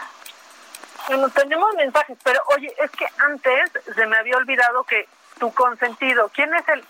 [1.07, 5.07] Bueno, tenemos mensajes, pero oye, es que antes se me había olvidado que
[5.39, 6.85] tu consentido, ¿quién es el...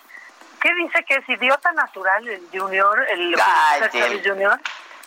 [0.61, 4.59] ¿Qué dice que es idiota natural el Junior, el Ay, el- Junior?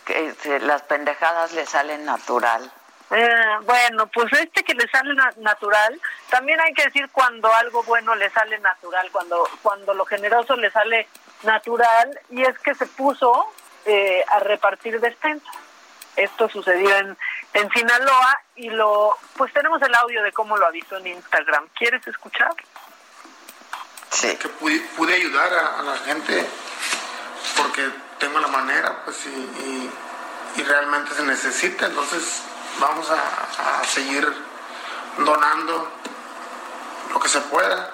[0.05, 2.71] Que las pendejadas le salen natural.
[3.11, 3.31] Eh,
[3.63, 5.99] bueno, pues este que le sale na- natural,
[6.29, 10.71] también hay que decir cuando algo bueno le sale natural, cuando cuando lo generoso le
[10.73, 11.09] sale
[11.45, 13.47] natural, y es que se puso
[13.87, 15.51] eh, a repartir despensa.
[16.17, 17.17] Esto sucedió en,
[17.53, 21.69] en Sinaloa y lo pues tenemos el audio de cómo lo avisó en Instagram.
[21.75, 22.55] ¿Quieres escuchar?
[24.11, 24.35] Sí.
[24.37, 26.47] Que pude, pude ayudar a, a la gente
[27.57, 29.91] porque tengo la manera, pues, y, y-
[30.57, 31.85] y realmente se necesita.
[31.87, 32.43] Entonces,
[32.79, 34.27] vamos a, a seguir
[35.19, 35.93] donando
[37.13, 37.93] lo que se pueda.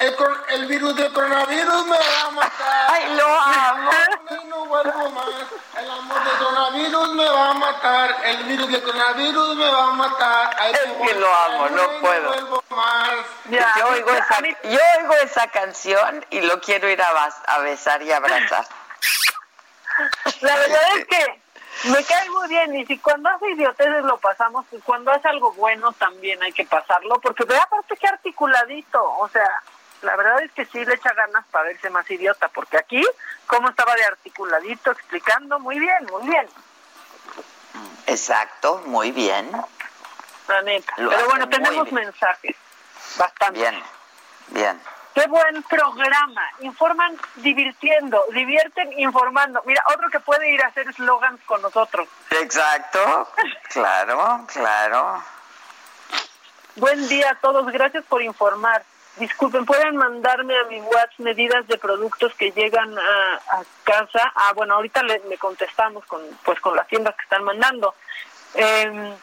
[0.00, 0.16] El,
[0.48, 2.86] el virus del coronavirus me va a matar.
[2.90, 3.90] ¡Ay, lo amo!
[4.30, 5.28] Y no vuelvo más.
[5.76, 8.16] El amor del coronavirus me va a matar.
[8.24, 10.56] El virus del coronavirus me va a matar.
[10.58, 12.28] Ay, Es me que lo amo, no puedo.
[12.28, 13.10] vuelvo más.
[13.50, 18.00] yo, oigo esa, yo oigo esa canción y lo quiero ir a, bas- a besar
[18.02, 18.66] y abrazar.
[20.40, 21.42] La verdad es que
[21.90, 25.52] me cae muy bien y si cuando hace idioteces lo pasamos, pues cuando hace algo
[25.52, 29.44] bueno también hay que pasarlo, porque ve aparte que articuladito, o sea,
[30.02, 33.04] La verdad es que sí le echa ganas para verse más idiota, porque aquí,
[33.46, 36.48] como estaba de articuladito, explicando, muy bien, muy bien.
[38.06, 39.50] Exacto, muy bien.
[40.48, 40.94] La neta.
[40.96, 42.56] Pero bueno, tenemos mensajes.
[43.16, 43.60] Bastante.
[43.60, 43.82] Bien,
[44.48, 44.80] bien.
[45.14, 46.42] Qué buen programa.
[46.60, 49.62] Informan divirtiendo, divierten informando.
[49.66, 52.08] Mira, otro que puede ir a hacer slogans con nosotros.
[52.30, 53.28] Exacto.
[53.70, 55.22] Claro, claro.
[56.76, 57.66] Buen día a todos.
[57.72, 58.84] Gracias por informar.
[59.16, 64.32] Disculpen, ¿pueden mandarme a mi WhatsApp medidas de productos que llegan a, casa?
[64.34, 67.94] Ah, bueno, ahorita le, contestamos con, pues, con las tiendas que están mandando.
[68.54, 69.14] Eh,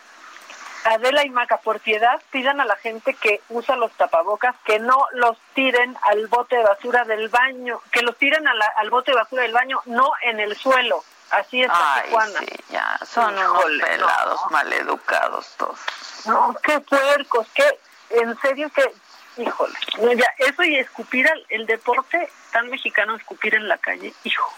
[0.87, 5.05] Adela y Maca, por piedad, pidan a la gente que usa los tapabocas que no
[5.13, 9.43] los tiren al bote de basura del baño, que los tiren al bote de basura
[9.43, 11.03] del baño, no en el suelo.
[11.31, 12.09] Así es Ay,
[12.39, 15.77] Sí, ya, son unos pelados, maleducados todos.
[16.25, 17.79] No, qué puercos, qué,
[18.11, 18.93] en serio que,
[19.37, 19.75] híjole,
[20.15, 24.53] ya, eso y escupir el deporte tan mexicano, escupir en la calle, hijo.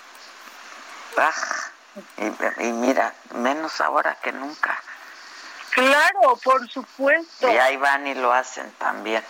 [1.17, 1.31] Ah,
[2.59, 4.81] y mira, menos ahora que nunca.
[5.71, 7.51] Claro, por supuesto.
[7.51, 9.23] Y ahí van y lo hacen también.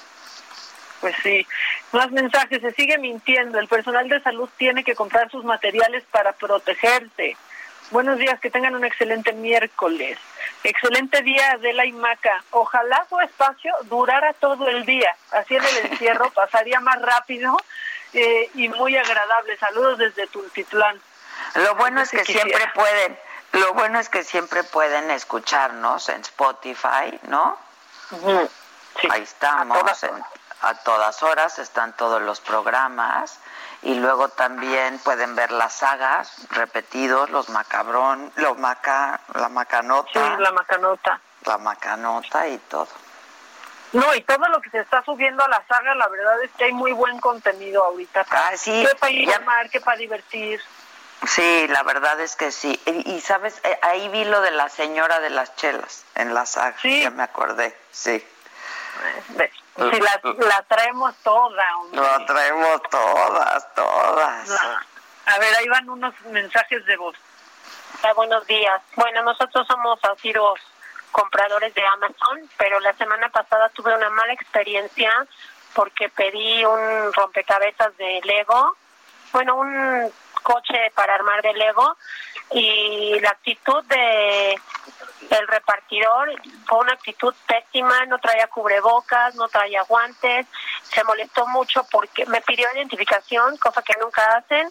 [1.01, 1.47] Pues sí,
[1.91, 6.33] más mensajes, se sigue mintiendo, el personal de salud tiene que comprar sus materiales para
[6.33, 7.37] protegerse.
[7.91, 10.19] Buenos días, que tengan un excelente miércoles.
[10.63, 12.43] Excelente día, Adela y Maca.
[12.51, 15.15] Ojalá su espacio durara todo el día.
[15.31, 17.57] Así en el encierro pasaría más rápido
[18.13, 19.57] eh, y muy agradable.
[19.57, 21.01] Saludos desde Tultitlán.
[21.55, 23.17] Lo bueno es que siempre pueden
[23.53, 27.57] lo bueno es que siempre pueden escucharnos en Spotify, ¿no?
[29.09, 29.77] Ahí estamos,
[30.61, 33.39] a todas, horas están todos los programas
[33.81, 40.09] y luego también pueden ver las sagas repetidos, los macabrón, los maca, la macanota.
[40.13, 41.21] Sí, la macanota.
[41.45, 42.87] La macanota y todo.
[43.93, 46.65] No, y todo lo que se está subiendo a la saga, la verdad es que
[46.65, 48.25] hay muy buen contenido ahorita.
[48.29, 48.85] Ah, sí.
[48.87, 50.61] ¿Qué para llamar, qué para divertir?
[51.25, 52.79] Sí, la verdad es que sí.
[52.85, 56.75] Y, sabes, eh, ahí vi lo de la señora de las chelas en la saga.
[56.81, 57.01] Sí.
[57.01, 58.23] Ya me acordé, sí.
[59.79, 62.01] Si la, la traemos toda, hombre.
[62.01, 64.49] La traemos todas, todas.
[65.25, 67.15] A ver, ahí van unos mensajes de voz.
[68.15, 68.81] buenos días.
[68.95, 70.59] Bueno, nosotros somos asiros
[71.11, 75.11] compradores de Amazon, pero la semana pasada tuve una mala experiencia
[75.73, 78.75] porque pedí un rompecabezas de Lego.
[79.31, 81.97] Bueno, un coche para armar de Lego
[82.51, 84.59] y la actitud de
[85.29, 86.33] el repartidor
[86.65, 90.47] fue una actitud pésima, no traía cubrebocas, no traía guantes,
[90.83, 94.67] se molestó mucho porque me pidió identificación, cosa que nunca hacen,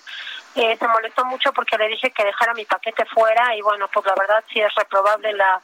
[0.55, 4.05] eh, se molestó mucho porque le dije que dejara mi paquete fuera y bueno, pues
[4.07, 5.61] la verdad sí es reprobable la,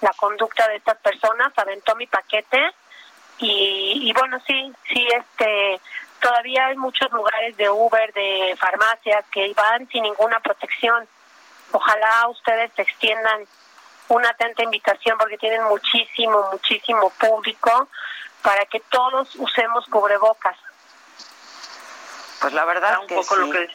[0.00, 2.70] la conducta de estas personas, aventó mi paquete
[3.38, 5.80] y, y bueno, sí, sí, este,
[6.24, 11.06] todavía hay muchos lugares de Uber, de farmacias que van sin ninguna protección.
[11.70, 13.46] Ojalá ustedes extiendan
[14.08, 17.88] una atenta invitación porque tienen muchísimo, muchísimo público
[18.40, 20.56] para que todos usemos cubrebocas.
[22.40, 23.68] Pues la verdad un que poco lo que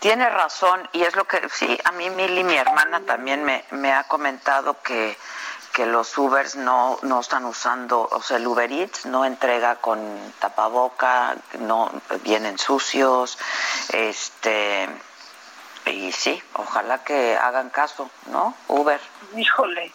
[0.00, 3.90] Tiene razón y es lo que sí, a mí Mili, mi hermana también me, me
[3.94, 5.16] ha comentado que
[5.72, 10.00] que los Ubers no, no están usando, o sea, el Uber Eats no entrega con
[10.38, 11.90] tapaboca, no
[12.22, 13.38] vienen sucios,
[13.92, 14.88] este
[15.86, 18.54] y sí, ojalá que hagan caso, ¿no?
[18.68, 19.00] Uber.
[19.36, 19.92] Híjole,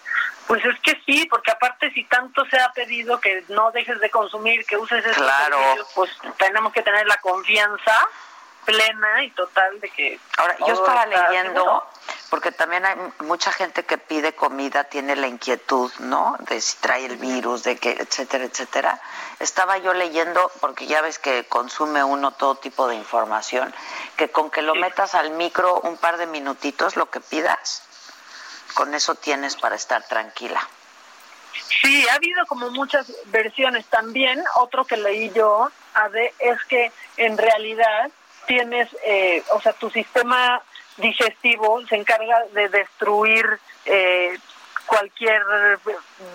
[0.47, 4.10] pues es que sí, porque aparte si tanto se ha pedido que no dejes de
[4.10, 5.57] consumir, que uses ese claro.
[5.93, 8.07] pues tenemos que tener la confianza
[8.65, 10.19] plena y total de que...
[10.37, 11.83] Ahora, yo estaba leyendo,
[12.29, 16.35] porque también hay mucha gente que pide comida, tiene la inquietud, ¿no?
[16.39, 18.99] De si trae el virus, de que, etcétera, etcétera.
[19.39, 23.73] Estaba yo leyendo, porque ya ves que consume uno todo tipo de información,
[24.17, 27.83] que con que lo metas al micro un par de minutitos, lo que pidas,
[28.73, 30.67] con eso tienes para estar tranquila.
[31.81, 34.43] Sí, ha habido como muchas versiones también.
[34.55, 38.11] Otro que leí yo, Ade, es que en realidad
[38.45, 40.61] tienes, eh, o sea, tu sistema
[40.97, 44.38] digestivo se encarga de destruir eh,
[44.85, 45.41] cualquier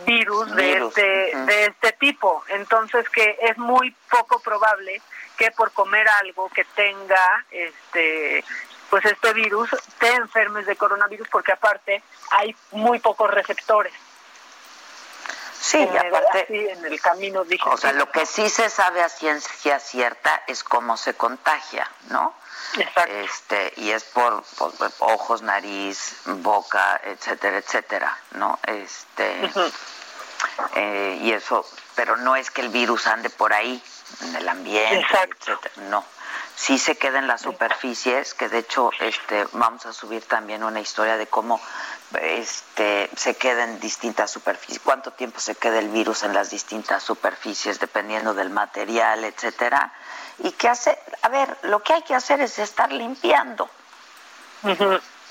[0.06, 2.42] virus, de este de este tipo.
[2.48, 5.00] Entonces que es muy poco probable
[5.38, 8.44] que por comer algo que tenga este
[8.90, 13.92] pues este virus te enfermes de coronavirus porque aparte hay muy pocos receptores
[15.60, 19.78] Sí, y aparte, en el camino O sea, lo que sí se sabe a ciencia
[19.78, 22.34] cierta es cómo se contagia, ¿no?
[22.78, 23.12] Exacto.
[23.12, 24.42] Este, y es por,
[25.00, 28.58] ojos, nariz, boca, etcétera, etcétera, ¿no?
[28.66, 29.50] Este,
[30.76, 33.82] eh, y eso, pero no es que el virus ande por ahí,
[34.22, 35.74] en el ambiente, etcétera.
[35.88, 36.04] No,
[36.60, 40.80] sí se queda en las superficies, que de hecho este vamos a subir también una
[40.80, 41.58] historia de cómo
[42.20, 47.02] este se queda en distintas superficies, cuánto tiempo se queda el virus en las distintas
[47.02, 49.90] superficies dependiendo del material, etcétera.
[50.40, 53.70] Y qué hace, a ver, lo que hay que hacer es estar limpiando.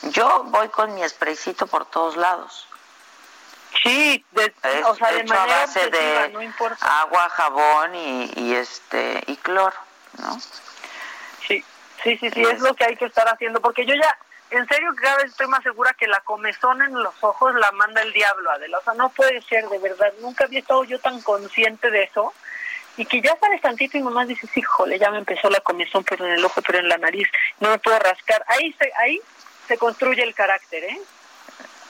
[0.02, 2.68] Yo voy con mi spraycito por todos lados.
[3.84, 4.52] Sí, de,
[4.86, 7.02] o sea, de manera a base de no importa.
[7.02, 9.76] agua, jabón y, y este y cloro,
[10.18, 10.40] ¿no?
[12.04, 14.18] Sí, sí, sí, es lo que hay que estar haciendo, porque yo ya,
[14.52, 18.02] en serio, cada vez estoy más segura que la comezón en los ojos la manda
[18.02, 18.78] el diablo, Adela.
[18.78, 20.12] O sea, no puede ser, de verdad.
[20.22, 22.34] Nunca había estado yo tan consciente de eso.
[22.98, 26.26] Y que ya sales tantito y nomás dices, híjole, ya me empezó la comezón, pero
[26.26, 27.28] en el ojo, pero en la nariz,
[27.60, 28.44] no me puedo rascar.
[28.48, 29.22] Ahí se, ahí
[29.68, 31.02] se construye el carácter, ¿eh?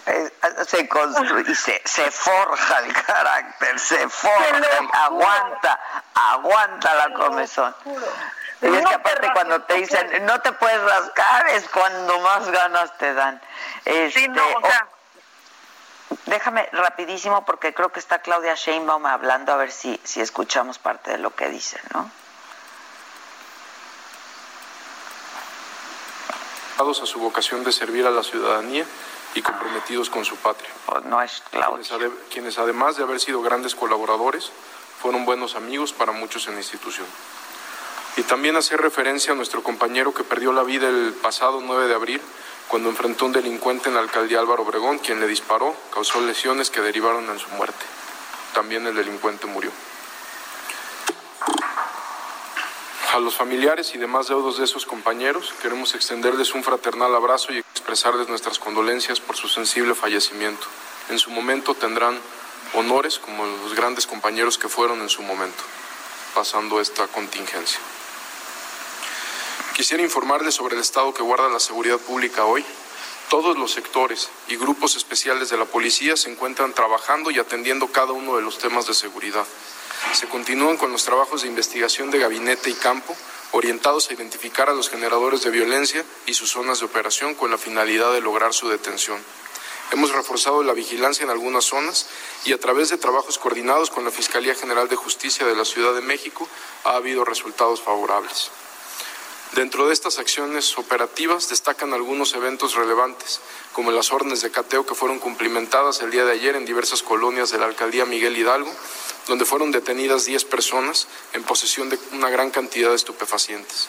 [0.05, 0.31] Eh,
[0.67, 5.79] se construye y se, se forja el carácter, se forja, aguanta,
[6.13, 7.75] aguanta la comezón.
[8.61, 12.97] Y es que aparte cuando te dicen no te puedes rascar es cuando más ganas
[12.97, 13.41] te dan.
[13.85, 14.87] Este, no, o sea,
[16.25, 21.11] déjame rapidísimo porque creo que está Claudia Sheinbaum hablando a ver si si escuchamos parte
[21.11, 22.09] de lo que dice, ¿no?
[26.89, 28.83] a su vocación de servir a la ciudadanía
[29.35, 30.69] y comprometidos con su patria.
[30.87, 31.83] Pues no es Claudia.
[31.87, 34.51] Quienes, ade- quienes además de haber sido grandes colaboradores,
[34.99, 37.05] fueron buenos amigos para muchos en la institución.
[38.19, 41.95] Y también hacer referencia a nuestro compañero que perdió la vida el pasado 9 de
[41.95, 42.21] abril
[42.67, 46.69] cuando enfrentó a un delincuente en la alcaldía Álvaro Obregón, quien le disparó, causó lesiones
[46.69, 47.85] que derivaron en su muerte.
[48.53, 49.71] También el delincuente murió.
[53.13, 57.59] A los familiares y demás deudos de esos compañeros queremos extenderles un fraternal abrazo y
[57.59, 60.67] expresarles nuestras condolencias por su sensible fallecimiento.
[61.09, 62.19] En su momento tendrán
[62.73, 65.63] honores como los grandes compañeros que fueron en su momento,
[66.35, 67.79] pasando esta contingencia.
[69.79, 72.65] Quisiera informarles sobre el estado que guarda la seguridad pública hoy.
[73.29, 78.11] Todos los sectores y grupos especiales de la policía se encuentran trabajando y atendiendo cada
[78.11, 79.45] uno de los temas de seguridad.
[80.11, 83.15] Se continúan con los trabajos de investigación de gabinete y campo,
[83.53, 87.57] orientados a identificar a los generadores de violencia y sus zonas de operación con la
[87.57, 89.23] finalidad de lograr su detención.
[89.93, 92.07] Hemos reforzado la vigilancia en algunas zonas
[92.43, 95.93] y a través de trabajos coordinados con la Fiscalía General de Justicia de la Ciudad
[95.93, 96.49] de México
[96.83, 98.51] ha habido resultados favorables.
[99.53, 103.39] Dentro de estas acciones operativas destacan algunos eventos relevantes,
[103.73, 107.49] como las órdenes de cateo que fueron cumplimentadas el día de ayer en diversas colonias
[107.49, 108.71] de la alcaldía Miguel Hidalgo,
[109.27, 113.87] donde fueron detenidas 10 personas en posesión de una gran cantidad de estupefacientes.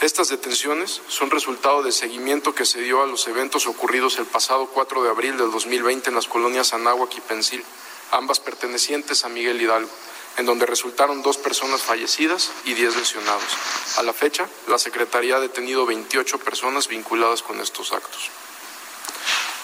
[0.00, 4.66] Estas detenciones son resultado del seguimiento que se dio a los eventos ocurridos el pasado
[4.66, 7.64] 4 de abril del 2020 en las colonias Anáhuac y Pensil,
[8.10, 9.90] ambas pertenecientes a Miguel Hidalgo,
[10.38, 13.44] en donde resultaron dos personas fallecidas y 10 lesionados.
[13.96, 18.30] A la fecha, la Secretaría ha detenido 28 personas vinculadas con estos actos.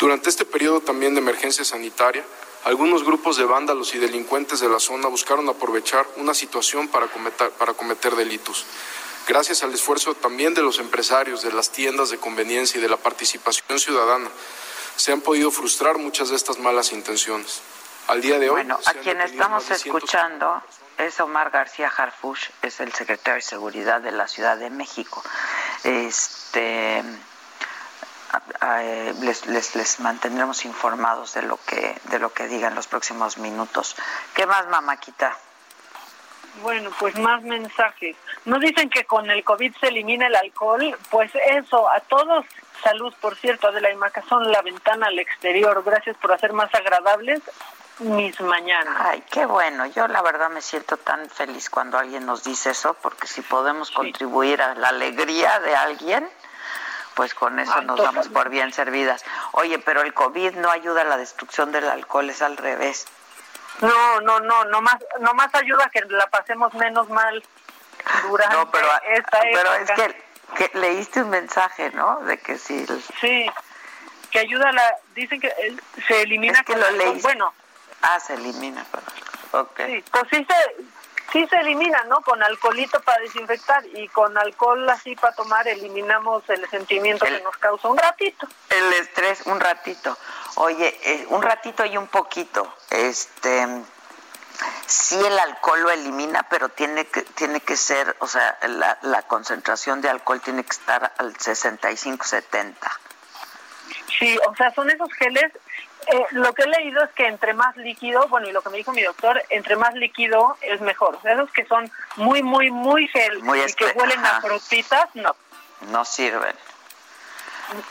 [0.01, 2.24] Durante este periodo también de emergencia sanitaria,
[2.64, 7.51] algunos grupos de vándalos y delincuentes de la zona buscaron aprovechar una situación para cometer,
[7.52, 8.64] para cometer delitos.
[9.28, 12.96] Gracias al esfuerzo también de los empresarios, de las tiendas de conveniencia y de la
[12.96, 14.28] participación ciudadana,
[14.96, 17.60] se han podido frustrar muchas de estas malas intenciones.
[18.09, 20.62] Al día de hoy, Bueno, a quien estamos más de 100 escuchando
[20.98, 25.22] es Omar García Harfush, es el secretario de Seguridad de la Ciudad de México.
[25.85, 27.02] Este
[28.60, 33.39] eh, les, les, les mantendremos informados de lo que de lo que digan los próximos
[33.39, 33.97] minutos.
[34.35, 35.36] ¿Qué más, mamáquita?
[36.62, 38.16] Bueno, pues más mensajes.
[38.44, 40.97] ¿No dicen que con el COVID se elimina el alcohol?
[41.10, 42.44] Pues eso, a todos,
[42.82, 45.82] salud, por cierto, de la Imacazón, la ventana al exterior.
[45.85, 47.40] Gracias por hacer más agradables
[48.01, 48.95] mis mañanas.
[49.01, 49.87] Ay, qué bueno.
[49.87, 53.91] Yo la verdad me siento tan feliz cuando alguien nos dice eso, porque si podemos
[53.91, 56.29] contribuir a la alegría de alguien,
[57.15, 59.25] pues con eso Ay, nos damos por bien servidas.
[59.53, 63.07] Oye, pero el COVID no ayuda a la destrucción del alcohol, es al revés.
[63.81, 67.43] No, no, no, no más, no más ayuda a que la pasemos menos mal
[68.29, 70.23] durante No, pero, esta pero es que,
[70.57, 72.21] que leíste un mensaje, ¿no?
[72.21, 72.85] De que si...
[72.85, 73.51] el- Sí,
[74.31, 74.97] que ayuda a la...
[75.15, 75.53] Dicen que
[76.07, 76.59] se elimina...
[76.61, 77.23] Es que con lo leíste.
[77.23, 77.53] Bueno,
[78.06, 78.85] Ah, se elimina.
[78.90, 79.81] pero- Ok.
[79.86, 80.85] Sí, pues sí se,
[81.32, 82.20] sí se elimina, ¿no?
[82.22, 87.56] Con alcoholito para desinfectar y con alcohol así para tomar eliminamos el sentimiento que nos
[87.59, 88.48] causa un ratito.
[88.70, 90.16] El estrés, un ratito.
[90.56, 92.74] Oye, eh, un ratito y un poquito.
[92.90, 93.66] Este,
[94.86, 99.22] sí el alcohol lo elimina, pero tiene que tiene que ser, o sea, la, la
[99.22, 102.74] concentración de alcohol tiene que estar al 65-70.
[104.18, 105.52] Sí, o sea, son esos geles
[106.06, 108.76] Eh, lo que he leído es que entre más líquido, bueno, y lo que me
[108.78, 111.16] dijo mi doctor, entre más líquido es mejor.
[111.16, 114.36] O sea, esos que son muy, muy, muy gel Muy y que huelen ajá.
[114.36, 115.35] a frutitas, no.
[115.90, 116.55] No sirven.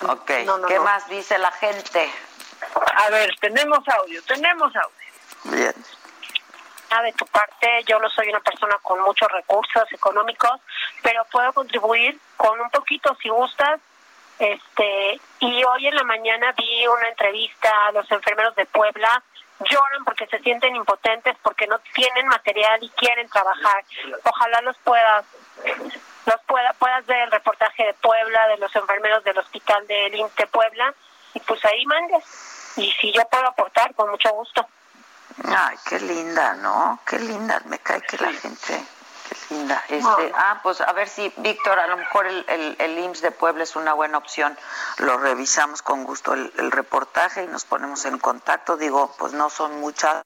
[0.07, 0.83] Ok, No, no, ¿qué no.
[0.83, 2.09] más dice la gente?
[3.05, 4.97] A ver, tenemos audio, tenemos audio.
[5.45, 5.73] Bien.
[6.91, 10.61] Ah, de tu parte, yo no soy una persona con muchos recursos económicos,
[11.01, 13.79] pero puedo contribuir con un poquito si gustas.
[14.39, 19.23] Este, y hoy en la mañana vi una entrevista a los enfermeros de Puebla.
[19.59, 23.83] Lloran porque se sienten impotentes, porque no tienen material y quieren trabajar.
[24.23, 25.25] Ojalá los puedas,
[26.25, 30.47] los pueda, puedas ver el reportaje de Puebla, de los enfermeros del hospital del de
[30.47, 30.93] Puebla,
[31.33, 32.23] y pues ahí mandes.
[32.75, 34.67] Y si yo puedo aportar, con mucho gusto.
[35.45, 36.99] Ay, qué linda, ¿no?
[37.05, 38.83] Qué linda, me cae que la gente,
[39.53, 39.83] linda.
[39.87, 43.31] Este, ah, pues a ver si, Víctor, a lo mejor el, el, el IMSS de
[43.31, 44.57] Puebla es una buena opción.
[44.97, 48.77] Lo revisamos con gusto el, el reportaje y nos ponemos en contacto.
[48.77, 50.23] Digo, pues no son muchas,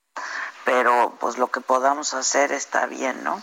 [0.65, 3.41] pero pues lo que podamos hacer está bien, ¿no?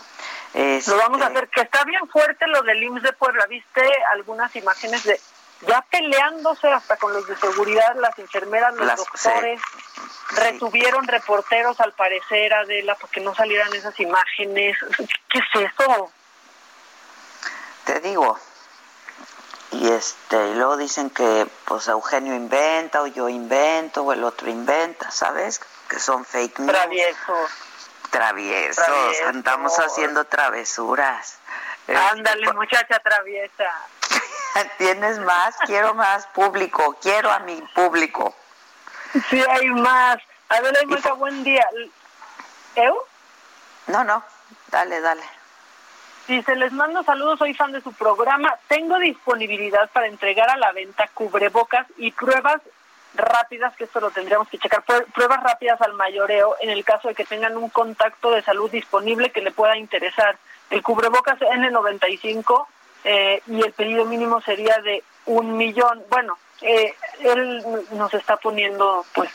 [0.53, 3.45] Lo vamos a Este, hacer, que está bien fuerte lo del IMSS de Puebla.
[3.47, 5.19] ¿Viste algunas imágenes de
[5.61, 9.61] ya peleándose hasta con los de seguridad, las enfermeras, los Las- doctores?
[10.35, 14.77] Retuvieron reporteros, al parecer, Adela, para que no salieran esas imágenes.
[15.29, 16.11] ¿Qué es eso?
[17.85, 18.39] te digo.
[19.71, 24.49] Y este, y luego dicen que pues Eugenio inventa o yo invento o el otro
[24.49, 25.59] inventa, ¿sabes?
[25.89, 26.71] Que son fake news.
[26.71, 27.51] Traviesos.
[28.09, 29.27] Traviesos, Traviesos.
[29.27, 31.37] andamos haciendo travesuras.
[31.87, 33.69] Ándale, Este, muchacha traviesa.
[34.77, 35.55] ¿Tienes más?
[35.65, 38.33] Quiero más público, quiero a mi público.
[39.29, 40.17] Sí, hay más.
[40.49, 41.67] Adela y Maca, buen día.
[42.75, 42.95] ¿Eu?
[43.87, 44.23] No, no,
[44.71, 45.23] dale, dale.
[46.27, 48.55] Dice, les mando saludos, soy fan de su programa.
[48.67, 52.61] Tengo disponibilidad para entregar a la venta cubrebocas y pruebas
[53.13, 57.07] rápidas, que esto lo tendríamos que checar, prue- pruebas rápidas al mayoreo en el caso
[57.07, 60.35] de que tengan un contacto de salud disponible que le pueda interesar.
[60.69, 62.65] El cubrebocas N95
[63.05, 66.03] eh, y el pedido mínimo sería de un millón.
[66.09, 69.29] Bueno, eh, él nos está poniendo pues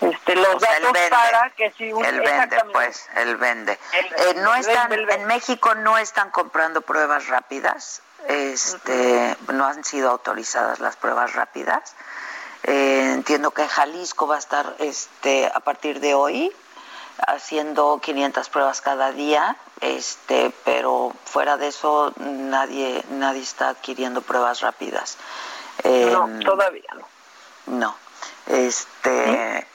[0.00, 1.10] este los datos vende.
[1.10, 3.72] para que si un, Él vende, pues, él vende.
[3.72, 5.12] Eh, no están, vende.
[5.14, 11.94] en México no están comprando pruebas rápidas, este, no han sido autorizadas las pruebas rápidas.
[12.62, 16.52] Eh, entiendo que en Jalisco va a estar, este, a partir de hoy,
[17.26, 24.60] haciendo 500 pruebas cada día, este, pero fuera de eso nadie, nadie está adquiriendo pruebas
[24.60, 25.16] rápidas.
[25.84, 27.08] Eh, No, todavía no.
[27.66, 27.96] No.
[28.46, 29.66] Este.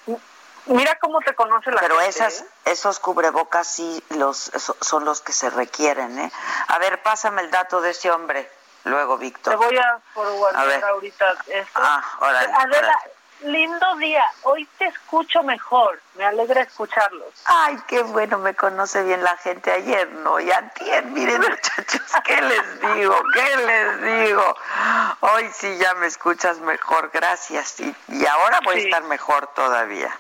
[0.66, 2.46] Mira cómo te conoce la Pero gente, esas, ¿eh?
[2.66, 6.32] esos cubrebocas sí los, so- son los que se requieren, ¿eh?
[6.70, 8.50] A ver, pásame el dato de ese hombre,
[8.86, 9.58] luego, Te Víctor.
[9.58, 10.84] voy a ver.
[10.86, 11.80] ahorita esto.
[11.84, 12.94] Ah, órale, Adela, órale.
[13.44, 14.24] Lindo día.
[14.44, 16.00] Hoy te escucho mejor.
[16.16, 17.30] Me alegra escucharlos.
[17.46, 20.40] Ay, qué bueno, me conoce bien la gente ayer, ¿no?
[20.40, 23.16] Y antier, miren muchachos, ¿qué les digo?
[23.34, 24.56] ¿Qué les digo?
[25.22, 27.80] Hoy sí ya me escuchas mejor, gracias.
[27.80, 28.82] Y, y ahora voy Sí.
[28.82, 30.16] a estar mejor todavía.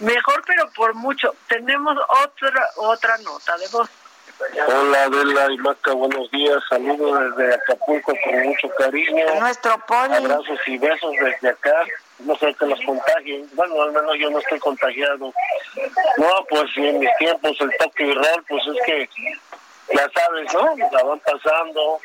[0.00, 1.34] Mejor, pero por mucho.
[1.48, 3.88] Tenemos otra otra nota de voz.
[4.68, 9.24] Hola Adela y Maca, buenos días, saludos desde Acapulco con mucho cariño.
[9.40, 10.14] Nuestro poli.
[10.14, 11.74] Abrazos y besos desde acá,
[12.20, 15.32] no sé que los contagien, bueno, al menos yo no estoy contagiado.
[16.16, 19.08] No, pues en mis tiempos el toque y roll, pues es que,
[19.94, 20.88] ya sabes, ¿no?
[20.90, 22.00] La van pasando,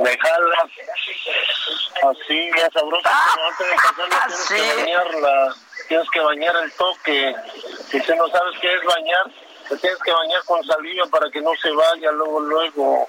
[0.00, 0.70] me jalas,
[2.02, 5.54] así, ya sabroso, pero antes de pasarla tienes que bañar la,
[5.88, 7.34] tienes que bañar el toque,
[7.90, 9.24] si tú no sabes qué es bañar,
[9.68, 13.08] te tienes que bañar con saliva para que no se vaya luego, luego.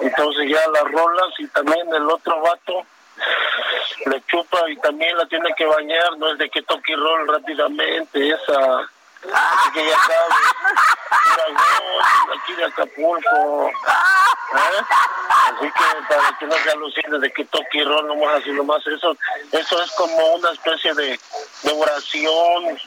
[0.00, 2.86] Entonces ya la rolas y también el otro vato
[4.06, 7.28] le chupa y también la tiene que bañar, no es de que toque y roll
[7.28, 8.88] rápidamente, esa,
[9.72, 10.36] que ya sabes,
[12.34, 13.70] aquí de Acapulco,
[14.54, 14.84] ¿eh?
[15.44, 18.86] así que para que no se alucine de que toque y roll nomás así nomás,
[18.86, 19.16] eso,
[19.50, 21.18] eso es como una especie de,
[21.62, 22.78] de oración,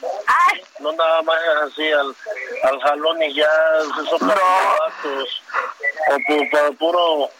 [0.80, 2.14] no nada más es así al,
[2.64, 3.50] al jalón y ya,
[4.02, 5.42] eso para los vatos,
[6.08, 7.30] o para puro,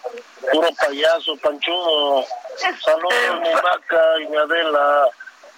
[0.52, 2.24] puro payaso, panchudo,
[2.84, 5.08] saludos mi vaca y mi Adela,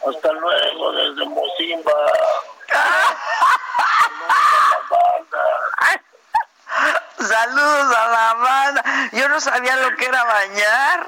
[0.07, 2.13] hasta luego desde Mocimba.
[2.69, 3.17] Saludos
[4.31, 6.08] a la banda.
[9.13, 11.07] Yo no sabía lo que era bañar.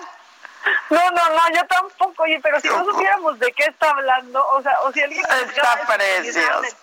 [0.90, 2.22] No, no, no, yo tampoco.
[2.24, 5.24] Oye, pero si no supiéramos de qué está hablando, o sea, o si alguien...
[5.24, 6.76] Está precioso.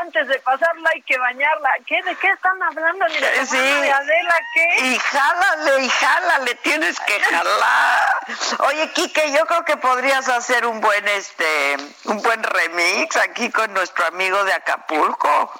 [0.00, 1.70] Antes de pasarla hay que bañarla.
[1.86, 2.02] ¿Qué?
[2.02, 3.04] ¿De qué están hablando?
[3.06, 3.56] De Sí.
[3.56, 4.86] de Adela, ¿qué?
[4.86, 8.26] Y jálale, y jálale, tienes que jalar.
[8.58, 13.72] Oye, Quique, yo creo que podrías hacer un buen este, un buen remix aquí con
[13.74, 15.52] nuestro amigo de Acapulco.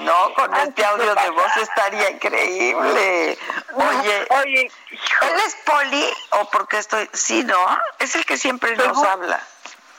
[0.00, 3.38] No, con este audio de voz estaría increíble.
[3.74, 7.08] Oye, oye, ¿él es poli o porque estoy?
[7.12, 7.78] Sí, ¿no?
[7.98, 9.40] Es el que siempre nos habla.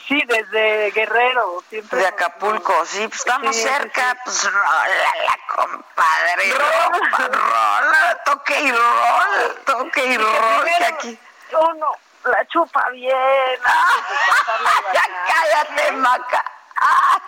[0.08, 1.64] Sí, desde Guerrero.
[1.70, 4.18] Siempre De Acapulco, sí, pues estamos Sí, cerca, sí.
[4.26, 11.20] pues rola, compadre, rola, rola, toque y rol, toque y rol, que aquí.
[11.52, 11.92] Uno
[12.26, 13.16] la chupa bien.
[13.64, 16.46] antes de pasarla a Ya cállate, Maca.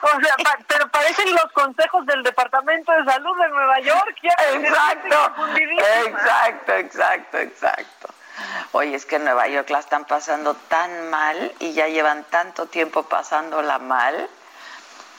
[0.01, 4.17] O sea, pa- pero parecen los consejos del Departamento de Salud de Nueva York.
[4.21, 5.29] Ya Exacto,
[6.05, 8.07] exacto, exacto, exacto.
[8.73, 12.67] Oye, es que en Nueva York la están pasando tan mal y ya llevan tanto
[12.67, 14.29] tiempo pasándola mal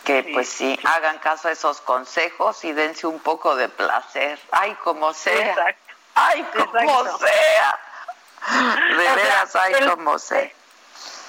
[0.05, 4.39] que pues sí, hagan caso a esos consejos y dense un poco de placer.
[4.53, 5.51] Ay, como sea.
[5.51, 5.95] Exacto.
[6.15, 7.19] Ay, como Exacto.
[7.19, 7.79] sea.
[8.97, 10.51] De veras, ay, como sea.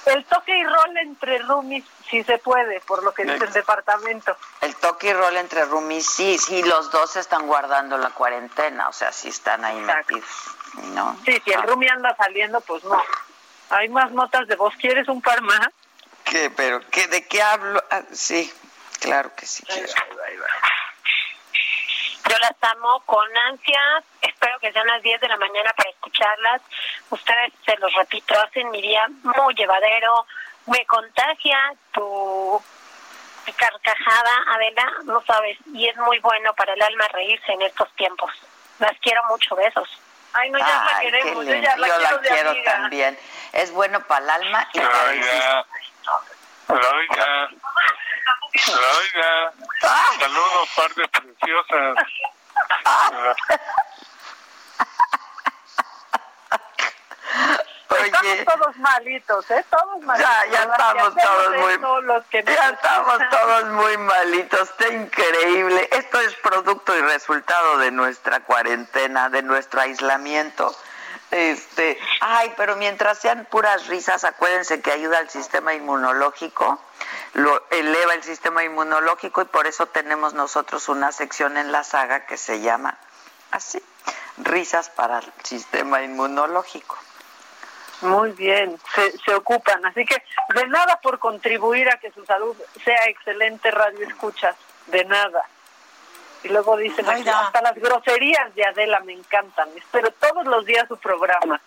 [0.06, 4.36] El toque y rol entre roomies, si se puede, por lo que dice el departamento.
[4.60, 8.92] El toque y rol entre roomies, sí, sí, los dos están guardando la cuarentena, o
[8.92, 10.24] sea, sí están ahí metidos,
[10.94, 11.18] ¿no?
[11.24, 13.00] Sí, si el roomie anda saliendo, pues no.
[13.70, 14.74] Hay más notas de voz.
[14.76, 15.68] ¿Quieres un par más?
[16.24, 16.50] ¿Qué?
[16.50, 17.06] ¿Pero qué?
[17.06, 17.82] ¿De qué hablo?
[17.90, 18.52] Ah, sí,
[19.00, 19.92] claro que sí quiero.
[22.28, 24.04] Yo las amo con ansias.
[24.22, 26.62] Espero que sean las 10 de la mañana para escucharlas.
[27.10, 30.26] Ustedes, se los repito, hacen mi día muy llevadero.
[30.66, 31.58] Me contagia
[31.92, 32.62] tu
[33.56, 35.58] carcajada, Adela, no sabes.
[35.74, 38.30] Y es muy bueno para el alma reírse en estos tiempos.
[38.78, 39.56] Las quiero mucho.
[39.56, 39.88] Besos.
[40.32, 41.44] Ay, no, ya la Ay, qué queremos.
[41.46, 41.66] Yo lindo.
[41.68, 42.72] ya la Yo quiero la de quiero amiga.
[42.72, 43.18] también.
[43.52, 45.20] Es bueno para el alma y para el
[48.52, 49.52] Oiga, oiga,
[50.18, 51.96] saludos, par de preciosas.
[58.04, 59.64] Estamos todos malitos, ¿eh?
[59.70, 60.30] Todos malitos.
[60.30, 65.88] Ya, ya estamos todos muy los que Ya estamos todos muy malitos, está increíble.
[65.92, 70.74] Esto es producto y resultado de nuestra cuarentena, de nuestro aislamiento.
[71.30, 76.80] Este, ay, pero mientras sean puras risas, acuérdense que ayuda al sistema inmunológico,
[77.34, 82.26] lo eleva el sistema inmunológico y por eso tenemos nosotros una sección en la saga
[82.26, 82.98] que se llama
[83.50, 83.82] así,
[84.38, 86.98] risas para el sistema inmunológico.
[88.02, 89.84] Muy bien, se, se ocupan.
[89.84, 90.22] Así que
[90.54, 94.56] de nada por contribuir a que su salud sea excelente, radio escuchas.
[94.86, 95.44] De nada.
[96.42, 99.68] Y luego dicen, hasta las groserías de Adela me encantan.
[99.76, 101.60] Espero todos los días su programa.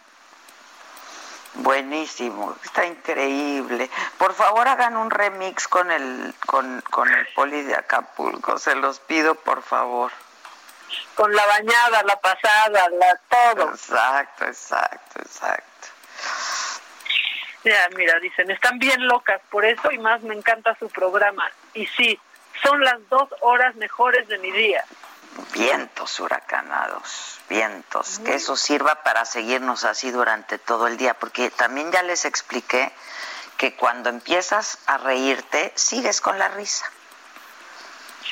[1.55, 3.89] Buenísimo, está increíble.
[4.17, 8.99] Por favor hagan un remix con el con, con el poli de Acapulco, se los
[8.99, 10.11] pido por favor.
[11.15, 13.69] Con la bañada, la pasada, la todo.
[13.69, 15.87] Exacto, exacto, exacto.
[17.63, 21.49] Ya, mira, dicen, están bien locas, por eso y más me encanta su programa.
[21.73, 22.19] Y sí,
[22.61, 24.83] son las dos horas mejores de mi día.
[25.53, 31.91] Vientos huracanados, vientos, que eso sirva para seguirnos así durante todo el día, porque también
[31.91, 32.91] ya les expliqué
[33.57, 36.85] que cuando empiezas a reírte, sigues con la risa.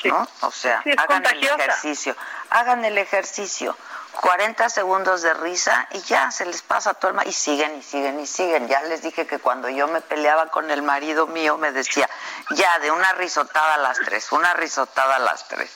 [0.04, 0.28] ¿No?
[0.40, 2.16] O sea, Sí, hagan el ejercicio,
[2.50, 3.76] hagan el ejercicio.
[4.20, 8.20] 40 segundos de risa y ya se les pasa todo el y siguen y siguen
[8.20, 8.68] y siguen.
[8.68, 12.08] Ya les dije que cuando yo me peleaba con el marido mío me decía,
[12.50, 15.74] ya de una risotada a las tres, una risotada a las tres.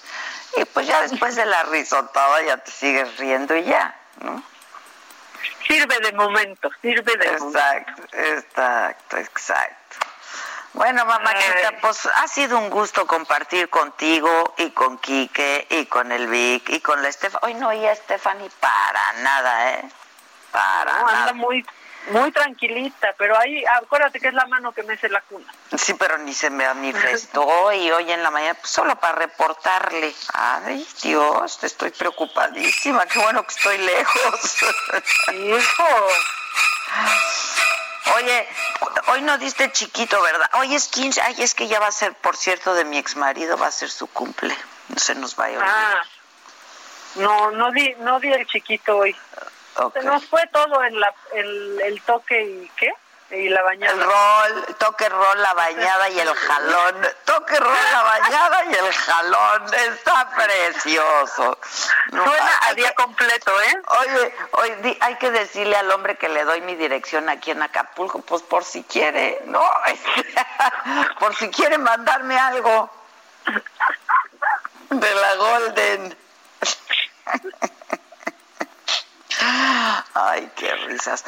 [0.57, 4.43] Y pues ya después de la risotada ya te sigues riendo y ya, ¿no?
[5.67, 7.59] Sirve de momento, sirve de momento.
[7.59, 10.06] Exacto, exacto, exacto.
[10.77, 16.27] Bueno, mamáquita, pues ha sido un gusto compartir contigo y con Quique y con el
[16.27, 17.41] Vic y con la Estefan.
[17.45, 19.89] Hoy no oí a Stephanie para nada, ¿eh?
[20.53, 21.33] Para No, anda nada.
[21.33, 21.65] muy,
[22.11, 25.51] muy tranquilita, pero ahí acuérdate que es la mano que mece la cuna.
[25.79, 30.15] Sí, pero ni se me manifestó y hoy en la mañana, pues solo para reportarle.
[30.35, 33.07] Ay, Dios, estoy preocupadísima.
[33.07, 34.57] Qué bueno que estoy lejos.
[35.33, 36.07] Hijo.
[38.15, 38.49] Oye,
[39.09, 40.49] hoy no diste chiquito, ¿verdad?
[40.55, 41.21] Hoy es 15.
[41.23, 43.73] Ay, es que ya va a ser, por cierto, de mi ex marido, va a
[43.73, 44.57] ser su cumple.
[44.89, 45.97] No se nos vaya a olvidar.
[45.97, 46.03] Ah,
[47.17, 49.17] no, no di, no di el chiquito hoy.
[49.93, 52.91] Se nos fue todo en la, el, el toque y ¿qué?
[53.31, 53.93] Y la bañada.
[53.93, 57.09] El rol, toque rol, la bañada y el jalón.
[57.25, 59.75] Toque rol, la bañada y el jalón.
[59.75, 61.59] Está precioso.
[62.11, 63.83] Suena a día completo, ¿eh?
[64.01, 68.21] Oye, oye, hay que decirle al hombre que le doy mi dirección aquí en Acapulco,
[68.21, 69.63] pues por si quiere, ¿no?
[71.19, 72.91] por si quiere mandarme algo
[74.91, 76.17] de la Golden.
[80.15, 81.25] Ay, qué risas.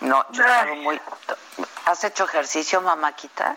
[0.00, 1.00] No, yo estaba muy...
[1.86, 3.56] ¿Has hecho ejercicio, mamáquita?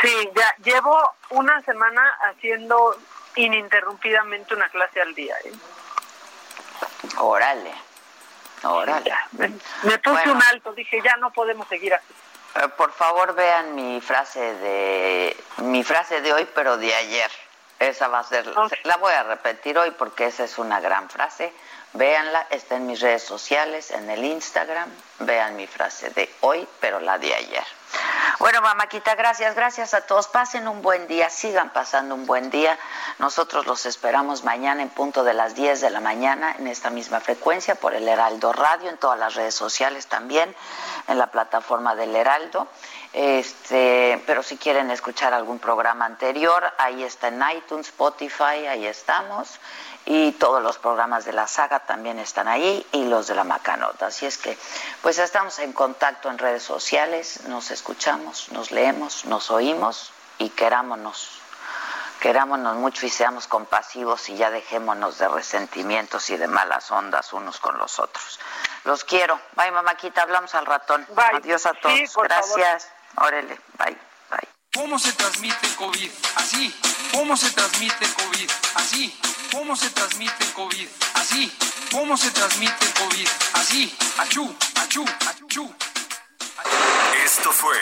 [0.00, 2.96] Sí, ya llevo una semana haciendo
[3.36, 5.34] ininterrumpidamente una clase al día.
[5.44, 5.52] ¿eh?
[7.18, 7.72] Órale,
[8.64, 9.14] órale.
[9.32, 12.14] me, puse un alto, dije, ya no podemos seguir así.
[12.56, 17.30] Eh, por favor, vean mi frase de mi frase de hoy, pero de ayer.
[17.78, 18.46] Esa va a ser,
[18.84, 21.50] la voy a repetir hoy porque esa es una gran frase.
[21.92, 24.88] Véanla, está en mis redes sociales, en el Instagram.
[25.20, 27.64] Vean mi frase de hoy, pero la de ayer.
[28.38, 30.28] Bueno, mamáquita, gracias, gracias a todos.
[30.28, 32.78] Pasen un buen día, sigan pasando un buen día.
[33.18, 37.20] Nosotros los esperamos mañana en punto de las 10 de la mañana en esta misma
[37.20, 40.54] frecuencia por el Heraldo Radio, en todas las redes sociales también,
[41.08, 42.68] en la plataforma del Heraldo.
[43.12, 49.58] Este, pero si quieren escuchar algún programa anterior, ahí está en iTunes, Spotify, ahí estamos
[50.12, 54.06] y todos los programas de la saga también están ahí y los de la Macanota.
[54.06, 54.58] Así es que,
[55.02, 61.40] pues estamos en contacto en redes sociales, nos escuchamos, nos leemos, nos oímos y querámonos.
[62.18, 67.60] Querámonos mucho y seamos compasivos y ya dejémonos de resentimientos y de malas ondas unos
[67.60, 68.40] con los otros.
[68.82, 69.40] Los quiero.
[69.54, 70.22] Bye, mamáquita.
[70.22, 71.06] Hablamos al ratón.
[71.34, 72.16] Adiós a todos.
[72.16, 72.88] Gracias.
[73.16, 73.60] Órale.
[73.78, 73.96] Bye.
[74.28, 74.48] Bye.
[74.74, 76.10] ¿Cómo se transmite el COVID?
[76.34, 76.80] Así.
[77.12, 78.50] ¿Cómo se transmite el COVID?
[78.74, 79.20] Así.
[79.50, 80.88] ¿Cómo se transmite el COVID?
[81.14, 81.52] Así.
[81.90, 83.28] ¿Cómo se transmite el COVID?
[83.54, 83.94] Así.
[84.18, 85.74] Achú, achú, achú.
[87.24, 87.76] Esto fue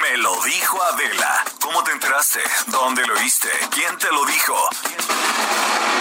[0.00, 1.44] Me lo dijo Adela.
[1.60, 2.40] ¿Cómo te enteraste?
[2.66, 3.48] ¿Dónde lo oíste?
[3.70, 4.56] ¿Quién te lo dijo?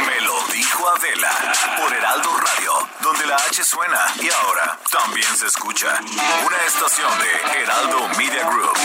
[0.08, 5.48] Me lo dijo Adela por Heraldo Radio, donde la H suena y ahora también se
[5.48, 6.00] escucha.
[6.46, 8.78] Una estación de Heraldo Media Group.